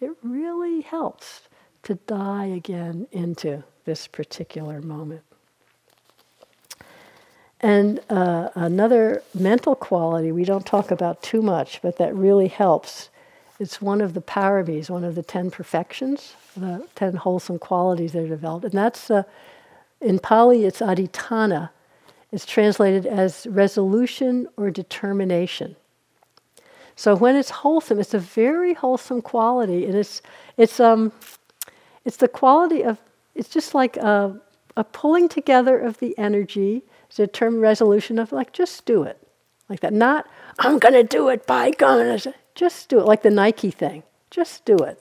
It 0.00 0.12
really 0.22 0.80
helps 0.80 1.48
to 1.84 1.94
die 1.94 2.46
again 2.46 3.06
into 3.12 3.64
this 3.84 4.06
particular 4.06 4.80
moment. 4.80 5.22
And 7.64 8.00
uh, 8.10 8.50
another 8.54 9.22
mental 9.32 9.74
quality 9.74 10.30
we 10.32 10.44
don't 10.44 10.66
talk 10.66 10.90
about 10.90 11.22
too 11.22 11.40
much, 11.40 11.80
but 11.80 11.96
that 11.96 12.14
really 12.14 12.48
helps. 12.48 13.08
It's 13.58 13.80
one 13.80 14.02
of 14.02 14.12
the 14.12 14.20
paramis, 14.20 14.90
one 14.90 15.02
of 15.02 15.14
the 15.14 15.22
ten 15.22 15.50
perfections, 15.50 16.34
the 16.54 16.86
ten 16.94 17.16
wholesome 17.16 17.58
qualities 17.58 18.12
that 18.12 18.24
are 18.24 18.28
developed. 18.28 18.66
And 18.66 18.74
that's, 18.74 19.10
uh, 19.10 19.22
in 20.02 20.18
Pali, 20.18 20.66
it's 20.66 20.80
adhitthana. 20.80 21.70
It's 22.30 22.44
translated 22.44 23.06
as 23.06 23.46
resolution 23.48 24.46
or 24.58 24.70
determination. 24.70 25.74
So 26.96 27.16
when 27.16 27.34
it's 27.34 27.50
wholesome, 27.50 27.98
it's 27.98 28.12
a 28.12 28.18
very 28.18 28.74
wholesome 28.74 29.22
quality, 29.22 29.86
and 29.86 29.94
it's 29.94 30.20
it's 30.58 30.80
um 30.80 31.12
it's 32.04 32.18
the 32.18 32.28
quality 32.28 32.84
of 32.84 32.98
it's 33.34 33.48
just 33.48 33.74
like 33.74 33.96
a, 33.96 34.38
a 34.76 34.84
pulling 34.84 35.30
together 35.30 35.78
of 35.78 35.96
the 35.98 36.14
energy 36.18 36.82
term 37.32 37.60
resolution 37.60 38.18
of 38.18 38.32
like, 38.32 38.52
just 38.52 38.84
do 38.86 39.02
it. 39.02 39.18
Like 39.68 39.80
that. 39.80 39.92
Not, 39.92 40.26
I'm 40.58 40.78
going 40.78 40.94
to 40.94 41.04
do 41.04 41.28
it 41.28 41.46
by 41.46 41.70
God. 41.70 42.34
Just 42.54 42.88
do 42.88 43.00
it. 43.00 43.06
Like 43.06 43.22
the 43.22 43.30
Nike 43.30 43.70
thing. 43.70 44.02
Just 44.30 44.64
do 44.64 44.76
it. 44.76 45.00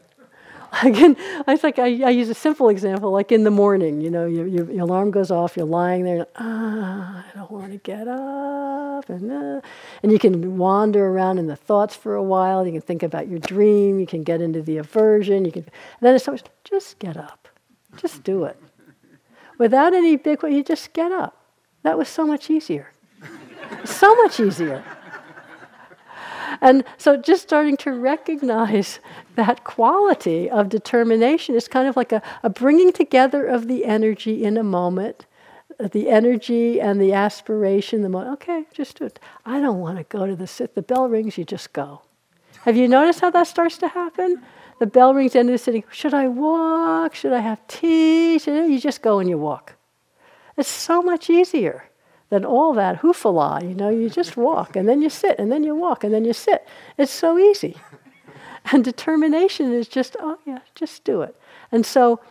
Again, 0.83 1.15
I 1.45 1.55
think 1.55 1.77
I, 1.77 2.03
I, 2.03 2.09
use 2.09 2.29
a 2.29 2.33
simple 2.33 2.69
example, 2.69 3.11
like 3.11 3.31
in 3.31 3.43
the 3.43 3.51
morning, 3.51 4.01
you 4.01 4.09
know, 4.09 4.25
your, 4.25 4.47
your, 4.47 4.81
alarm 4.81 5.11
goes 5.11 5.29
off, 5.29 5.55
you're 5.55 5.67
lying 5.67 6.03
there, 6.03 6.25
ah, 6.37 7.23
I 7.31 7.37
don't 7.37 7.51
want 7.51 7.71
to 7.73 7.77
get 7.77 8.07
up, 8.07 9.07
and 9.07 9.31
uh, 9.31 9.61
and 10.01 10.11
you 10.11 10.17
can 10.17 10.57
wander 10.57 11.05
around 11.05 11.37
in 11.37 11.45
the 11.45 11.55
thoughts 11.55 11.95
for 11.95 12.15
a 12.15 12.23
while. 12.23 12.65
You 12.65 12.71
can 12.71 12.81
think 12.81 13.03
about 13.03 13.27
your 13.27 13.37
dream. 13.37 13.99
You 13.99 14.07
can 14.07 14.23
get 14.23 14.41
into 14.41 14.63
the 14.63 14.77
aversion. 14.77 15.45
You 15.45 15.51
can, 15.51 15.65
then 16.01 16.15
it's 16.15 16.25
much, 16.25 16.41
just 16.63 16.97
get 16.97 17.17
up, 17.17 17.47
just 17.97 18.23
do 18.23 18.45
it, 18.45 18.57
without 19.59 19.93
any 19.93 20.15
big. 20.15 20.41
You 20.41 20.63
just 20.63 20.93
get 20.93 21.11
up. 21.11 21.42
That 21.83 21.97
was 21.97 22.07
so 22.07 22.25
much 22.25 22.49
easier. 22.49 22.91
so 23.85 24.15
much 24.15 24.39
easier. 24.39 24.83
And 26.61 26.83
so 26.97 27.17
just 27.17 27.43
starting 27.43 27.77
to 27.77 27.91
recognize 27.91 28.99
that 29.35 29.63
quality 29.63 30.49
of 30.49 30.69
determination 30.69 31.55
is 31.55 31.67
kind 31.67 31.87
of 31.87 31.97
like 31.97 32.11
a, 32.11 32.21
a 32.41 32.49
bringing 32.49 32.93
together 32.93 33.45
of 33.45 33.67
the 33.67 33.85
energy 33.85 34.43
in 34.43 34.57
a 34.57 34.63
moment, 34.63 35.25
uh, 35.79 35.89
the 35.89 36.09
energy 36.09 36.79
and 36.79 37.01
the 37.01 37.11
aspiration, 37.11 38.01
the 38.01 38.09
moment, 38.09 38.33
okay, 38.33 38.65
just 38.71 38.99
do 38.99 39.05
it. 39.05 39.19
I 39.45 39.59
don't 39.59 39.79
want 39.79 39.97
to 39.97 40.03
go 40.05 40.25
to 40.25 40.35
the 40.35 40.47
sit. 40.47 40.75
The 40.75 40.81
bell 40.81 41.09
rings, 41.09 41.37
you 41.37 41.43
just 41.43 41.73
go. 41.73 42.01
Have 42.61 42.77
you 42.77 42.87
noticed 42.87 43.19
how 43.19 43.31
that 43.31 43.47
starts 43.47 43.77
to 43.79 43.89
happen? 43.89 44.41
The 44.79 44.87
bell 44.87 45.13
rings 45.13 45.35
into 45.35 45.51
the 45.51 45.57
sitting. 45.57 45.83
Should 45.91 46.13
I 46.13 46.27
walk? 46.27 47.13
Should 47.13 47.33
I 47.33 47.39
have 47.39 47.65
tea? 47.67 48.39
Should 48.39 48.63
I? 48.63 48.65
You 48.67 48.79
just 48.79 49.01
go 49.01 49.19
and 49.19 49.29
you 49.29 49.37
walk. 49.37 49.75
It's 50.57 50.69
so 50.69 51.01
much 51.01 51.29
easier 51.29 51.85
than 52.29 52.45
all 52.45 52.73
that 52.73 53.01
hoofala. 53.01 53.61
You 53.61 53.75
know, 53.75 53.89
you 53.89 54.09
just 54.09 54.37
walk 54.37 54.75
and 54.75 54.87
then 54.87 55.01
you 55.01 55.09
sit 55.09 55.37
and 55.39 55.51
then 55.51 55.63
you 55.63 55.75
walk 55.75 56.03
and 56.03 56.13
then 56.13 56.25
you 56.25 56.33
sit. 56.33 56.67
It's 56.97 57.11
so 57.11 57.37
easy. 57.37 57.77
And 58.71 58.81
determination 58.81 59.73
is 59.73 59.89
just, 59.89 60.15
oh 60.21 60.37
yeah, 60.45 60.59
just 60.73 61.03
do 61.03 61.21
it. 61.21 61.35
And 61.69 61.85
so 61.85 62.21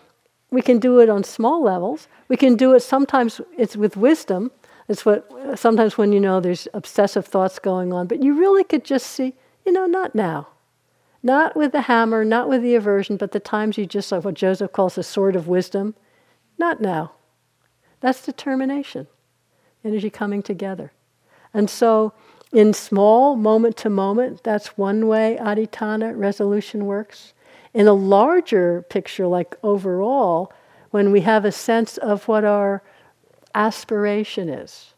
we 0.50 0.62
can 0.62 0.78
do 0.78 0.98
it 1.00 1.10
on 1.10 1.24
small 1.24 1.62
levels. 1.62 2.08
We 2.28 2.38
can 2.38 2.56
do 2.56 2.72
it 2.72 2.80
sometimes, 2.80 3.40
it's 3.58 3.76
with 3.76 3.98
wisdom. 3.98 4.50
It's 4.88 5.04
what 5.04 5.30
sometimes 5.56 5.98
when 5.98 6.10
you 6.10 6.20
know 6.20 6.40
there's 6.40 6.68
obsessive 6.74 7.26
thoughts 7.26 7.58
going 7.58 7.92
on, 7.92 8.06
but 8.06 8.22
you 8.22 8.32
really 8.38 8.64
could 8.64 8.84
just 8.84 9.08
see, 9.08 9.34
you 9.66 9.72
know, 9.72 9.86
not 9.86 10.14
now. 10.14 10.48
Not 11.22 11.54
with 11.54 11.72
the 11.72 11.82
hammer, 11.82 12.24
not 12.24 12.48
with 12.48 12.62
the 12.62 12.74
aversion, 12.74 13.16
but 13.16 13.32
the 13.32 13.40
times 13.40 13.78
you 13.78 13.86
just 13.86 14.10
like 14.10 14.24
what 14.24 14.34
Joseph 14.34 14.72
calls 14.72 14.96
the 14.96 15.02
sword 15.02 15.36
of 15.36 15.46
wisdom. 15.46 15.94
Not 16.58 16.80
now. 16.80 17.12
That's 18.02 18.26
determination, 18.26 19.06
energy 19.84 20.10
coming 20.10 20.42
together. 20.42 20.92
And 21.54 21.70
so, 21.70 22.12
in 22.52 22.74
small, 22.74 23.36
moment 23.36 23.76
to 23.78 23.90
moment, 23.90 24.42
that's 24.42 24.76
one 24.76 25.06
way 25.06 25.38
adhitthana 25.40 26.18
resolution 26.18 26.84
works. 26.84 27.32
In 27.72 27.86
a 27.86 27.94
larger 27.94 28.82
picture, 28.82 29.26
like 29.26 29.56
overall, 29.62 30.52
when 30.90 31.12
we 31.12 31.20
have 31.22 31.44
a 31.44 31.52
sense 31.52 31.96
of 31.96 32.28
what 32.28 32.44
our 32.44 32.82
aspiration 33.54 34.48
is. 34.48 34.94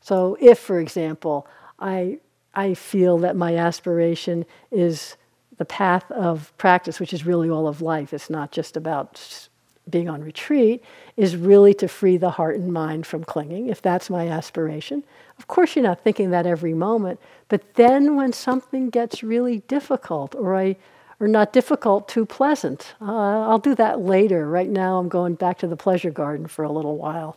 So, 0.00 0.36
if, 0.40 0.58
for 0.58 0.80
example, 0.80 1.46
I, 1.78 2.18
I 2.54 2.74
feel 2.74 3.18
that 3.18 3.36
my 3.36 3.56
aspiration 3.56 4.44
is 4.72 5.16
the 5.58 5.64
path 5.64 6.10
of 6.10 6.52
practice, 6.58 6.98
which 6.98 7.12
is 7.12 7.24
really 7.24 7.48
all 7.48 7.68
of 7.68 7.80
life, 7.80 8.12
it's 8.12 8.28
not 8.28 8.50
just 8.50 8.76
about 8.76 9.48
being 9.88 10.08
on 10.08 10.22
retreat 10.22 10.84
is 11.18 11.36
really 11.36 11.74
to 11.74 11.88
free 11.88 12.16
the 12.16 12.30
heart 12.30 12.54
and 12.54 12.72
mind 12.72 13.04
from 13.04 13.24
clinging, 13.24 13.68
if 13.68 13.82
that's 13.82 14.08
my 14.08 14.28
aspiration. 14.28 15.02
Of 15.36 15.48
course, 15.48 15.74
you're 15.74 15.82
not 15.82 16.04
thinking 16.04 16.30
that 16.30 16.46
every 16.46 16.74
moment, 16.74 17.18
but 17.48 17.74
then 17.74 18.14
when 18.14 18.32
something 18.32 18.88
gets 18.88 19.24
really 19.24 19.58
difficult, 19.66 20.36
or 20.36 20.54
I, 20.54 20.76
or 21.18 21.26
not 21.26 21.52
difficult, 21.52 22.08
too 22.08 22.24
pleasant, 22.24 22.94
uh, 23.02 23.48
I'll 23.48 23.58
do 23.58 23.74
that 23.74 23.98
later. 24.00 24.48
Right 24.48 24.70
now, 24.70 24.98
I'm 24.98 25.08
going 25.08 25.34
back 25.34 25.58
to 25.58 25.66
the 25.66 25.76
pleasure 25.76 26.12
garden 26.12 26.46
for 26.46 26.64
a 26.64 26.70
little 26.70 26.96
while. 26.96 27.36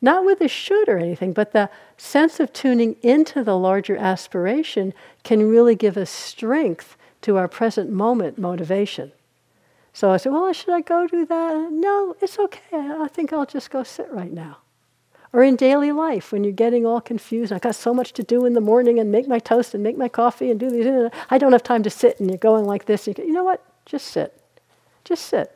Not 0.00 0.24
with 0.24 0.40
a 0.40 0.48
should 0.48 0.88
or 0.88 0.98
anything, 0.98 1.32
but 1.32 1.52
the 1.52 1.70
sense 1.96 2.40
of 2.40 2.52
tuning 2.52 2.96
into 3.02 3.44
the 3.44 3.56
larger 3.56 3.96
aspiration 3.96 4.94
can 5.22 5.48
really 5.48 5.76
give 5.76 5.96
us 5.96 6.10
strength 6.10 6.96
to 7.20 7.36
our 7.36 7.46
present 7.46 7.88
moment 7.88 8.36
motivation. 8.36 9.12
So 9.92 10.10
I 10.10 10.16
said, 10.16 10.32
Well, 10.32 10.52
should 10.52 10.74
I 10.74 10.80
go 10.80 11.06
do 11.06 11.26
that? 11.26 11.68
No, 11.70 12.16
it's 12.20 12.38
okay. 12.38 12.60
I 12.72 13.08
think 13.08 13.32
I'll 13.32 13.46
just 13.46 13.70
go 13.70 13.82
sit 13.82 14.10
right 14.10 14.32
now. 14.32 14.58
Or 15.32 15.42
in 15.42 15.56
daily 15.56 15.92
life, 15.92 16.30
when 16.30 16.44
you're 16.44 16.52
getting 16.52 16.84
all 16.84 17.00
confused, 17.00 17.52
I 17.52 17.58
got 17.58 17.74
so 17.74 17.94
much 17.94 18.12
to 18.14 18.22
do 18.22 18.44
in 18.44 18.52
the 18.52 18.60
morning 18.60 18.98
and 18.98 19.10
make 19.10 19.26
my 19.26 19.38
toast 19.38 19.72
and 19.72 19.82
make 19.82 19.96
my 19.96 20.08
coffee 20.08 20.50
and 20.50 20.60
do 20.60 20.68
these. 20.68 20.86
Uh, 20.86 21.08
I 21.30 21.38
don't 21.38 21.52
have 21.52 21.62
time 21.62 21.82
to 21.84 21.90
sit, 21.90 22.20
and 22.20 22.28
you're 22.28 22.36
going 22.36 22.66
like 22.66 22.84
this. 22.84 23.06
You, 23.06 23.14
go, 23.14 23.22
you 23.22 23.32
know 23.32 23.44
what? 23.44 23.64
Just 23.86 24.08
sit. 24.08 24.38
Just 25.04 25.24
sit. 25.24 25.50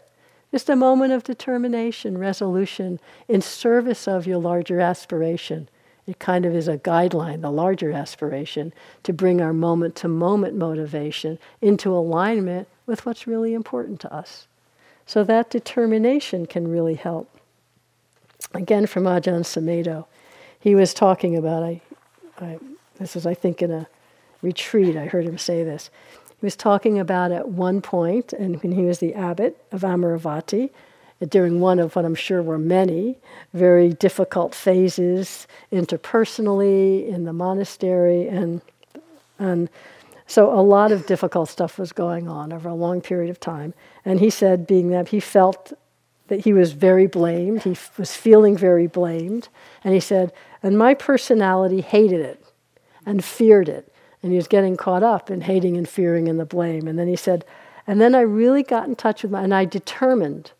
Just 0.50 0.70
a 0.70 0.76
moment 0.76 1.12
of 1.12 1.24
determination, 1.24 2.16
resolution 2.16 3.00
in 3.28 3.42
service 3.42 4.08
of 4.08 4.26
your 4.26 4.38
larger 4.38 4.80
aspiration. 4.80 5.68
It 6.06 6.18
kind 6.18 6.46
of 6.46 6.54
is 6.54 6.68
a 6.68 6.78
guideline, 6.78 7.42
the 7.42 7.50
larger 7.50 7.92
aspiration, 7.92 8.72
to 9.02 9.12
bring 9.12 9.42
our 9.42 9.52
moment 9.52 9.96
to 9.96 10.08
moment 10.08 10.54
motivation 10.54 11.38
into 11.60 11.92
alignment 11.92 12.68
with 12.86 13.04
what's 13.04 13.26
really 13.26 13.54
important 13.54 14.00
to 14.00 14.14
us. 14.14 14.46
So 15.06 15.22
that 15.24 15.50
determination 15.50 16.46
can 16.46 16.68
really 16.68 16.94
help. 16.94 17.30
Again, 18.54 18.86
from 18.86 19.04
Ajahn 19.04 19.42
Sumedho, 19.42 20.06
he 20.58 20.74
was 20.74 20.94
talking 20.94 21.36
about, 21.36 21.62
I, 21.62 21.80
I, 22.40 22.58
this 22.98 23.14
was, 23.14 23.26
I 23.26 23.34
think, 23.34 23.62
in 23.62 23.70
a 23.70 23.86
retreat, 24.42 24.96
I 24.96 25.06
heard 25.06 25.24
him 25.24 25.38
say 25.38 25.62
this. 25.62 25.90
He 26.40 26.46
was 26.46 26.56
talking 26.56 26.98
about 26.98 27.32
at 27.32 27.48
one 27.48 27.80
point, 27.80 28.32
and 28.32 28.62
when 28.62 28.72
he 28.72 28.82
was 28.82 28.98
the 28.98 29.14
abbot 29.14 29.62
of 29.72 29.82
Amaravati, 29.82 30.70
during 31.28 31.60
one 31.60 31.78
of 31.78 31.96
what 31.96 32.04
I'm 32.04 32.14
sure 32.14 32.42
were 32.42 32.58
many 32.58 33.16
very 33.54 33.90
difficult 33.92 34.54
phases 34.54 35.46
interpersonally 35.72 37.08
in 37.08 37.24
the 37.24 37.32
monastery, 37.32 38.28
and 38.28 38.60
and 39.38 39.68
so 40.26 40.52
a 40.52 40.60
lot 40.60 40.92
of 40.92 41.06
difficult 41.06 41.48
stuff 41.48 41.78
was 41.78 41.92
going 41.92 42.28
on 42.28 42.52
over 42.52 42.68
a 42.68 42.74
long 42.74 43.00
period 43.00 43.30
of 43.30 43.38
time. 43.38 43.74
And 44.04 44.18
he 44.20 44.30
said, 44.30 44.66
being 44.66 44.90
that 44.90 45.08
he 45.08 45.20
felt 45.20 45.72
that 46.28 46.44
he 46.44 46.52
was 46.52 46.72
very 46.72 47.06
blamed, 47.06 47.62
he 47.62 47.72
f- 47.72 47.96
was 47.98 48.16
feeling 48.16 48.56
very 48.56 48.88
blamed, 48.88 49.48
and 49.84 49.94
he 49.94 50.00
said, 50.00 50.32
and 50.62 50.76
my 50.76 50.94
personality 50.94 51.80
hated 51.80 52.20
it 52.20 52.44
and 53.04 53.24
feared 53.24 53.68
it. 53.68 53.92
And 54.22 54.32
he 54.32 54.36
was 54.36 54.48
getting 54.48 54.76
caught 54.76 55.04
up 55.04 55.30
in 55.30 55.42
hating 55.42 55.76
and 55.76 55.88
fearing 55.88 56.28
and 56.28 56.40
the 56.40 56.44
blame. 56.44 56.88
And 56.88 56.98
then 56.98 57.06
he 57.06 57.14
said, 57.14 57.44
and 57.86 58.00
then 58.00 58.14
I 58.14 58.22
really 58.22 58.64
got 58.64 58.88
in 58.88 58.96
touch 58.96 59.22
with 59.22 59.30
my, 59.30 59.42
and 59.42 59.54
I 59.54 59.64
determined, 59.64 60.50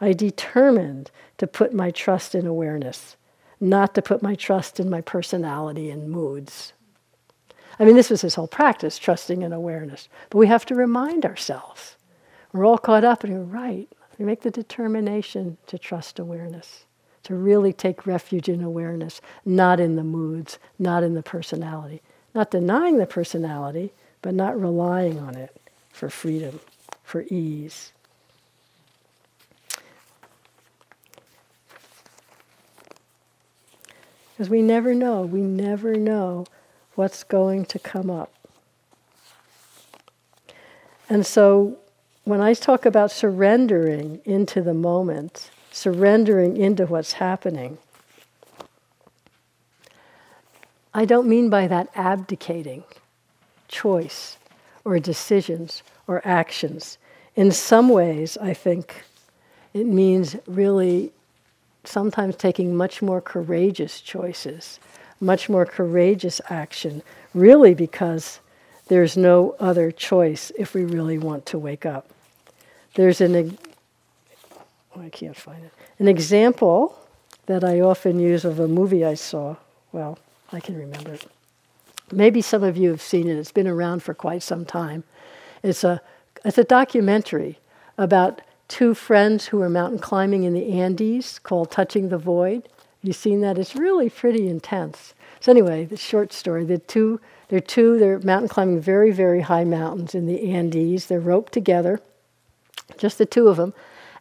I 0.00 0.14
determined 0.14 1.10
to 1.36 1.46
put 1.46 1.74
my 1.74 1.90
trust 1.90 2.34
in 2.34 2.46
awareness, 2.46 3.16
not 3.60 3.94
to 3.96 4.02
put 4.02 4.22
my 4.22 4.34
trust 4.34 4.80
in 4.80 4.88
my 4.88 5.02
personality 5.02 5.90
and 5.90 6.10
moods. 6.10 6.72
I 7.80 7.84
mean, 7.84 7.96
this 7.96 8.10
was 8.10 8.20
his 8.20 8.34
whole 8.36 8.46
practice, 8.46 8.98
trusting 8.98 9.42
in 9.42 9.52
awareness. 9.52 10.08
But 10.28 10.38
we 10.38 10.46
have 10.46 10.66
to 10.66 10.74
remind 10.74 11.24
ourselves. 11.24 11.96
We're 12.52 12.66
all 12.66 12.78
caught 12.78 13.04
up 13.04 13.24
and 13.24 13.32
we're 13.32 13.40
right. 13.40 13.88
We 14.18 14.24
make 14.24 14.42
the 14.42 14.50
determination 14.50 15.56
to 15.66 15.78
trust 15.78 16.18
awareness 16.18 16.84
to 17.22 17.34
really 17.34 17.72
take 17.72 18.06
refuge 18.06 18.48
in 18.48 18.62
awareness, 18.62 19.20
not 19.44 19.78
in 19.78 19.96
the 19.96 20.04
moods, 20.04 20.58
not 20.78 21.02
in 21.02 21.14
the 21.14 21.22
personality. 21.22 22.02
Not 22.34 22.50
denying 22.50 22.98
the 22.98 23.06
personality, 23.06 23.92
but 24.22 24.34
not 24.34 24.60
relying 24.60 25.18
on 25.18 25.34
it 25.34 25.56
for 25.90 26.08
freedom, 26.08 26.60
for 27.02 27.24
ease. 27.28 27.92
Because 34.32 34.48
we 34.48 34.62
never 34.62 34.94
know, 34.94 35.22
we 35.22 35.40
never 35.42 35.96
know 35.96 36.46
what's 37.00 37.24
going 37.24 37.64
to 37.64 37.78
come 37.78 38.10
up. 38.10 38.30
And 41.08 41.24
so 41.24 41.78
when 42.24 42.42
I 42.42 42.52
talk 42.52 42.84
about 42.84 43.10
surrendering 43.10 44.20
into 44.26 44.60
the 44.60 44.74
moment, 44.74 45.50
surrendering 45.72 46.58
into 46.58 46.84
what's 46.84 47.14
happening. 47.14 47.78
I 50.92 51.06
don't 51.06 51.26
mean 51.26 51.48
by 51.48 51.68
that 51.68 51.88
abdicating 51.94 52.84
choice 53.66 54.36
or 54.84 54.98
decisions 54.98 55.82
or 56.06 56.20
actions. 56.22 56.98
In 57.34 57.50
some 57.50 57.88
ways, 57.88 58.36
I 58.36 58.52
think 58.52 59.04
it 59.72 59.86
means 59.86 60.36
really 60.46 61.12
sometimes 61.84 62.36
taking 62.36 62.76
much 62.76 63.00
more 63.00 63.22
courageous 63.22 64.02
choices, 64.02 64.78
much 65.20 65.48
more 65.48 65.66
courageous 65.66 66.40
action, 66.48 67.02
really 67.34 67.74
because 67.74 68.40
there's 68.88 69.16
no 69.16 69.54
other 69.60 69.92
choice 69.92 70.50
if 70.58 70.74
we 70.74 70.84
really 70.84 71.18
want 71.18 71.46
to 71.46 71.58
wake 71.58 71.86
up. 71.86 72.08
There's 72.94 73.20
an 73.20 73.58
Oh, 74.96 75.00
I 75.00 75.08
can't 75.08 75.36
find 75.36 75.64
it. 75.64 75.72
An 75.98 76.08
example 76.08 76.98
that 77.46 77.62
I 77.64 77.80
often 77.80 78.18
use 78.18 78.44
of 78.44 78.58
a 78.58 78.66
movie 78.68 79.04
I 79.04 79.14
saw. 79.14 79.56
Well, 79.92 80.18
I 80.52 80.60
can 80.60 80.76
remember 80.76 81.14
it. 81.14 81.26
Maybe 82.12 82.42
some 82.42 82.64
of 82.64 82.76
you 82.76 82.90
have 82.90 83.02
seen 83.02 83.28
it. 83.28 83.36
It's 83.36 83.52
been 83.52 83.68
around 83.68 84.02
for 84.02 84.14
quite 84.14 84.42
some 84.42 84.64
time. 84.64 85.04
It's 85.62 85.84
a 85.84 86.00
it's 86.44 86.58
a 86.58 86.64
documentary 86.64 87.58
about 87.98 88.40
two 88.66 88.94
friends 88.94 89.46
who 89.46 89.60
are 89.60 89.68
mountain 89.68 89.98
climbing 89.98 90.44
in 90.44 90.54
the 90.54 90.72
Andes 90.80 91.38
called 91.38 91.70
Touching 91.70 92.08
the 92.08 92.18
Void. 92.18 92.68
You've 93.02 93.16
seen 93.16 93.40
that? 93.40 93.58
It's 93.58 93.74
really 93.74 94.10
pretty 94.10 94.48
intense. 94.48 95.14
So 95.40 95.52
anyway, 95.52 95.86
the 95.86 95.96
short 95.96 96.32
story: 96.32 96.64
the 96.64 96.78
two 96.78 97.20
they're 97.48 97.60
two 97.60 97.98
they're 97.98 98.18
mountain 98.20 98.48
climbing 98.48 98.80
very 98.80 99.10
very 99.10 99.40
high 99.40 99.64
mountains 99.64 100.14
in 100.14 100.26
the 100.26 100.52
Andes. 100.52 101.06
They're 101.06 101.20
roped 101.20 101.52
together, 101.52 102.00
just 102.98 103.18
the 103.18 103.26
two 103.26 103.48
of 103.48 103.56
them, 103.56 103.72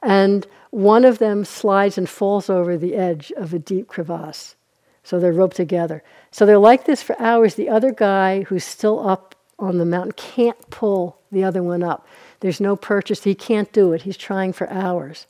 and 0.02 0.48
one 0.72 1.04
of 1.04 1.18
them 1.18 1.44
slides 1.46 1.98
and 1.98 2.10
falls 2.10 2.50
over 2.50 2.78
the 2.78 2.96
edge 2.96 3.32
of 3.36 3.54
a 3.54 3.60
deep 3.60 3.88
crevasse. 3.88 4.56
So 5.04 5.20
they're 5.20 5.34
roped 5.34 5.56
together. 5.56 6.04
So 6.32 6.46
they're 6.46 6.60
like 6.60 6.86
this 6.86 7.02
for 7.02 7.20
hours. 7.20 7.56
The 7.56 7.70
other 7.70 7.92
guy 7.92 8.44
who's 8.44 8.64
still 8.64 9.08
up 9.08 9.36
on 9.58 9.78
the 9.78 9.86
mountain 9.86 10.12
can't 10.14 10.70
pull 10.70 11.20
the 11.32 11.44
other 11.44 11.64
one 11.64 11.84
up. 11.84 12.08
There's 12.42 12.62
no 12.62 12.76
purchase. 12.76 13.24
He 13.24 13.36
can't 13.36 13.72
do 13.74 13.92
it. 13.92 14.04
He's 14.04 14.18
trying 14.18 14.54
for 14.54 14.70
hours. 14.70 15.26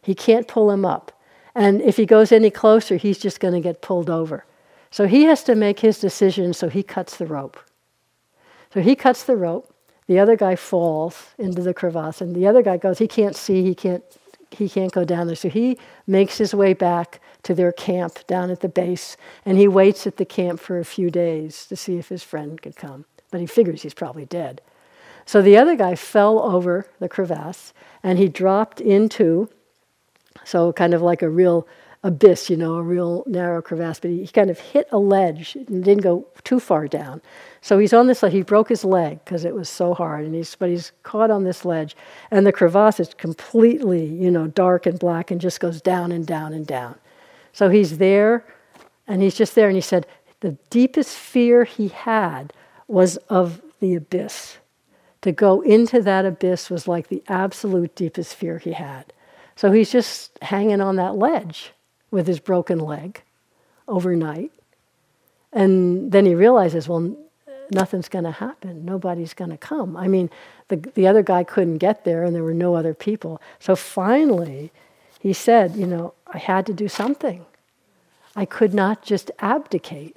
He 0.00 0.14
can't 0.14 0.46
pull 0.46 0.70
him 0.70 0.84
up. 0.84 1.12
And 1.56 1.80
if 1.80 1.96
he 1.96 2.04
goes 2.04 2.30
any 2.30 2.50
closer, 2.50 2.96
he's 2.96 3.18
just 3.18 3.40
going 3.40 3.54
to 3.54 3.60
get 3.60 3.80
pulled 3.80 4.10
over. 4.10 4.44
So 4.90 5.06
he 5.06 5.24
has 5.24 5.42
to 5.44 5.54
make 5.54 5.80
his 5.80 5.98
decision, 5.98 6.52
so 6.52 6.68
he 6.68 6.82
cuts 6.82 7.16
the 7.16 7.26
rope. 7.26 7.58
So 8.72 8.82
he 8.82 8.94
cuts 8.94 9.24
the 9.24 9.36
rope. 9.36 9.74
The 10.06 10.18
other 10.18 10.36
guy 10.36 10.54
falls 10.54 11.34
into 11.38 11.62
the 11.62 11.74
crevasse, 11.74 12.20
and 12.20 12.36
the 12.36 12.46
other 12.46 12.62
guy 12.62 12.76
goes, 12.76 12.98
he 12.98 13.08
can't 13.08 13.34
see, 13.34 13.64
he 13.64 13.74
can't 13.74 14.04
he 14.52 14.68
can't 14.68 14.92
go 14.92 15.04
down 15.04 15.26
there. 15.26 15.36
So 15.36 15.48
he 15.48 15.76
makes 16.06 16.38
his 16.38 16.54
way 16.54 16.72
back 16.72 17.20
to 17.42 17.54
their 17.54 17.72
camp 17.72 18.26
down 18.26 18.50
at 18.50 18.60
the 18.60 18.68
base, 18.68 19.16
and 19.44 19.58
he 19.58 19.66
waits 19.66 20.06
at 20.06 20.18
the 20.18 20.24
camp 20.24 20.60
for 20.60 20.78
a 20.78 20.84
few 20.84 21.10
days 21.10 21.66
to 21.66 21.74
see 21.74 21.96
if 21.96 22.08
his 22.08 22.22
friend 22.22 22.60
could 22.62 22.76
come. 22.76 23.06
But 23.30 23.40
he 23.40 23.46
figures 23.46 23.82
he's 23.82 23.94
probably 23.94 24.24
dead. 24.24 24.60
So 25.24 25.42
the 25.42 25.56
other 25.56 25.74
guy 25.74 25.96
fell 25.96 26.38
over 26.38 26.86
the 27.00 27.08
crevasse, 27.08 27.72
and 28.02 28.18
he 28.18 28.28
dropped 28.28 28.80
into, 28.80 29.48
so 30.44 30.72
kind 30.72 30.94
of 30.94 31.02
like 31.02 31.22
a 31.22 31.28
real 31.28 31.66
abyss, 32.02 32.48
you 32.48 32.56
know, 32.56 32.76
a 32.76 32.82
real 32.82 33.24
narrow 33.26 33.60
crevasse, 33.60 33.98
but 33.98 34.10
he, 34.10 34.20
he 34.20 34.28
kind 34.28 34.50
of 34.50 34.58
hit 34.58 34.86
a 34.92 34.98
ledge 34.98 35.56
and 35.56 35.84
didn't 35.84 36.02
go 36.02 36.26
too 36.44 36.60
far 36.60 36.86
down. 36.86 37.20
So 37.60 37.78
he's 37.78 37.92
on 37.92 38.06
this 38.06 38.22
ledge. 38.22 38.32
He 38.32 38.42
broke 38.42 38.68
his 38.68 38.84
leg 38.84 39.24
because 39.24 39.44
it 39.44 39.54
was 39.54 39.68
so 39.68 39.92
hard, 39.92 40.24
and 40.24 40.34
he's 40.34 40.54
but 40.54 40.68
he's 40.68 40.92
caught 41.02 41.30
on 41.30 41.44
this 41.44 41.64
ledge, 41.64 41.96
and 42.30 42.46
the 42.46 42.52
crevasse 42.52 43.00
is 43.00 43.14
completely, 43.14 44.04
you 44.06 44.30
know, 44.30 44.46
dark 44.46 44.86
and 44.86 44.98
black, 44.98 45.30
and 45.30 45.40
just 45.40 45.58
goes 45.58 45.80
down 45.82 46.12
and 46.12 46.26
down 46.26 46.52
and 46.52 46.66
down. 46.66 46.94
So 47.52 47.68
he's 47.70 47.98
there, 47.98 48.44
and 49.08 49.20
he's 49.20 49.34
just 49.34 49.54
there, 49.54 49.66
and 49.66 49.76
he 49.76 49.82
said 49.82 50.06
the 50.40 50.56
deepest 50.70 51.16
fear 51.16 51.64
he 51.64 51.88
had 51.88 52.52
was 52.86 53.16
of 53.28 53.60
the 53.80 53.94
abyss. 53.94 54.58
To 55.22 55.32
go 55.32 55.60
into 55.62 56.00
that 56.02 56.24
abyss 56.24 56.70
was 56.70 56.86
like 56.86 57.08
the 57.08 57.22
absolute 57.26 57.96
deepest 57.96 58.36
fear 58.36 58.58
he 58.58 58.72
had. 58.72 59.12
So 59.56 59.72
he's 59.72 59.90
just 59.90 60.38
hanging 60.42 60.80
on 60.80 60.96
that 60.96 61.16
ledge 61.16 61.72
with 62.10 62.26
his 62.26 62.38
broken 62.38 62.78
leg 62.78 63.22
overnight. 63.88 64.52
And 65.52 66.12
then 66.12 66.26
he 66.26 66.34
realizes, 66.34 66.88
well, 66.88 67.16
nothing's 67.70 68.08
going 68.08 68.24
to 68.24 68.30
happen. 68.30 68.84
Nobody's 68.84 69.34
going 69.34 69.50
to 69.50 69.56
come. 69.56 69.96
I 69.96 70.08
mean, 70.08 70.30
the, 70.68 70.76
the 70.76 71.06
other 71.06 71.22
guy 71.22 71.42
couldn't 71.42 71.78
get 71.78 72.04
there 72.04 72.22
and 72.22 72.34
there 72.34 72.44
were 72.44 72.54
no 72.54 72.74
other 72.74 72.94
people. 72.94 73.40
So 73.58 73.74
finally, 73.74 74.70
he 75.18 75.32
said, 75.32 75.74
you 75.74 75.86
know, 75.86 76.14
I 76.26 76.38
had 76.38 76.66
to 76.66 76.74
do 76.74 76.88
something. 76.88 77.46
I 78.34 78.44
could 78.44 78.74
not 78.74 79.02
just 79.02 79.30
abdicate. 79.38 80.16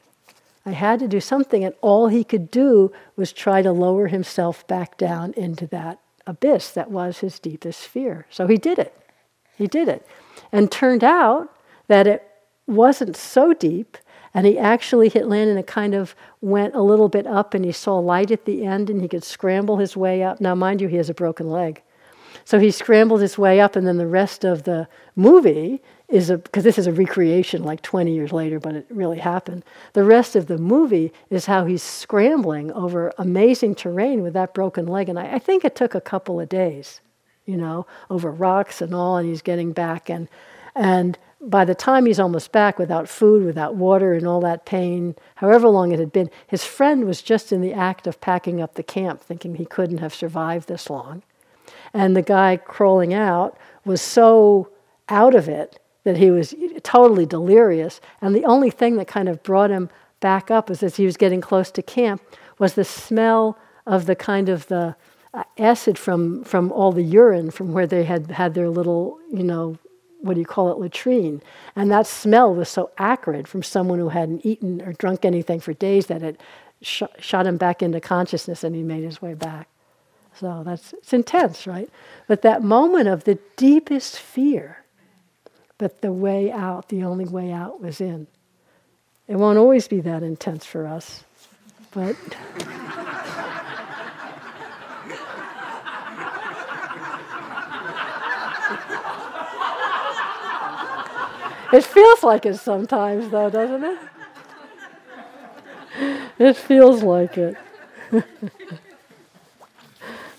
I 0.66 0.72
had 0.72 1.00
to 1.00 1.08
do 1.08 1.22
something, 1.22 1.64
and 1.64 1.74
all 1.82 2.10
he 2.10 2.24
could 2.24 2.52
do 2.52 2.92
was 3.16 3.32
try 3.32 3.62
to 3.62 3.72
lower 3.72 4.08
himself 4.08 4.68
back 4.68 4.98
down 4.98 5.34
into 5.34 5.66
that 5.68 6.00
abyss 6.28 6.72
that 6.72 6.92
was 6.92 7.20
his 7.20 7.40
deepest 7.40 7.88
fear. 7.88 8.28
So 8.30 8.46
he 8.46 8.58
did 8.58 8.78
it. 8.78 8.94
He 9.60 9.68
did 9.68 9.88
it. 9.88 10.08
And 10.52 10.72
turned 10.72 11.04
out 11.04 11.50
that 11.88 12.08
it 12.08 12.24
wasn't 12.66 13.16
so 13.16 13.54
deep 13.54 13.98
and 14.34 14.48
he 14.48 14.58
actually 14.58 15.10
hit 15.10 15.28
land 15.28 15.50
and 15.50 15.60
it 15.60 15.68
kind 15.68 15.94
of 15.94 16.16
went 16.40 16.76
a 16.76 16.82
little 16.82 17.10
bit 17.10 17.28
up 17.28 17.54
and 17.54 17.66
he 17.66 17.72
saw 17.72 18.00
light 18.00 18.32
at 18.32 18.46
the 18.46 18.66
end 18.66 18.90
and 18.90 19.02
he 19.02 19.08
could 19.08 19.24
scramble 19.24 19.78
his 19.78 19.98
way 19.98 20.24
up. 20.24 20.40
Now, 20.40 20.56
mind 20.56 20.82
you, 20.82 20.88
he 20.88 20.96
has 20.96 21.10
a 21.10 21.14
broken 21.14 21.50
leg. 21.50 21.82
So 22.46 22.58
he 22.58 22.72
scrambled 22.72 23.22
his 23.22 23.38
way 23.38 23.60
up, 23.60 23.76
and 23.76 23.86
then 23.86 23.98
the 23.98 24.08
rest 24.08 24.44
of 24.44 24.64
the 24.64 24.88
movie 25.16 25.82
is 26.08 26.30
a 26.30 26.38
because 26.38 26.64
this 26.64 26.78
is 26.78 26.88
a 26.88 26.92
recreation 26.92 27.64
like 27.64 27.82
20 27.82 28.14
years 28.14 28.32
later, 28.32 28.60
but 28.60 28.76
it 28.76 28.86
really 28.90 29.20
happened. 29.20 29.64
The 29.94 30.04
rest 30.04 30.36
of 30.36 30.48
the 30.48 30.58
movie 30.58 31.12
is 31.30 31.46
how 31.46 31.66
he's 31.66 31.84
scrambling 31.84 32.72
over 32.72 33.14
amazing 33.18 33.76
terrain 33.76 34.24
with 34.24 34.34
that 34.34 34.54
broken 34.54 34.88
leg, 34.88 35.10
and 35.10 35.20
I, 35.20 35.36
I 35.36 35.40
think 35.40 35.66
it 35.66 35.76
took 35.76 35.94
a 35.94 36.02
couple 36.02 36.40
of 36.40 36.50
days 36.50 37.02
you 37.50 37.58
know, 37.58 37.88
over 38.10 38.32
rocks 38.32 38.82
and 38.82 38.94
all, 38.94 39.18
and 39.18 39.28
he's 39.28 39.42
getting 39.42 39.72
back. 39.72 40.10
And, 40.10 40.30
and 40.76 41.18
by 41.42 41.66
the 41.66 41.74
time 41.74 42.06
he's 42.06 42.20
almost 42.20 42.52
back 42.52 42.78
without 42.78 43.10
food, 43.10 43.44
without 43.44 43.76
water, 43.76 44.14
and 44.14 44.28
all 44.28 44.42
that 44.42 44.66
pain, 44.66 45.16
however 45.36 45.68
long 45.68 45.92
it 45.92 46.00
had 46.00 46.12
been, 46.12 46.30
his 46.48 46.64
friend 46.64 47.06
was 47.06 47.22
just 47.22 47.52
in 47.52 47.62
the 47.62 47.74
act 47.74 48.06
of 48.06 48.22
packing 48.22 48.62
up 48.62 48.76
the 48.76 48.84
camp, 48.84 49.22
thinking 49.22 49.56
he 49.56 49.66
couldn't 49.66 49.98
have 49.98 50.14
survived 50.14 50.68
this 50.68 50.90
long. 50.90 51.24
And 51.94 52.16
the 52.16 52.22
guy 52.22 52.58
crawling 52.58 53.14
out 53.14 53.58
was 53.84 54.02
so 54.02 54.70
out 55.08 55.34
of 55.34 55.50
it 55.50 55.80
that 56.04 56.18
he 56.18 56.30
was 56.30 56.54
totally 56.84 57.26
delirious. 57.26 58.00
And 58.22 58.36
the 58.36 58.46
only 58.46 58.70
thing 58.70 58.98
that 58.98 59.08
kind 59.08 59.28
of 59.28 59.42
brought 59.42 59.72
him 59.72 59.90
back 60.20 60.52
up 60.52 60.70
as 60.70 60.96
he 60.98 61.06
was 61.06 61.18
getting 61.18 61.42
close 61.42 61.72
to 61.72 61.82
camp 61.82 62.22
was 62.60 62.74
the 62.74 62.86
smell 62.86 63.58
of 63.88 64.06
the 64.06 64.16
kind 64.16 64.50
of 64.50 64.68
the 64.68 64.96
Uh, 65.32 65.44
acid 65.60 65.96
from, 65.98 66.44
from 66.44 66.72
all 66.72 66.92
the 66.92 67.04
urine 67.04 67.52
from 67.52 67.72
where 67.72 67.86
they 67.86 68.04
had 68.04 68.32
had 68.32 68.56
their 68.56 68.68
little, 68.68 69.20
you 69.32 69.44
know, 69.44 69.78
what 70.22 70.34
do 70.34 70.40
you 70.40 70.46
call 70.46 70.72
it, 70.72 70.80
latrine. 70.80 71.40
And 71.76 71.92
that 71.92 72.08
smell 72.08 72.54
was 72.56 72.68
so 72.68 72.90
acrid 72.98 73.48
from 73.48 73.62
someone 73.62 74.00
who 74.00 74.10
hadn't 74.10 74.44
eaten 74.44 74.82
or 74.82 74.94
drunk 74.94 75.26
anything 75.26 75.60
for 75.60 75.74
days 75.74 76.08
that 76.08 76.24
it 76.24 76.42
sh- 76.82 77.04
shot 77.20 77.46
him 77.46 77.58
back 77.58 77.84
into 77.84 78.02
consciousness 78.02 78.64
and 78.64 78.76
he 78.76 78.82
made 78.82 79.04
his 79.04 79.22
way 79.22 79.36
back. 79.36 79.68
So 80.40 80.64
that's 80.66 80.94
it's 80.94 81.14
intense, 81.14 81.68
right? 81.68 81.90
But 82.28 82.42
that 82.42 82.64
moment 82.64 83.08
of 83.08 83.26
the 83.26 83.38
deepest 83.56 84.18
fear, 84.18 84.84
but 85.78 86.02
the 86.02 86.12
way 86.12 86.52
out, 86.52 86.90
the 86.90 87.04
only 87.04 87.26
way 87.26 87.52
out 87.52 87.82
was 87.82 88.02
in. 88.02 88.28
It 89.28 89.36
won't 89.36 89.60
always 89.60 89.88
be 89.88 90.02
that 90.02 90.24
intense 90.24 90.66
for 90.66 90.88
us, 90.88 91.24
but 91.92 92.16
It 101.72 101.84
feels 101.84 102.24
like 102.24 102.46
it 102.46 102.58
sometimes, 102.58 103.30
though, 103.30 103.50
doesn't 103.50 103.84
it? 103.84 104.00
It 106.40 106.56
feels 106.56 107.04
like 107.04 107.38
it. 107.38 107.58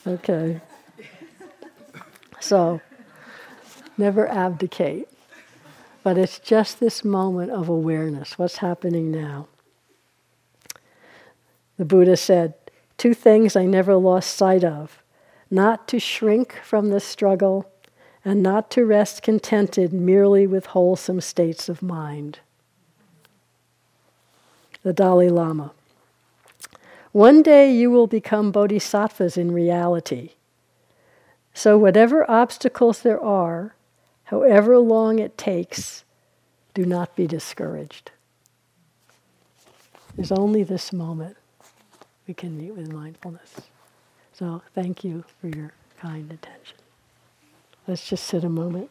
okay. 0.07 0.61
So, 2.41 2.81
never 3.99 4.27
abdicate. 4.27 5.09
But 6.03 6.17
it's 6.17 6.39
just 6.39 6.81
this 6.81 7.05
moment 7.05 7.51
of 7.51 7.69
awareness. 7.69 8.39
What's 8.39 8.57
happening 8.57 9.11
now? 9.11 9.49
The 11.77 11.85
Buddha 11.85 12.17
said, 12.17 12.55
Two 12.97 13.15
things 13.15 13.57
I 13.57 13.67
never 13.67 13.95
lost 13.97 14.37
sight 14.37 14.65
of 14.65 15.03
not 15.51 15.89
to 15.89 15.99
shrink 15.99 16.61
from 16.63 16.91
the 16.91 17.01
struggle 17.01 17.70
and 18.25 18.43
not 18.43 18.71
to 18.71 18.85
rest 18.85 19.23
contented 19.23 19.93
merely 19.93 20.47
with 20.47 20.67
wholesome 20.67 21.21
states 21.21 21.69
of 21.69 21.83
mind. 21.83 22.41
The 24.83 24.93
Dalai 24.93 25.29
Lama. 25.29 25.73
One 27.13 27.43
day 27.43 27.73
you 27.73 27.91
will 27.91 28.07
become 28.07 28.53
bodhisattvas 28.53 29.37
in 29.37 29.53
reality. 29.53 30.31
So, 31.53 31.77
whatever 31.77 32.31
obstacles 32.31 33.03
there 33.03 33.21
are, 33.21 33.75
however 34.25 34.79
long 34.79 35.19
it 35.19 35.37
takes, 35.37 36.05
do 36.73 36.87
not 36.87 37.17
be 37.17 37.27
discouraged. 37.27 38.13
There's 40.15 40.31
only 40.33 40.63
this 40.63 40.93
moment 40.93 41.37
we 42.29 42.35
can 42.35 42.57
meet 42.57 42.77
with 42.77 42.93
mindfulness. 42.93 43.63
So, 44.33 44.63
thank 44.75 45.03
you 45.03 45.25
for 45.41 45.49
your 45.49 45.73
kind 45.99 46.31
attention. 46.31 46.80
Let's 47.91 48.09
just 48.09 48.27
sit 48.27 48.45
a 48.45 48.49
moment. 48.49 48.89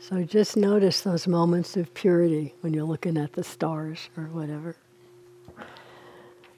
So 0.00 0.22
just 0.24 0.56
notice 0.56 1.02
those 1.02 1.26
moments 1.26 1.76
of 1.76 1.92
purity 1.92 2.54
when 2.62 2.72
you're 2.72 2.84
looking 2.84 3.18
at 3.18 3.34
the 3.34 3.44
stars 3.44 4.08
or 4.16 4.24
whatever. 4.24 4.74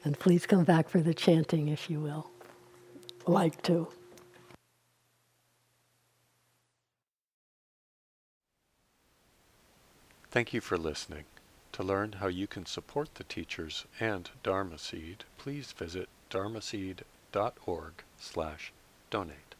And 0.04 0.16
please 0.16 0.46
come 0.46 0.62
back 0.62 0.88
for 0.88 1.00
the 1.00 1.12
chanting 1.12 1.66
if 1.66 1.90
you 1.90 1.98
will. 1.98 2.30
Like 3.26 3.60
to. 3.62 3.88
Thank 10.30 10.54
you 10.54 10.60
for 10.60 10.78
listening. 10.78 11.24
To 11.72 11.82
learn 11.82 12.12
how 12.12 12.28
you 12.28 12.46
can 12.46 12.64
support 12.64 13.16
the 13.16 13.24
teachers 13.24 13.86
and 13.98 14.30
Dharma 14.42 14.78
Seed, 14.78 15.24
please 15.36 15.72
visit 15.72 16.08
dharmaseed.org 16.30 17.92
slash 18.18 18.72
donate. 19.10 19.51